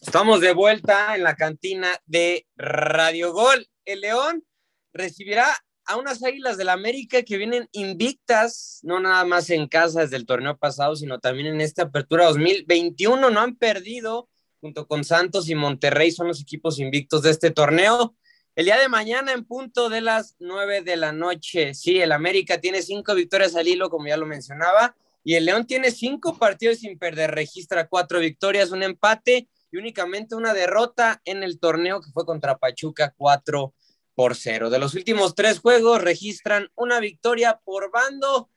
Estamos 0.00 0.40
de 0.40 0.52
vuelta 0.54 1.14
en 1.14 1.22
la 1.22 1.36
cantina 1.36 1.88
de 2.04 2.46
Radio 2.56 3.32
Gol. 3.32 3.68
El 3.84 4.00
León 4.00 4.44
recibirá 4.92 5.46
a 5.84 5.96
unas 5.96 6.24
Águilas 6.24 6.56
del 6.56 6.70
América 6.70 7.22
que 7.22 7.36
vienen 7.36 7.68
invictas, 7.70 8.80
no 8.82 8.98
nada 8.98 9.24
más 9.24 9.50
en 9.50 9.68
casa 9.68 10.00
desde 10.00 10.16
el 10.16 10.26
torneo 10.26 10.56
pasado, 10.56 10.96
sino 10.96 11.20
también 11.20 11.46
en 11.46 11.60
esta 11.60 11.84
apertura 11.84 12.24
2021. 12.24 13.30
No 13.30 13.40
han 13.40 13.54
perdido, 13.54 14.28
junto 14.60 14.88
con 14.88 15.04
Santos 15.04 15.48
y 15.48 15.54
Monterrey, 15.54 16.10
son 16.10 16.26
los 16.26 16.40
equipos 16.40 16.80
invictos 16.80 17.22
de 17.22 17.30
este 17.30 17.52
torneo. 17.52 18.16
El 18.58 18.64
día 18.64 18.76
de 18.76 18.88
mañana, 18.88 19.32
en 19.32 19.44
punto 19.44 19.88
de 19.88 20.00
las 20.00 20.34
9 20.40 20.82
de 20.82 20.96
la 20.96 21.12
noche, 21.12 21.74
sí, 21.74 22.00
el 22.00 22.10
América 22.10 22.60
tiene 22.60 22.82
cinco 22.82 23.14
victorias 23.14 23.54
al 23.54 23.68
hilo, 23.68 23.88
como 23.88 24.08
ya 24.08 24.16
lo 24.16 24.26
mencionaba, 24.26 24.96
y 25.22 25.34
el 25.36 25.44
León 25.44 25.64
tiene 25.64 25.92
cinco 25.92 26.36
partidos 26.36 26.78
sin 26.78 26.98
perder, 26.98 27.30
registra 27.30 27.86
cuatro 27.86 28.18
victorias, 28.18 28.72
un 28.72 28.82
empate 28.82 29.48
y 29.70 29.76
únicamente 29.76 30.34
una 30.34 30.54
derrota 30.54 31.22
en 31.24 31.44
el 31.44 31.60
torneo 31.60 32.00
que 32.00 32.10
fue 32.10 32.26
contra 32.26 32.58
Pachuca 32.58 33.14
4 33.16 33.74
por 34.16 34.34
0. 34.34 34.70
De 34.70 34.80
los 34.80 34.94
últimos 34.94 35.36
tres 35.36 35.60
juegos 35.60 36.02
registran 36.02 36.68
una 36.74 36.98
victoria 36.98 37.60
por 37.64 37.92
bando. 37.92 38.50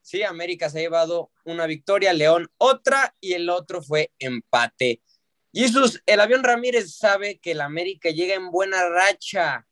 Sí, 0.00 0.22
América 0.22 0.70
se 0.70 0.78
ha 0.78 0.82
llevado 0.82 1.30
una 1.44 1.66
victoria, 1.66 2.14
León 2.14 2.50
otra 2.56 3.14
y 3.20 3.34
el 3.34 3.50
otro 3.50 3.82
fue 3.82 4.12
empate. 4.18 5.02
Jesús, 5.52 6.02
el 6.06 6.20
avión 6.20 6.42
Ramírez 6.42 6.96
sabe 6.96 7.38
que 7.38 7.52
el 7.52 7.60
América 7.60 8.10
llega 8.10 8.34
en 8.34 8.50
buena 8.50 8.88
racha, 8.88 9.66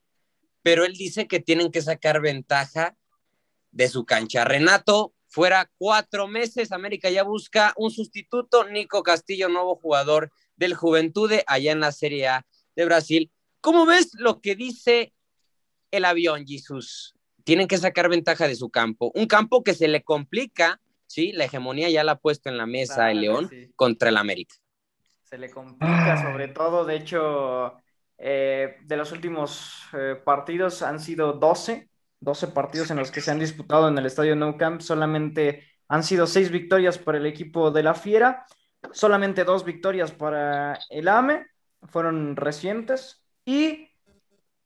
pero 0.63 0.85
él 0.85 0.93
dice 0.93 1.27
que 1.27 1.41
tienen 1.41 1.73
que 1.73 1.81
sacar 1.81 2.21
ventaja 2.21 2.97
de 3.71 3.89
su 3.89 4.05
cancha. 4.05 4.45
Renato, 4.45 5.15
fuera 5.27 5.71
cuatro 5.79 6.29
meses, 6.29 6.73
América 6.73 7.09
ya 7.09 7.23
busca 7.23 7.73
un 7.77 7.91
sustituto, 7.91 8.69
Nico 8.69 9.03
Castillo, 9.03 9.49
nuevo 9.49 9.77
jugador 9.77 10.31
del 10.57 10.75
Juventude 10.75 11.45
allá 11.47 11.73
en 11.73 11.81
la 11.81 11.93
Serie 11.93 12.29
A 12.29 12.47
de 12.77 12.85
Brasil. 12.85 13.33
¿Cómo 13.63 13.87
ves 13.87 14.11
lo 14.15 14.41
que 14.41 14.57
dice 14.57 15.15
el 15.91 16.05
avión, 16.05 16.47
Jesús? 16.47 17.15
Tienen 17.45 17.69
que 17.69 17.79
sacar 17.79 18.11
ventaja 18.11 18.47
de 18.47 18.55
su 18.55 18.69
campo. 18.69 19.13
Un 19.15 19.27
campo 19.27 19.65
que 19.65 19.75
se 19.75 19.89
le 19.89 20.03
complica, 20.03 20.81
¿sí? 21.07 21.33
La 21.33 21.45
hegemonía 21.45 21.89
ya 21.89 22.05
la 22.05 22.13
ha 22.13 22.19
puesto 22.19 22.51
en 22.51 22.59
la 22.59 22.67
mesa 22.67 22.95
Claro 22.97 23.11
el 23.11 23.21
León 23.21 23.49
sí. 23.49 23.73
contra 23.77 24.11
el 24.11 24.19
América. 24.19 24.57
Se 25.31 25.39
le 25.39 25.49
complica 25.49 26.21
sobre 26.21 26.49
todo, 26.49 26.85
de 26.85 26.97
hecho, 26.97 27.77
eh, 28.19 28.79
de 28.83 28.97
los 28.97 29.13
últimos 29.13 29.87
eh, 29.93 30.17
partidos 30.25 30.83
han 30.83 30.99
sido 30.99 31.35
12, 31.35 31.89
12 32.19 32.49
partidos 32.49 32.91
en 32.91 32.97
los 32.97 33.13
que 33.13 33.21
se 33.21 33.31
han 33.31 33.39
disputado 33.39 33.89
en 33.89 33.97
el 33.97 34.07
estadio 34.07 34.35
Nou 34.35 34.57
Camp, 34.57 34.81
solamente 34.81 35.63
han 35.87 36.03
sido 36.03 36.27
6 36.27 36.51
victorias 36.51 36.99
para 36.99 37.19
el 37.19 37.27
equipo 37.27 37.71
de 37.71 37.85
la 37.85 37.95
Fiera, 37.95 38.45
solamente 38.91 39.45
2 39.45 39.65
victorias 39.65 40.11
para 40.11 40.77
el 40.91 41.07
AME, 41.07 41.47
fueron 41.85 42.35
recientes, 42.35 43.25
y 43.45 43.89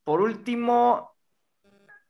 por 0.03 0.23
último 0.23 1.13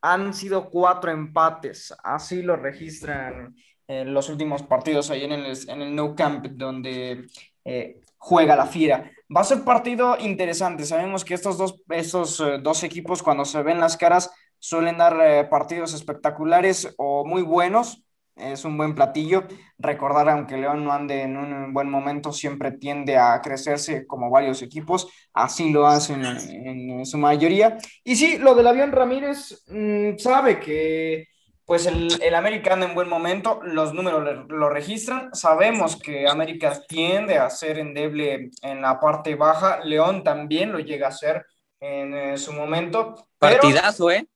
han 0.00 0.32
sido 0.32 0.70
4 0.70 1.10
empates, 1.10 1.92
así 2.04 2.40
lo 2.42 2.54
registran 2.54 3.56
en 3.88 4.14
los 4.14 4.28
últimos 4.28 4.62
partidos 4.62 5.10
ahí 5.10 5.24
en 5.24 5.32
el, 5.32 5.58
en 5.68 5.82
el 5.82 5.94
Nou 5.94 6.14
Camp, 6.14 6.46
donde 6.46 7.26
eh, 7.64 8.00
juega 8.24 8.56
la 8.56 8.66
Fiera. 8.66 9.10
Va 9.34 9.42
a 9.42 9.44
ser 9.44 9.64
partido 9.64 10.16
interesante. 10.18 10.86
Sabemos 10.86 11.24
que 11.24 11.34
estos 11.34 11.58
dos, 11.58 11.82
estos, 11.90 12.40
eh, 12.40 12.58
dos 12.62 12.82
equipos, 12.82 13.22
cuando 13.22 13.44
se 13.44 13.62
ven 13.62 13.80
las 13.80 13.98
caras, 13.98 14.30
suelen 14.58 14.96
dar 14.96 15.20
eh, 15.20 15.44
partidos 15.44 15.92
espectaculares 15.92 16.94
o 16.96 17.26
muy 17.26 17.42
buenos. 17.42 18.02
Es 18.34 18.64
un 18.64 18.78
buen 18.78 18.94
platillo. 18.94 19.44
Recordar, 19.78 20.30
aunque 20.30 20.56
León 20.56 20.84
no 20.84 20.92
ande 20.92 21.20
en 21.22 21.36
un 21.36 21.74
buen 21.74 21.90
momento, 21.90 22.32
siempre 22.32 22.72
tiende 22.72 23.18
a 23.18 23.40
crecerse 23.42 24.06
como 24.06 24.30
varios 24.30 24.62
equipos. 24.62 25.06
Así 25.34 25.70
lo 25.70 25.86
hacen 25.86 26.24
en, 26.24 27.04
su 27.04 27.18
mayoría. 27.18 27.76
Y 28.04 28.16
sí, 28.16 28.38
lo 28.38 28.54
del 28.54 28.66
avión 28.66 28.90
Ramírez 28.90 29.64
mm, 29.68 30.16
sabe 30.16 30.58
que 30.60 31.28
pues 31.66 31.86
el, 31.86 32.08
el 32.22 32.34
América 32.34 32.74
anda 32.74 32.86
en 32.86 32.94
buen 32.94 33.08
momento, 33.08 33.60
los 33.62 33.94
números 33.94 34.22
le- 34.24 34.44
lo 34.56 34.68
registran, 34.68 35.34
sabemos 35.34 35.96
que 35.96 36.28
América 36.28 36.78
tiende 36.86 37.38
a 37.38 37.48
ser 37.50 37.78
endeble 37.78 38.50
en 38.62 38.82
la 38.82 39.00
parte 39.00 39.34
baja, 39.34 39.80
León 39.84 40.22
también 40.24 40.72
lo 40.72 40.78
llega 40.78 41.08
a 41.08 41.12
ser 41.12 41.46
en 41.80 42.14
eh, 42.14 42.36
su 42.38 42.52
momento. 42.52 43.14
pero- 43.38 43.60
Partidazo, 43.62 44.10
¿eh? 44.10 44.26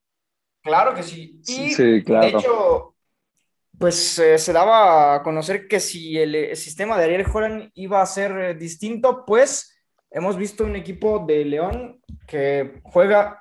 Claro 0.63 0.95
que 0.95 1.03
sí. 1.03 1.41
Y 1.47 1.71
Sí, 1.71 2.03
claro. 2.05 2.27
de 2.27 2.29
hecho, 2.37 2.95
pues 3.79 4.19
eh, 4.19 4.39
se 4.39 4.53
daba 4.53 5.15
a 5.15 5.23
conocer 5.23 5.69
que 5.69 5.81
si 5.81 6.19
el, 6.19 6.35
eh, 6.35 6.57
sistema 6.57 6.99
de 6.99 7.05
Ariel 7.05 7.25
Joran 7.25 7.71
iba 7.75 8.03
a 8.03 8.07
ser 8.07 8.33
eh, 8.39 8.55
distinto, 8.55 9.25
pues 9.25 9.79
hemos 10.11 10.37
visto 10.37 10.65
un 10.65 10.77
equipo 10.77 11.21
de 11.27 11.45
León 11.45 12.01
que 12.27 12.81
juega 12.85 13.41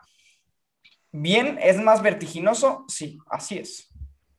bien, 1.11 1.57
es 1.61 1.77
más 1.77 2.01
vertiginoso, 2.01 2.85
sí, 2.87 3.17
así 3.29 3.57
es. 3.59 3.89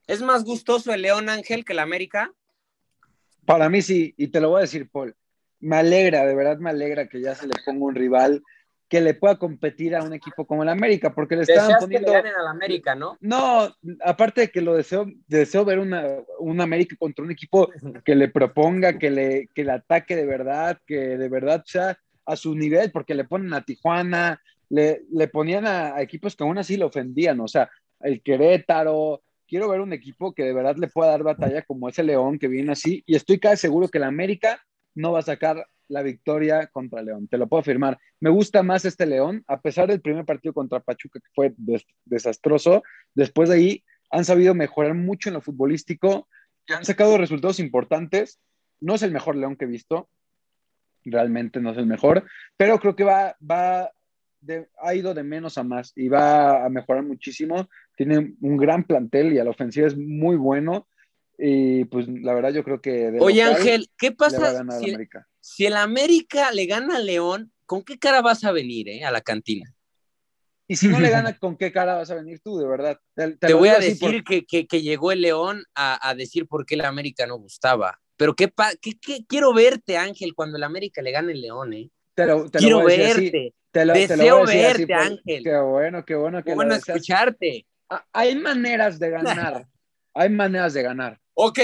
¿Es 0.06 0.22
más 0.22 0.44
gustoso 0.44 0.92
el 0.92 1.02
León 1.02 1.28
Ángel 1.28 1.64
que 1.64 1.74
el 1.74 1.78
América? 1.80 2.32
Para 3.44 3.68
mí 3.68 3.82
sí, 3.82 4.14
y 4.16 4.28
te 4.28 4.40
lo 4.40 4.50
voy 4.50 4.58
a 4.58 4.62
decir, 4.62 4.88
Paul. 4.90 5.14
Me 5.60 5.76
alegra, 5.76 6.24
de 6.24 6.34
verdad 6.34 6.58
me 6.58 6.70
alegra 6.70 7.08
que 7.08 7.20
ya 7.20 7.34
se 7.34 7.46
le 7.46 7.54
ponga 7.64 7.84
un 7.86 7.94
rival 7.94 8.42
que 8.88 9.00
le 9.02 9.14
pueda 9.14 9.36
competir 9.38 9.94
a 9.94 10.02
un 10.02 10.14
equipo 10.14 10.46
como 10.46 10.62
el 10.62 10.68
América, 10.70 11.14
porque 11.14 11.36
le 11.36 11.42
estaban 11.42 11.68
Deseas 11.68 11.80
que 11.80 11.84
poniendo. 11.84 12.10
le 12.10 12.16
ganen 12.18 12.34
al 12.34 12.46
América, 12.46 12.94
¿no? 12.94 13.18
No, 13.20 13.68
aparte 14.02 14.42
de 14.42 14.48
que 14.50 14.62
lo 14.62 14.74
deseo, 14.74 15.06
deseo 15.26 15.64
ver 15.64 15.78
una, 15.78 16.06
un 16.38 16.60
América 16.60 16.96
contra 16.98 17.24
un 17.24 17.30
equipo 17.30 17.70
que 18.04 18.14
le 18.14 18.28
proponga, 18.28 18.98
que 18.98 19.10
le, 19.10 19.48
que 19.54 19.64
le 19.64 19.72
ataque 19.72 20.16
de 20.16 20.24
verdad, 20.24 20.80
que 20.86 21.18
de 21.18 21.28
verdad 21.28 21.62
sea 21.66 21.98
a 22.24 22.36
su 22.36 22.54
nivel, 22.54 22.90
porque 22.90 23.14
le 23.14 23.24
ponen 23.24 23.52
a 23.52 23.62
Tijuana, 23.62 24.40
le, 24.70 25.02
le 25.10 25.28
ponían 25.28 25.66
a, 25.66 26.00
equipos 26.00 26.36
que 26.36 26.44
aún 26.44 26.58
así 26.58 26.76
lo 26.76 26.86
ofendían, 26.86 27.40
o 27.40 27.48
sea, 27.48 27.70
el 28.00 28.22
Querétaro. 28.22 29.22
Quiero 29.46 29.68
ver 29.68 29.80
un 29.80 29.94
equipo 29.94 30.34
que 30.34 30.44
de 30.44 30.52
verdad 30.52 30.76
le 30.76 30.88
pueda 30.88 31.10
dar 31.10 31.22
batalla 31.22 31.62
como 31.62 31.88
ese 31.88 32.02
León 32.02 32.38
que 32.38 32.48
viene 32.48 32.72
así, 32.72 33.02
y 33.06 33.16
estoy 33.16 33.38
casi 33.38 33.62
seguro 33.62 33.88
que 33.88 33.98
el 33.98 34.04
América 34.04 34.62
no 34.94 35.12
va 35.12 35.20
a 35.20 35.22
sacar 35.22 35.66
la 35.88 36.02
victoria 36.02 36.66
contra 36.66 37.00
León, 37.00 37.28
te 37.28 37.38
lo 37.38 37.46
puedo 37.46 37.62
afirmar. 37.62 37.98
Me 38.20 38.28
gusta 38.28 38.62
más 38.62 38.84
este 38.84 39.06
León, 39.06 39.42
a 39.46 39.60
pesar 39.60 39.88
del 39.88 40.02
primer 40.02 40.26
partido 40.26 40.52
contra 40.52 40.80
Pachuca 40.80 41.18
que 41.18 41.30
fue 41.34 41.54
des- 41.56 41.86
desastroso, 42.04 42.82
después 43.14 43.48
de 43.48 43.56
ahí 43.56 43.84
han 44.10 44.26
sabido 44.26 44.54
mejorar 44.54 44.92
mucho 44.92 45.30
en 45.30 45.34
lo 45.34 45.40
futbolístico, 45.40 46.28
y 46.66 46.74
han 46.74 46.84
sacado 46.84 47.16
resultados 47.16 47.58
importantes. 47.58 48.38
No 48.80 48.96
es 48.96 49.02
el 49.02 49.12
mejor 49.12 49.34
León 49.36 49.56
que 49.56 49.64
he 49.64 49.68
visto, 49.68 50.10
realmente 51.04 51.58
no 51.58 51.70
es 51.70 51.78
el 51.78 51.86
mejor, 51.86 52.26
pero 52.58 52.78
creo 52.78 52.94
que 52.94 53.04
va, 53.04 53.34
va 53.40 53.90
de- 54.40 54.68
ha 54.82 54.94
ido 54.94 55.14
de 55.14 55.22
menos 55.22 55.58
a 55.58 55.62
más 55.64 55.92
y 55.96 56.08
va 56.08 56.64
a 56.64 56.68
mejorar 56.68 57.02
muchísimo. 57.04 57.68
Tiene 57.96 58.34
un 58.40 58.56
gran 58.56 58.84
plantel 58.84 59.32
y 59.32 59.38
a 59.38 59.44
la 59.44 59.50
ofensiva 59.50 59.86
es 59.86 59.96
muy 59.96 60.36
bueno. 60.36 60.88
Y 61.38 61.84
pues 61.84 62.08
la 62.08 62.34
verdad 62.34 62.50
yo 62.52 62.64
creo 62.64 62.80
que... 62.80 63.10
de 63.12 63.20
Oye, 63.20 63.44
local 63.44 63.60
Ángel, 63.60 63.90
¿qué 63.96 64.10
pasa 64.12 64.64
si, 64.80 64.90
América. 64.90 65.28
si 65.40 65.66
el 65.66 65.76
América 65.76 66.50
le 66.52 66.66
gana 66.66 66.96
a 66.96 67.00
León? 67.00 67.52
¿Con 67.66 67.82
qué 67.82 67.98
cara 67.98 68.22
vas 68.22 68.42
a 68.44 68.50
venir 68.52 68.88
eh, 68.88 69.04
a 69.04 69.10
la 69.12 69.20
cantina? 69.20 69.72
Y 70.66 70.76
si 70.76 70.88
no 70.88 70.98
le 71.00 71.10
gana, 71.10 71.38
¿con 71.38 71.56
qué 71.56 71.70
cara 71.72 71.94
vas 71.94 72.10
a 72.10 72.14
venir 72.16 72.40
tú, 72.40 72.58
de 72.58 72.66
verdad? 72.66 72.98
Te, 73.14 73.28
te 73.32 73.36
Te 73.46 73.50
lo 73.50 73.58
voy 73.58 73.68
a 73.68 73.78
decir 73.78 73.98
por- 74.00 74.24
que, 74.24 74.44
que- 74.46 74.66
que 74.66 74.82
llegó 74.82 75.12
el 75.12 75.20
León 75.22 75.62
a, 75.74 76.08
a 76.08 76.14
decir 76.14 76.46
por 76.48 76.66
qué 76.66 76.74
el 76.74 76.84
América 76.84 77.26
no 77.26 77.36
gustaba. 77.38 78.00
Pero 78.16 78.34
qué, 78.34 78.48
pa- 78.48 78.74
qué- 78.80 78.98
qué- 79.00 79.24
quiero 79.26 79.54
verte, 79.54 79.96
Ángel, 79.96 80.34
cuando 80.34 80.56
el 80.56 80.64
América 80.64 81.02
le 81.02 81.12
gane 81.12 81.32
el 81.32 81.40
León, 81.40 81.72
¿eh? 81.72 81.88
te 82.14 82.26
lo- 82.26 82.50
te 82.50 82.60
lo 82.60 82.80
quiero 82.80 82.80
así, 82.80 82.96
verte. 83.30 83.54
Te 83.72 83.84
lo- 83.84 83.92
te 83.92 83.98
lo 84.08 84.16
Deseo 84.16 84.38
voy 84.38 84.46
a 84.46 84.50
decir 84.50 84.66
así 84.66 84.84
verte, 84.86 84.94
Ángel. 84.94 85.44
Qué 85.44 85.56
bueno, 85.58 86.04
qué 86.04 86.14
bueno 86.14 86.38
que 86.38 86.44
Qué 86.44 86.50
lo 86.50 86.56
bueno 86.56 86.74
escucharte. 86.74 87.66
Ah, 87.90 88.04
Hay 88.12 88.36
maneras 88.36 88.98
de 88.98 89.10
ganar. 89.10 89.66
Hay 90.14 90.30
maneras 90.30 90.74
de 90.74 90.82
ganar. 90.82 91.18
Ok, 91.34 91.58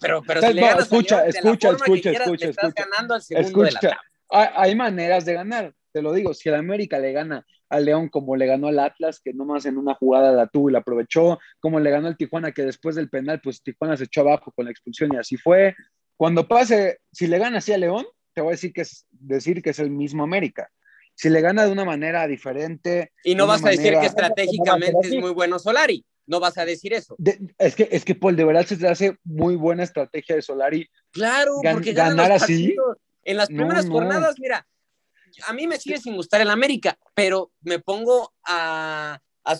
pero, 0.00 0.22
pero 0.22 0.40
si 0.40 0.52
le 0.54 0.60
ganas 0.62 0.78
a 0.78 0.82
escucha, 0.82 1.16
León 1.16 1.26
de 1.26 1.32
la 1.32 1.38
escucha, 1.50 1.68
que 1.68 1.74
escucha, 1.76 2.10
quieras, 2.10 2.26
escucha, 2.26 2.44
le 2.46 2.50
estás 2.50 2.68
escucha. 2.68 2.84
ganando 2.90 3.14
al 3.14 3.22
segundo 3.22 3.48
de 3.48 3.62
la 3.64 3.68
Escucha, 3.68 3.88
tabla. 4.30 4.52
hay, 4.54 4.70
hay 4.70 4.74
maneras 4.76 5.24
de 5.26 5.34
ganar, 5.34 5.74
te 5.92 6.00
lo 6.02 6.12
digo. 6.14 6.32
Si 6.32 6.48
el 6.48 6.54
América 6.54 6.98
le 6.98 7.12
gana 7.12 7.44
al 7.68 7.84
León 7.84 8.08
como 8.08 8.34
le 8.36 8.46
ganó 8.46 8.68
al 8.68 8.78
Atlas, 8.78 9.20
que 9.22 9.34
nomás 9.34 9.66
en 9.66 9.76
una 9.76 9.94
jugada 9.94 10.32
la 10.32 10.46
tuvo 10.46 10.70
y 10.70 10.72
la 10.72 10.78
aprovechó, 10.78 11.38
como 11.60 11.78
le 11.80 11.90
ganó 11.90 12.08
al 12.08 12.16
Tijuana, 12.16 12.52
que 12.52 12.62
después 12.62 12.96
del 12.96 13.10
penal, 13.10 13.40
pues 13.42 13.62
Tijuana 13.62 13.98
se 13.98 14.04
echó 14.04 14.22
abajo 14.22 14.50
con 14.52 14.64
la 14.64 14.70
expulsión 14.70 15.10
y 15.12 15.18
así 15.18 15.36
fue. 15.36 15.76
Cuando 16.16 16.48
pase, 16.48 17.00
si 17.12 17.26
le 17.26 17.38
gana 17.38 17.58
así 17.58 17.74
a 17.74 17.78
León, 17.78 18.06
te 18.32 18.40
voy 18.40 18.48
a 18.48 18.50
decir 18.52 18.72
que 18.72 18.80
es, 18.80 19.06
decir 19.10 19.60
que 19.62 19.70
es 19.70 19.78
el 19.80 19.90
mismo 19.90 20.22
América. 20.24 20.70
Si 21.20 21.28
le 21.28 21.40
gana 21.40 21.64
de 21.66 21.72
una 21.72 21.84
manera 21.84 22.28
diferente. 22.28 23.10
Y 23.24 23.34
no 23.34 23.48
vas 23.48 23.64
a 23.64 23.70
decir 23.70 23.92
que 23.98 24.06
estratégicamente 24.06 25.08
es 25.08 25.14
muy 25.16 25.32
bueno 25.32 25.58
Solari. 25.58 26.04
No 26.26 26.38
vas 26.38 26.58
a 26.58 26.64
decir 26.64 26.92
eso. 26.92 27.16
De- 27.18 27.40
es 27.58 27.74
que, 27.74 27.88
es 27.90 28.04
que 28.04 28.14
Paul, 28.14 28.36
de 28.36 28.44
verdad 28.44 28.64
se 28.64 28.76
te 28.76 28.86
hace 28.86 29.18
muy 29.24 29.56
buena 29.56 29.82
estrategia 29.82 30.36
de 30.36 30.42
Solari. 30.42 30.88
Claro, 31.10 31.56
Gan- 31.62 31.72
porque 31.72 31.92
ganar 31.92 32.30
así. 32.30 32.76
En 33.24 33.36
las 33.36 33.48
primeras 33.48 33.86
no. 33.86 33.94
jornadas, 33.94 34.36
mira, 34.38 34.64
a 35.46 35.52
mí 35.54 35.66
me 35.66 35.78
sigue 35.80 35.98
sin 35.98 36.14
gustar 36.14 36.40
el 36.40 36.50
América, 36.50 36.96
pero 37.14 37.50
me 37.62 37.78
pongo 37.80 38.32
a, 38.44 39.20
a, 39.44 39.58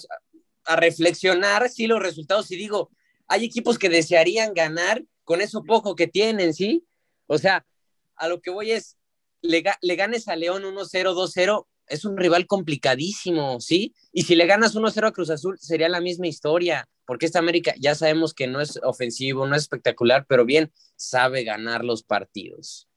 a 0.67 0.77
reflexionar, 0.77 1.69
sí, 1.71 1.87
los 1.87 2.01
resultados 2.01 2.51
y 2.53 2.57
digo, 2.57 2.91
hay 3.27 3.45
equipos 3.47 3.79
que 3.79 3.89
desearían 3.89 4.55
ganar 4.55 5.03
con 5.25 5.41
eso 5.41 5.65
poco 5.65 5.97
que 5.97 6.07
tienen, 6.07 6.55
¿sí? 6.55 6.85
O 7.27 7.37
sea, 7.39 7.67
a 8.15 8.29
lo 8.29 8.41
que 8.41 8.51
voy 8.51 8.71
es, 8.73 8.98
le, 9.43 9.63
ga- 9.63 9.79
le 9.83 9.97
ganes 9.97 10.29
a 10.29 10.37
León 10.37 10.63
1-0, 10.65 11.15
2-0, 11.15 11.67
es 11.87 12.05
un 12.05 12.17
rival 12.17 12.47
complicadísimo, 12.47 13.61
¿sí? 13.61 13.95
Y 14.13 14.23
si 14.25 14.35
le 14.35 14.47
ganas 14.47 14.75
1-0 14.75 15.07
a 15.07 15.13
Cruz 15.13 15.31
Azul, 15.31 15.59
sería 15.59 15.89
la 15.89 16.01
misma 16.01 16.27
historia, 16.27 16.87
porque 17.07 17.27
esta 17.27 17.39
América 17.39 17.75
ya 17.79 17.95
sabemos 17.95 18.35
que 18.35 18.47
no 18.47 18.61
es 18.61 18.79
ofensivo, 18.83 19.47
no 19.47 19.55
es 19.57 19.63
espectacular, 19.63 20.27
pero 20.29 20.45
bien, 20.45 20.71
sabe 20.97 21.45
ganar 21.45 21.85
los 21.85 22.03
partidos. 22.03 22.89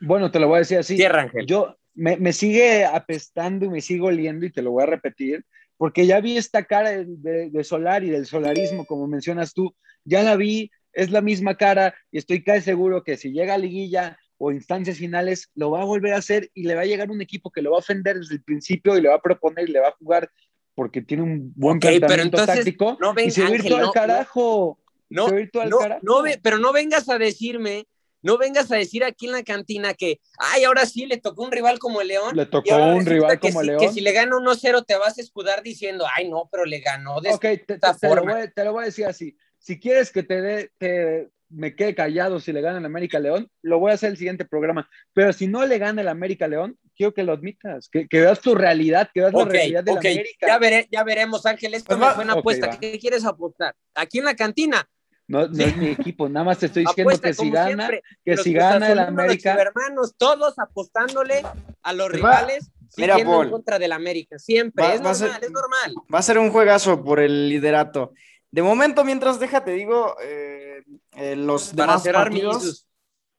Bueno, 0.00 0.30
te 0.30 0.40
lo 0.40 0.48
voy 0.48 0.56
a 0.56 0.58
decir 0.60 0.78
así. 0.78 0.96
Tierra, 0.96 1.22
Ángel. 1.22 1.46
Yo 1.46 1.76
me, 1.94 2.16
me 2.16 2.32
sigue 2.32 2.84
apestando 2.84 3.66
y 3.66 3.68
me 3.68 3.80
sigo 3.80 4.06
oliendo 4.08 4.44
y 4.46 4.50
te 4.50 4.62
lo 4.62 4.72
voy 4.72 4.82
a 4.82 4.86
repetir, 4.86 5.44
porque 5.76 6.06
ya 6.06 6.20
vi 6.20 6.36
esta 6.36 6.64
cara 6.64 6.90
de, 6.90 7.04
de, 7.06 7.50
de 7.50 7.64
Solari, 7.64 8.10
del 8.10 8.26
solarismo, 8.26 8.84
como 8.86 9.06
mencionas 9.06 9.52
tú, 9.54 9.74
ya 10.04 10.22
la 10.24 10.34
vi, 10.36 10.70
es 10.92 11.10
la 11.10 11.20
misma 11.20 11.56
cara 11.56 11.94
y 12.10 12.18
estoy 12.18 12.42
casi 12.42 12.62
seguro 12.62 13.02
que 13.04 13.16
si 13.16 13.30
llega 13.32 13.54
a 13.54 13.58
liguilla 13.58 14.18
o 14.44 14.50
instancias 14.50 14.98
finales, 14.98 15.50
lo 15.54 15.70
va 15.70 15.82
a 15.82 15.84
volver 15.84 16.14
a 16.14 16.16
hacer 16.16 16.50
y 16.52 16.64
le 16.64 16.74
va 16.74 16.80
a 16.80 16.84
llegar 16.84 17.12
un 17.12 17.20
equipo 17.22 17.52
que 17.52 17.62
lo 17.62 17.70
va 17.70 17.76
a 17.76 17.78
ofender 17.78 18.18
desde 18.18 18.34
el 18.34 18.42
principio 18.42 18.96
y 18.98 19.00
le 19.00 19.08
va 19.08 19.14
a 19.14 19.22
proponer 19.22 19.68
y 19.68 19.72
le 19.72 19.78
va 19.78 19.88
a 19.88 19.92
jugar 19.92 20.28
porque 20.74 21.00
tiene 21.00 21.22
un 21.22 21.52
buen 21.54 21.76
Ok, 21.76 21.82
pero 21.82 21.98
planteamiento 22.00 22.38
entonces, 22.38 22.64
táctico 22.64 22.98
no 23.00 23.14
ven, 23.14 23.28
y 23.28 23.30
se 23.30 23.42
va 23.42 23.46
a 23.46 23.50
ir 23.50 23.56
Ángel, 23.56 23.70
todo 23.70 23.78
al 23.78 23.84
no, 23.86 23.92
carajo. 23.92 24.78
No, 25.10 25.28
se 25.28 25.46
todo 25.46 25.62
al 25.62 25.70
no, 25.70 25.78
carajo. 25.78 26.00
no 26.02 26.22
ve- 26.22 26.40
pero 26.42 26.58
no 26.58 26.72
vengas 26.72 27.08
a 27.08 27.18
decirme, 27.18 27.86
no 28.20 28.36
vengas 28.36 28.72
a 28.72 28.76
decir 28.76 29.04
aquí 29.04 29.26
en 29.26 29.32
la 29.32 29.44
cantina 29.44 29.94
que, 29.94 30.18
ay, 30.38 30.64
ahora 30.64 30.86
sí 30.86 31.06
le 31.06 31.18
tocó 31.18 31.44
un 31.44 31.52
rival 31.52 31.78
como 31.78 32.00
el 32.00 32.08
León. 32.08 32.34
Le 32.34 32.46
tocó 32.46 32.74
un 32.74 33.06
rival 33.06 33.38
como 33.38 33.60
si- 33.60 33.66
León. 33.68 33.80
Que 33.80 33.90
si 33.90 34.00
le 34.00 34.10
gana 34.10 34.34
1-0 34.36 34.82
te 34.84 34.96
vas 34.96 35.18
a 35.18 35.20
escudar 35.20 35.62
diciendo, 35.62 36.04
ay, 36.16 36.28
no, 36.28 36.48
pero 36.50 36.64
le 36.64 36.80
ganó 36.80 37.20
de 37.20 37.30
Ok, 37.30 37.40
te, 37.42 37.58
te- 37.58 37.74
esta 37.74 37.96
te 37.96 38.12
lo 38.12 38.24
voy, 38.24 38.32
a- 38.42 38.50
te 38.50 38.64
lo 38.64 38.72
voy 38.72 38.82
a 38.82 38.86
decir 38.86 39.04
así. 39.06 39.36
Si 39.58 39.78
quieres 39.78 40.10
que 40.10 40.24
te 40.24 40.40
dé, 40.42 40.72
te, 40.78 41.30
me 41.52 41.74
quede 41.76 41.94
callado 41.94 42.40
si 42.40 42.52
le 42.52 42.60
gana 42.60 42.78
el 42.78 42.84
América 42.84 43.18
León, 43.18 43.48
lo 43.62 43.78
voy 43.78 43.90
a 43.90 43.94
hacer 43.94 44.10
el 44.10 44.16
siguiente 44.16 44.44
programa. 44.44 44.88
Pero 45.12 45.32
si 45.32 45.46
no 45.46 45.64
le 45.66 45.78
gana 45.78 46.00
el 46.02 46.08
América 46.08 46.48
León, 46.48 46.78
quiero 46.96 47.12
que 47.14 47.22
lo 47.22 47.32
admitas, 47.32 47.88
que, 47.90 48.08
que 48.08 48.20
veas 48.20 48.40
tu 48.40 48.54
realidad, 48.54 49.10
que 49.12 49.20
veas 49.20 49.34
Ok, 49.34 49.40
la 49.46 49.48
realidad 49.52 49.84
del 49.84 49.94
ok, 49.98 50.04
América. 50.04 50.46
ya, 50.46 50.58
veré- 50.58 50.88
ya 50.90 51.04
veremos, 51.04 51.44
Ángel, 51.46 51.74
esto 51.74 51.98
Pues 51.98 52.12
fue 52.14 52.24
una 52.24 52.34
ok, 52.34 52.38
apuesta. 52.40 52.66
va. 52.68 52.78
¿Qué 52.80 52.98
quieres 52.98 53.24
apostar? 53.24 53.74
Aquí 53.94 54.18
en 54.18 54.24
la 54.24 54.34
cantina. 54.34 54.88
No, 55.28 55.46
no 55.46 55.64
es 55.64 55.76
mi 55.76 55.86
equipo, 55.88 56.28
nada 56.28 56.44
más 56.44 56.58
te 56.58 56.66
estoy 56.66 56.82
diciendo 56.84 57.08
Apuesta 57.10 57.28
que 57.28 57.34
si 57.34 57.50
gana, 57.50 57.86
siempre. 57.86 58.02
que 58.24 58.36
si 58.36 58.52
gana 58.52 58.90
el 58.90 58.98
América, 58.98 59.54
hermanos, 59.54 60.14
todos 60.18 60.58
apostándole 60.58 61.42
a 61.82 61.92
los 61.92 62.08
Pues 62.10 62.22
va. 62.22 62.40
rivales, 62.40 62.70
Mira, 62.98 63.16
Paul. 63.18 63.46
en 63.46 63.52
contra 63.52 63.78
del 63.78 63.92
América. 63.92 64.38
Siempre, 64.38 64.84
Va- 64.84 64.92
es 64.94 65.00
a 65.00 65.04
normal, 65.04 65.16
ser- 65.16 65.44
es 65.44 65.50
normal. 65.50 65.94
Va 66.12 66.18
a 66.18 66.22
ser 66.22 66.38
un 66.38 66.50
juegazo 66.50 67.02
por 67.02 67.20
el 67.20 67.48
liderato. 67.48 68.12
De 68.52 68.62
momento, 68.62 69.02
mientras 69.02 69.40
déjate, 69.40 69.72
digo, 69.72 70.14
eh, 70.22 70.84
eh, 71.12 71.36
los 71.36 71.72
Para 71.72 71.98
demás 71.98 72.08
partidos, 72.08 72.86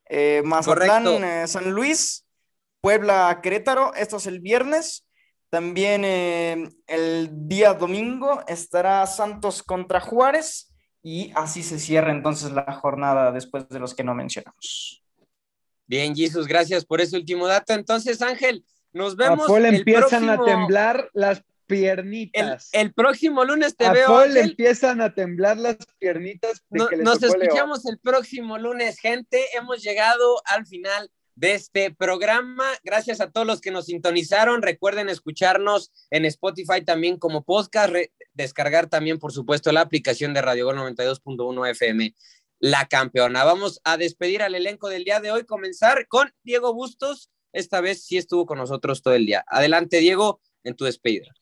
eh, 0.09 0.41
Mazatlán, 0.43 1.24
eh, 1.24 1.47
San 1.47 1.72
Luis, 1.72 2.26
Puebla, 2.82 3.39
Querétaro, 3.41 3.93
esto 3.93 4.18
es 4.18 4.26
el 4.26 4.39
viernes. 4.39 5.05
También 5.51 6.03
eh, 6.03 6.68
el 6.88 7.30
día 7.47 7.76
domingo 7.76 8.41
estará 8.47 9.05
Santos 9.05 9.61
contra 9.61 9.99
Juárez 10.01 10.74
y 11.03 11.32
así 11.36 11.61
se 11.61 11.78
cierra 11.78 12.11
entonces 12.11 12.51
la 12.51 12.74
jornada 12.74 13.32
después 13.32 13.70
de 13.70 13.80
los 13.80 13.93
que 13.93 14.03
no 14.03 14.16
mencionamos. 14.16 15.03
Bien, 15.86 16.16
Jesús, 16.16 16.47
gracias 16.47 16.86
por 16.86 17.01
ese 17.01 17.18
último 17.18 17.45
dato. 17.45 17.74
Entonces, 17.74 18.20
Ángel, 18.24 18.66
nos 18.93 19.14
a 19.14 19.16
vemos. 19.18 19.45
Paul 19.45 19.66
el 19.66 19.76
empiezan 19.76 20.28
a 20.30 20.43
temblar 20.43 21.07
las 21.14 21.43
piernitas. 21.68 22.70
el 22.74 22.93
próximo 22.93 23.43
lunes 23.45 23.76
te 23.76 23.86
a 23.86 23.93
veo, 23.93 24.07
Paul 24.07 24.30
Ángel. 24.30 24.49
empiezan 24.51 25.01
a 25.01 25.14
temblar 25.14 25.57
las 25.57 25.78
piernitas 25.99 26.64
de 26.70 26.80
No- 26.80 26.88
que 26.88 26.97
le 26.97 27.03
nos 27.03 27.22
escuchamos 27.24 27.86
el 27.86 27.99
próximo 27.99 28.57
lunes, 28.57 28.99
gente. 28.99 29.43
Hemos 29.55 29.82
llegado 29.84 30.41
al 30.45 30.66
final 30.66 31.09
de 31.36 31.53
este 31.53 31.91
programa. 31.93 32.66
Gracias 32.84 33.20
a 33.22 33.32
todos 33.32 33.47
los 33.47 33.59
que 33.61 33.72
nos 33.72 33.86
sintonizaron. 33.86 34.61
Recuerden 34.61 35.09
escucharnos 35.09 35.91
en 36.11 36.26
Spotify 36.26 36.84
también 36.86 37.18
como 37.18 37.43
podcast, 37.43 37.91
re- 37.91 38.11
descargar 38.34 38.88
también, 38.88 39.18
por 39.20 39.32
supuesto, 39.32 39.72
la 39.72 39.82
aplicación 39.82 40.34
de 40.34 40.41
Radio 40.41 40.66
Gol 40.66 40.76
92.1 40.78 41.66
FM, 41.72 42.14
la 42.59 42.86
campeona. 42.88 43.43
Vamos 43.43 43.82
a 43.84 43.97
despedir 43.97 44.41
al 44.43 44.53
elenco 44.55 44.89
del 44.89 45.03
día 45.05 45.20
de 45.20 45.32
hoy, 45.32 45.43
comenzar 45.45 46.07
con 46.07 46.32
Diego 46.43 46.74
Bustos. 46.74 47.30
Esta 47.51 47.82
vez 47.82 48.03
sí 48.05 48.18
estuvo 48.18 48.45
con 48.45 48.57
nosotros 48.59 49.01
todo 49.01 49.14
el 49.16 49.26
día. 49.26 49.43
Adelante, 49.47 49.97
Diego, 49.97 50.39
en 50.64 50.76
tu 50.76 50.86
despedida. 50.86 51.34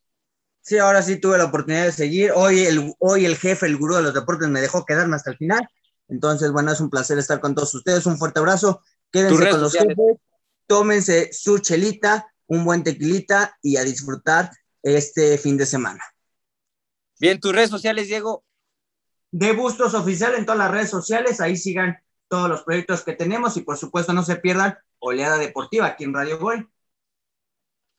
Sí, 0.62 0.78
ahora 0.78 1.02
sí 1.02 1.18
tuve 1.18 1.38
la 1.38 1.46
oportunidad 1.46 1.86
de 1.86 1.92
seguir. 1.92 2.32
Hoy 2.36 2.62
el, 2.62 2.94
hoy 3.00 3.26
el 3.26 3.36
jefe, 3.36 3.66
el 3.66 3.78
gurú 3.78 3.96
de 3.96 4.04
los 4.04 4.14
deportes, 4.14 4.48
me 4.48 4.62
dejó 4.62 4.86
quedarme 4.86 5.16
hasta 5.16 5.32
el 5.32 5.38
final. 5.38 5.68
Entonces, 6.08 6.52
bueno, 6.52 6.72
es 6.72 6.80
un 6.80 6.90
placer 6.90 7.18
estar 7.18 7.40
con 7.40 7.56
todos 7.56 7.74
ustedes. 7.74 8.06
Un 8.06 8.18
fuerte 8.18 8.40
abrazo. 8.40 8.82
Quédense 9.12 9.50
con 9.50 9.62
los 9.62 9.72
sociales. 9.72 9.98
jefes. 9.98 10.22
Tómense 10.68 11.34
su 11.34 11.60
chelita, 11.60 12.32
un 12.48 12.64
buen 12.64 12.84
tequilita 12.84 13.58
y 13.62 13.78
a 13.78 13.84
disfrutar 13.84 14.52
este 14.84 15.38
fin 15.38 15.58
de 15.58 15.66
semana. 15.66 16.04
Bien, 17.20 17.40
tus 17.40 17.54
redes 17.54 17.70
sociales, 17.70 18.08
Diego. 18.08 18.44
De 19.32 19.54
Bustos 19.54 19.94
Oficial 19.94 20.36
en 20.36 20.46
todas 20.46 20.60
las 20.60 20.72
redes 20.72 20.90
sociales. 20.90 21.42
Ahí 21.42 21.58
sigan 21.58 21.98
todos 22.28 22.50
los 22.50 22.64
proyectos 22.64 23.04
que 23.04 23.14
tenemos 23.14 23.58
y 23.58 23.62
por 23.62 23.78
supuesto 23.78 24.14
no 24.14 24.24
se 24.24 24.38
pierdan 24.38 24.78
Oleada 25.00 25.38
Deportiva 25.38 25.88
aquí 25.88 26.06
en 26.06 26.14
Radio 26.14 26.40
Gol. 26.40 26.72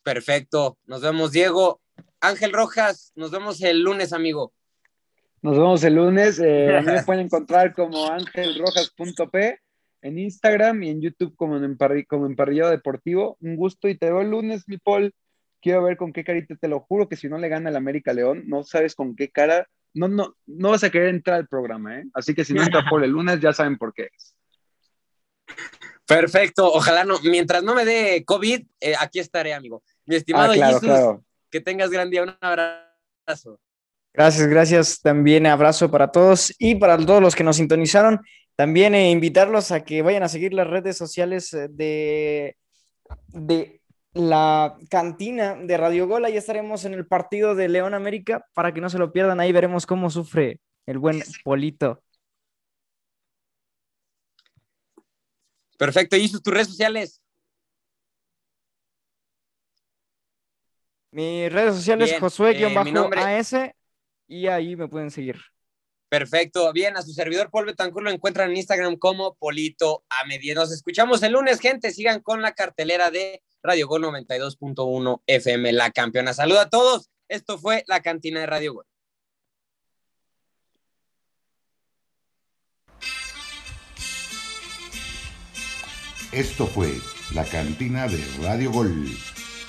Perfecto. 0.02 0.78
Nos 0.86 1.02
vemos, 1.02 1.32
Diego. 1.32 1.81
Ángel 2.22 2.52
Rojas, 2.52 3.12
nos 3.16 3.30
vemos 3.30 3.60
el 3.62 3.82
lunes, 3.82 4.12
amigo. 4.12 4.52
Nos 5.42 5.56
vemos 5.56 5.82
el 5.82 5.96
lunes. 5.96 6.40
eh, 6.42 6.80
me 6.86 7.02
pueden 7.02 7.26
encontrar 7.26 7.74
como 7.74 8.06
angelrojas.p 8.06 9.58
en 10.02 10.18
Instagram 10.18 10.82
y 10.84 10.90
en 10.90 11.00
YouTube 11.00 11.34
como 11.36 11.56
en, 11.56 11.76
como 12.08 12.26
Emparrillado 12.26 12.70
Deportivo. 12.70 13.36
Un 13.40 13.56
gusto 13.56 13.88
y 13.88 13.98
te 13.98 14.06
veo 14.06 14.20
el 14.20 14.30
lunes, 14.30 14.62
mi 14.68 14.78
Paul. 14.78 15.12
Quiero 15.60 15.82
ver 15.82 15.96
con 15.96 16.12
qué 16.12 16.24
carita, 16.24 16.56
te 16.56 16.68
lo 16.68 16.80
juro 16.80 17.08
que 17.08 17.16
si 17.16 17.28
no 17.28 17.38
le 17.38 17.48
gana 17.48 17.70
el 17.70 17.76
América 17.76 18.12
León, 18.12 18.44
no 18.46 18.64
sabes 18.64 18.96
con 18.96 19.14
qué 19.14 19.30
cara, 19.30 19.68
no, 19.94 20.08
no, 20.08 20.34
no 20.46 20.70
vas 20.70 20.82
a 20.82 20.90
querer 20.90 21.08
entrar 21.08 21.36
al 21.36 21.46
programa, 21.46 21.98
¿eh? 22.00 22.04
Así 22.14 22.34
que 22.34 22.44
si 22.44 22.52
no 22.52 22.62
entra 22.62 22.82
Paul 22.90 23.04
el 23.04 23.10
lunes, 23.10 23.38
ya 23.40 23.52
saben 23.52 23.78
por 23.78 23.92
qué 23.94 24.08
es. 24.12 24.34
Perfecto, 26.06 26.66
ojalá 26.72 27.04
no. 27.04 27.16
Mientras 27.22 27.62
no 27.62 27.74
me 27.74 27.84
dé 27.84 28.24
COVID, 28.24 28.64
eh, 28.80 28.94
aquí 28.98 29.18
estaré, 29.18 29.54
amigo. 29.54 29.82
Mi 30.04 30.16
estimado 30.16 30.52
Ah, 30.52 30.54
claro, 30.54 30.74
Jesus, 30.74 30.88
claro. 30.88 31.24
Que 31.52 31.60
tengas 31.60 31.90
gran 31.90 32.10
día. 32.10 32.24
Un 32.24 32.34
abrazo. 32.40 33.60
Gracias, 34.12 34.48
gracias. 34.48 35.00
También 35.00 35.46
abrazo 35.46 35.90
para 35.90 36.10
todos 36.10 36.52
y 36.58 36.74
para 36.74 36.98
todos 36.98 37.22
los 37.22 37.36
que 37.36 37.44
nos 37.44 37.56
sintonizaron. 37.56 38.20
También 38.56 38.94
eh, 38.94 39.10
invitarlos 39.10 39.70
a 39.70 39.84
que 39.84 40.02
vayan 40.02 40.22
a 40.22 40.28
seguir 40.28 40.52
las 40.52 40.66
redes 40.66 40.96
sociales 40.96 41.52
eh, 41.54 41.68
de, 41.70 42.56
de 43.28 43.80
la 44.12 44.76
cantina 44.90 45.54
de 45.54 45.76
Radio 45.76 46.08
Gol. 46.08 46.24
Ahí 46.24 46.36
estaremos 46.36 46.84
en 46.84 46.94
el 46.94 47.06
partido 47.06 47.54
de 47.54 47.68
León 47.68 47.94
América 47.94 48.44
para 48.54 48.74
que 48.74 48.80
no 48.80 48.90
se 48.90 48.98
lo 48.98 49.12
pierdan. 49.12 49.40
Ahí 49.40 49.52
veremos 49.52 49.86
cómo 49.86 50.10
sufre 50.10 50.60
el 50.86 50.98
buen 50.98 51.22
Polito. 51.44 52.02
Perfecto, 55.78 56.16
Jesus, 56.16 56.42
tus 56.42 56.52
redes 56.52 56.68
sociales. 56.68 57.21
Mis 61.12 61.52
redes 61.52 61.74
sociales, 61.76 62.08
Bien, 62.08 62.20
Josué-AS, 62.20 62.56
eh, 62.76 62.84
mi 62.84 62.90
nombre- 62.92 63.20
y 64.26 64.46
ahí 64.46 64.76
me 64.76 64.88
pueden 64.88 65.10
seguir. 65.10 65.36
Perfecto, 66.08 66.70
bien, 66.72 66.96
a 66.96 67.02
su 67.02 67.12
servidor 67.12 67.50
Paul 67.50 67.66
Betancourt 67.66 68.04
lo 68.04 68.10
encuentran 68.10 68.50
en 68.50 68.56
Instagram 68.56 68.96
como 68.96 69.34
Polito 69.34 70.04
a 70.08 70.26
Media. 70.26 70.54
Nos 70.54 70.72
escuchamos 70.72 71.22
el 71.22 71.32
lunes, 71.32 71.60
gente. 71.60 71.90
Sigan 71.90 72.20
con 72.20 72.42
la 72.42 72.52
cartelera 72.52 73.10
de 73.10 73.42
Radio 73.62 73.86
Gol 73.88 74.02
92.1 74.02 75.22
FM, 75.26 75.72
la 75.72 75.90
campeona. 75.90 76.32
Saludo 76.34 76.60
a 76.60 76.68
todos. 76.70 77.10
Esto 77.28 77.58
fue 77.58 77.84
la 77.86 78.00
cantina 78.02 78.40
de 78.40 78.46
Radio 78.46 78.74
Gol. 78.74 78.86
Esto 86.32 86.66
fue 86.66 86.94
la 87.34 87.44
cantina 87.44 88.08
de 88.08 88.22
Radio 88.42 88.72
Gol. 88.72 89.06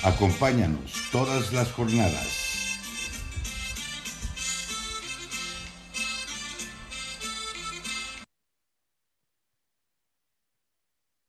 Acompáñanos 0.03 1.09
todas 1.13 1.53
las 1.53 1.71
jornadas 1.71 2.42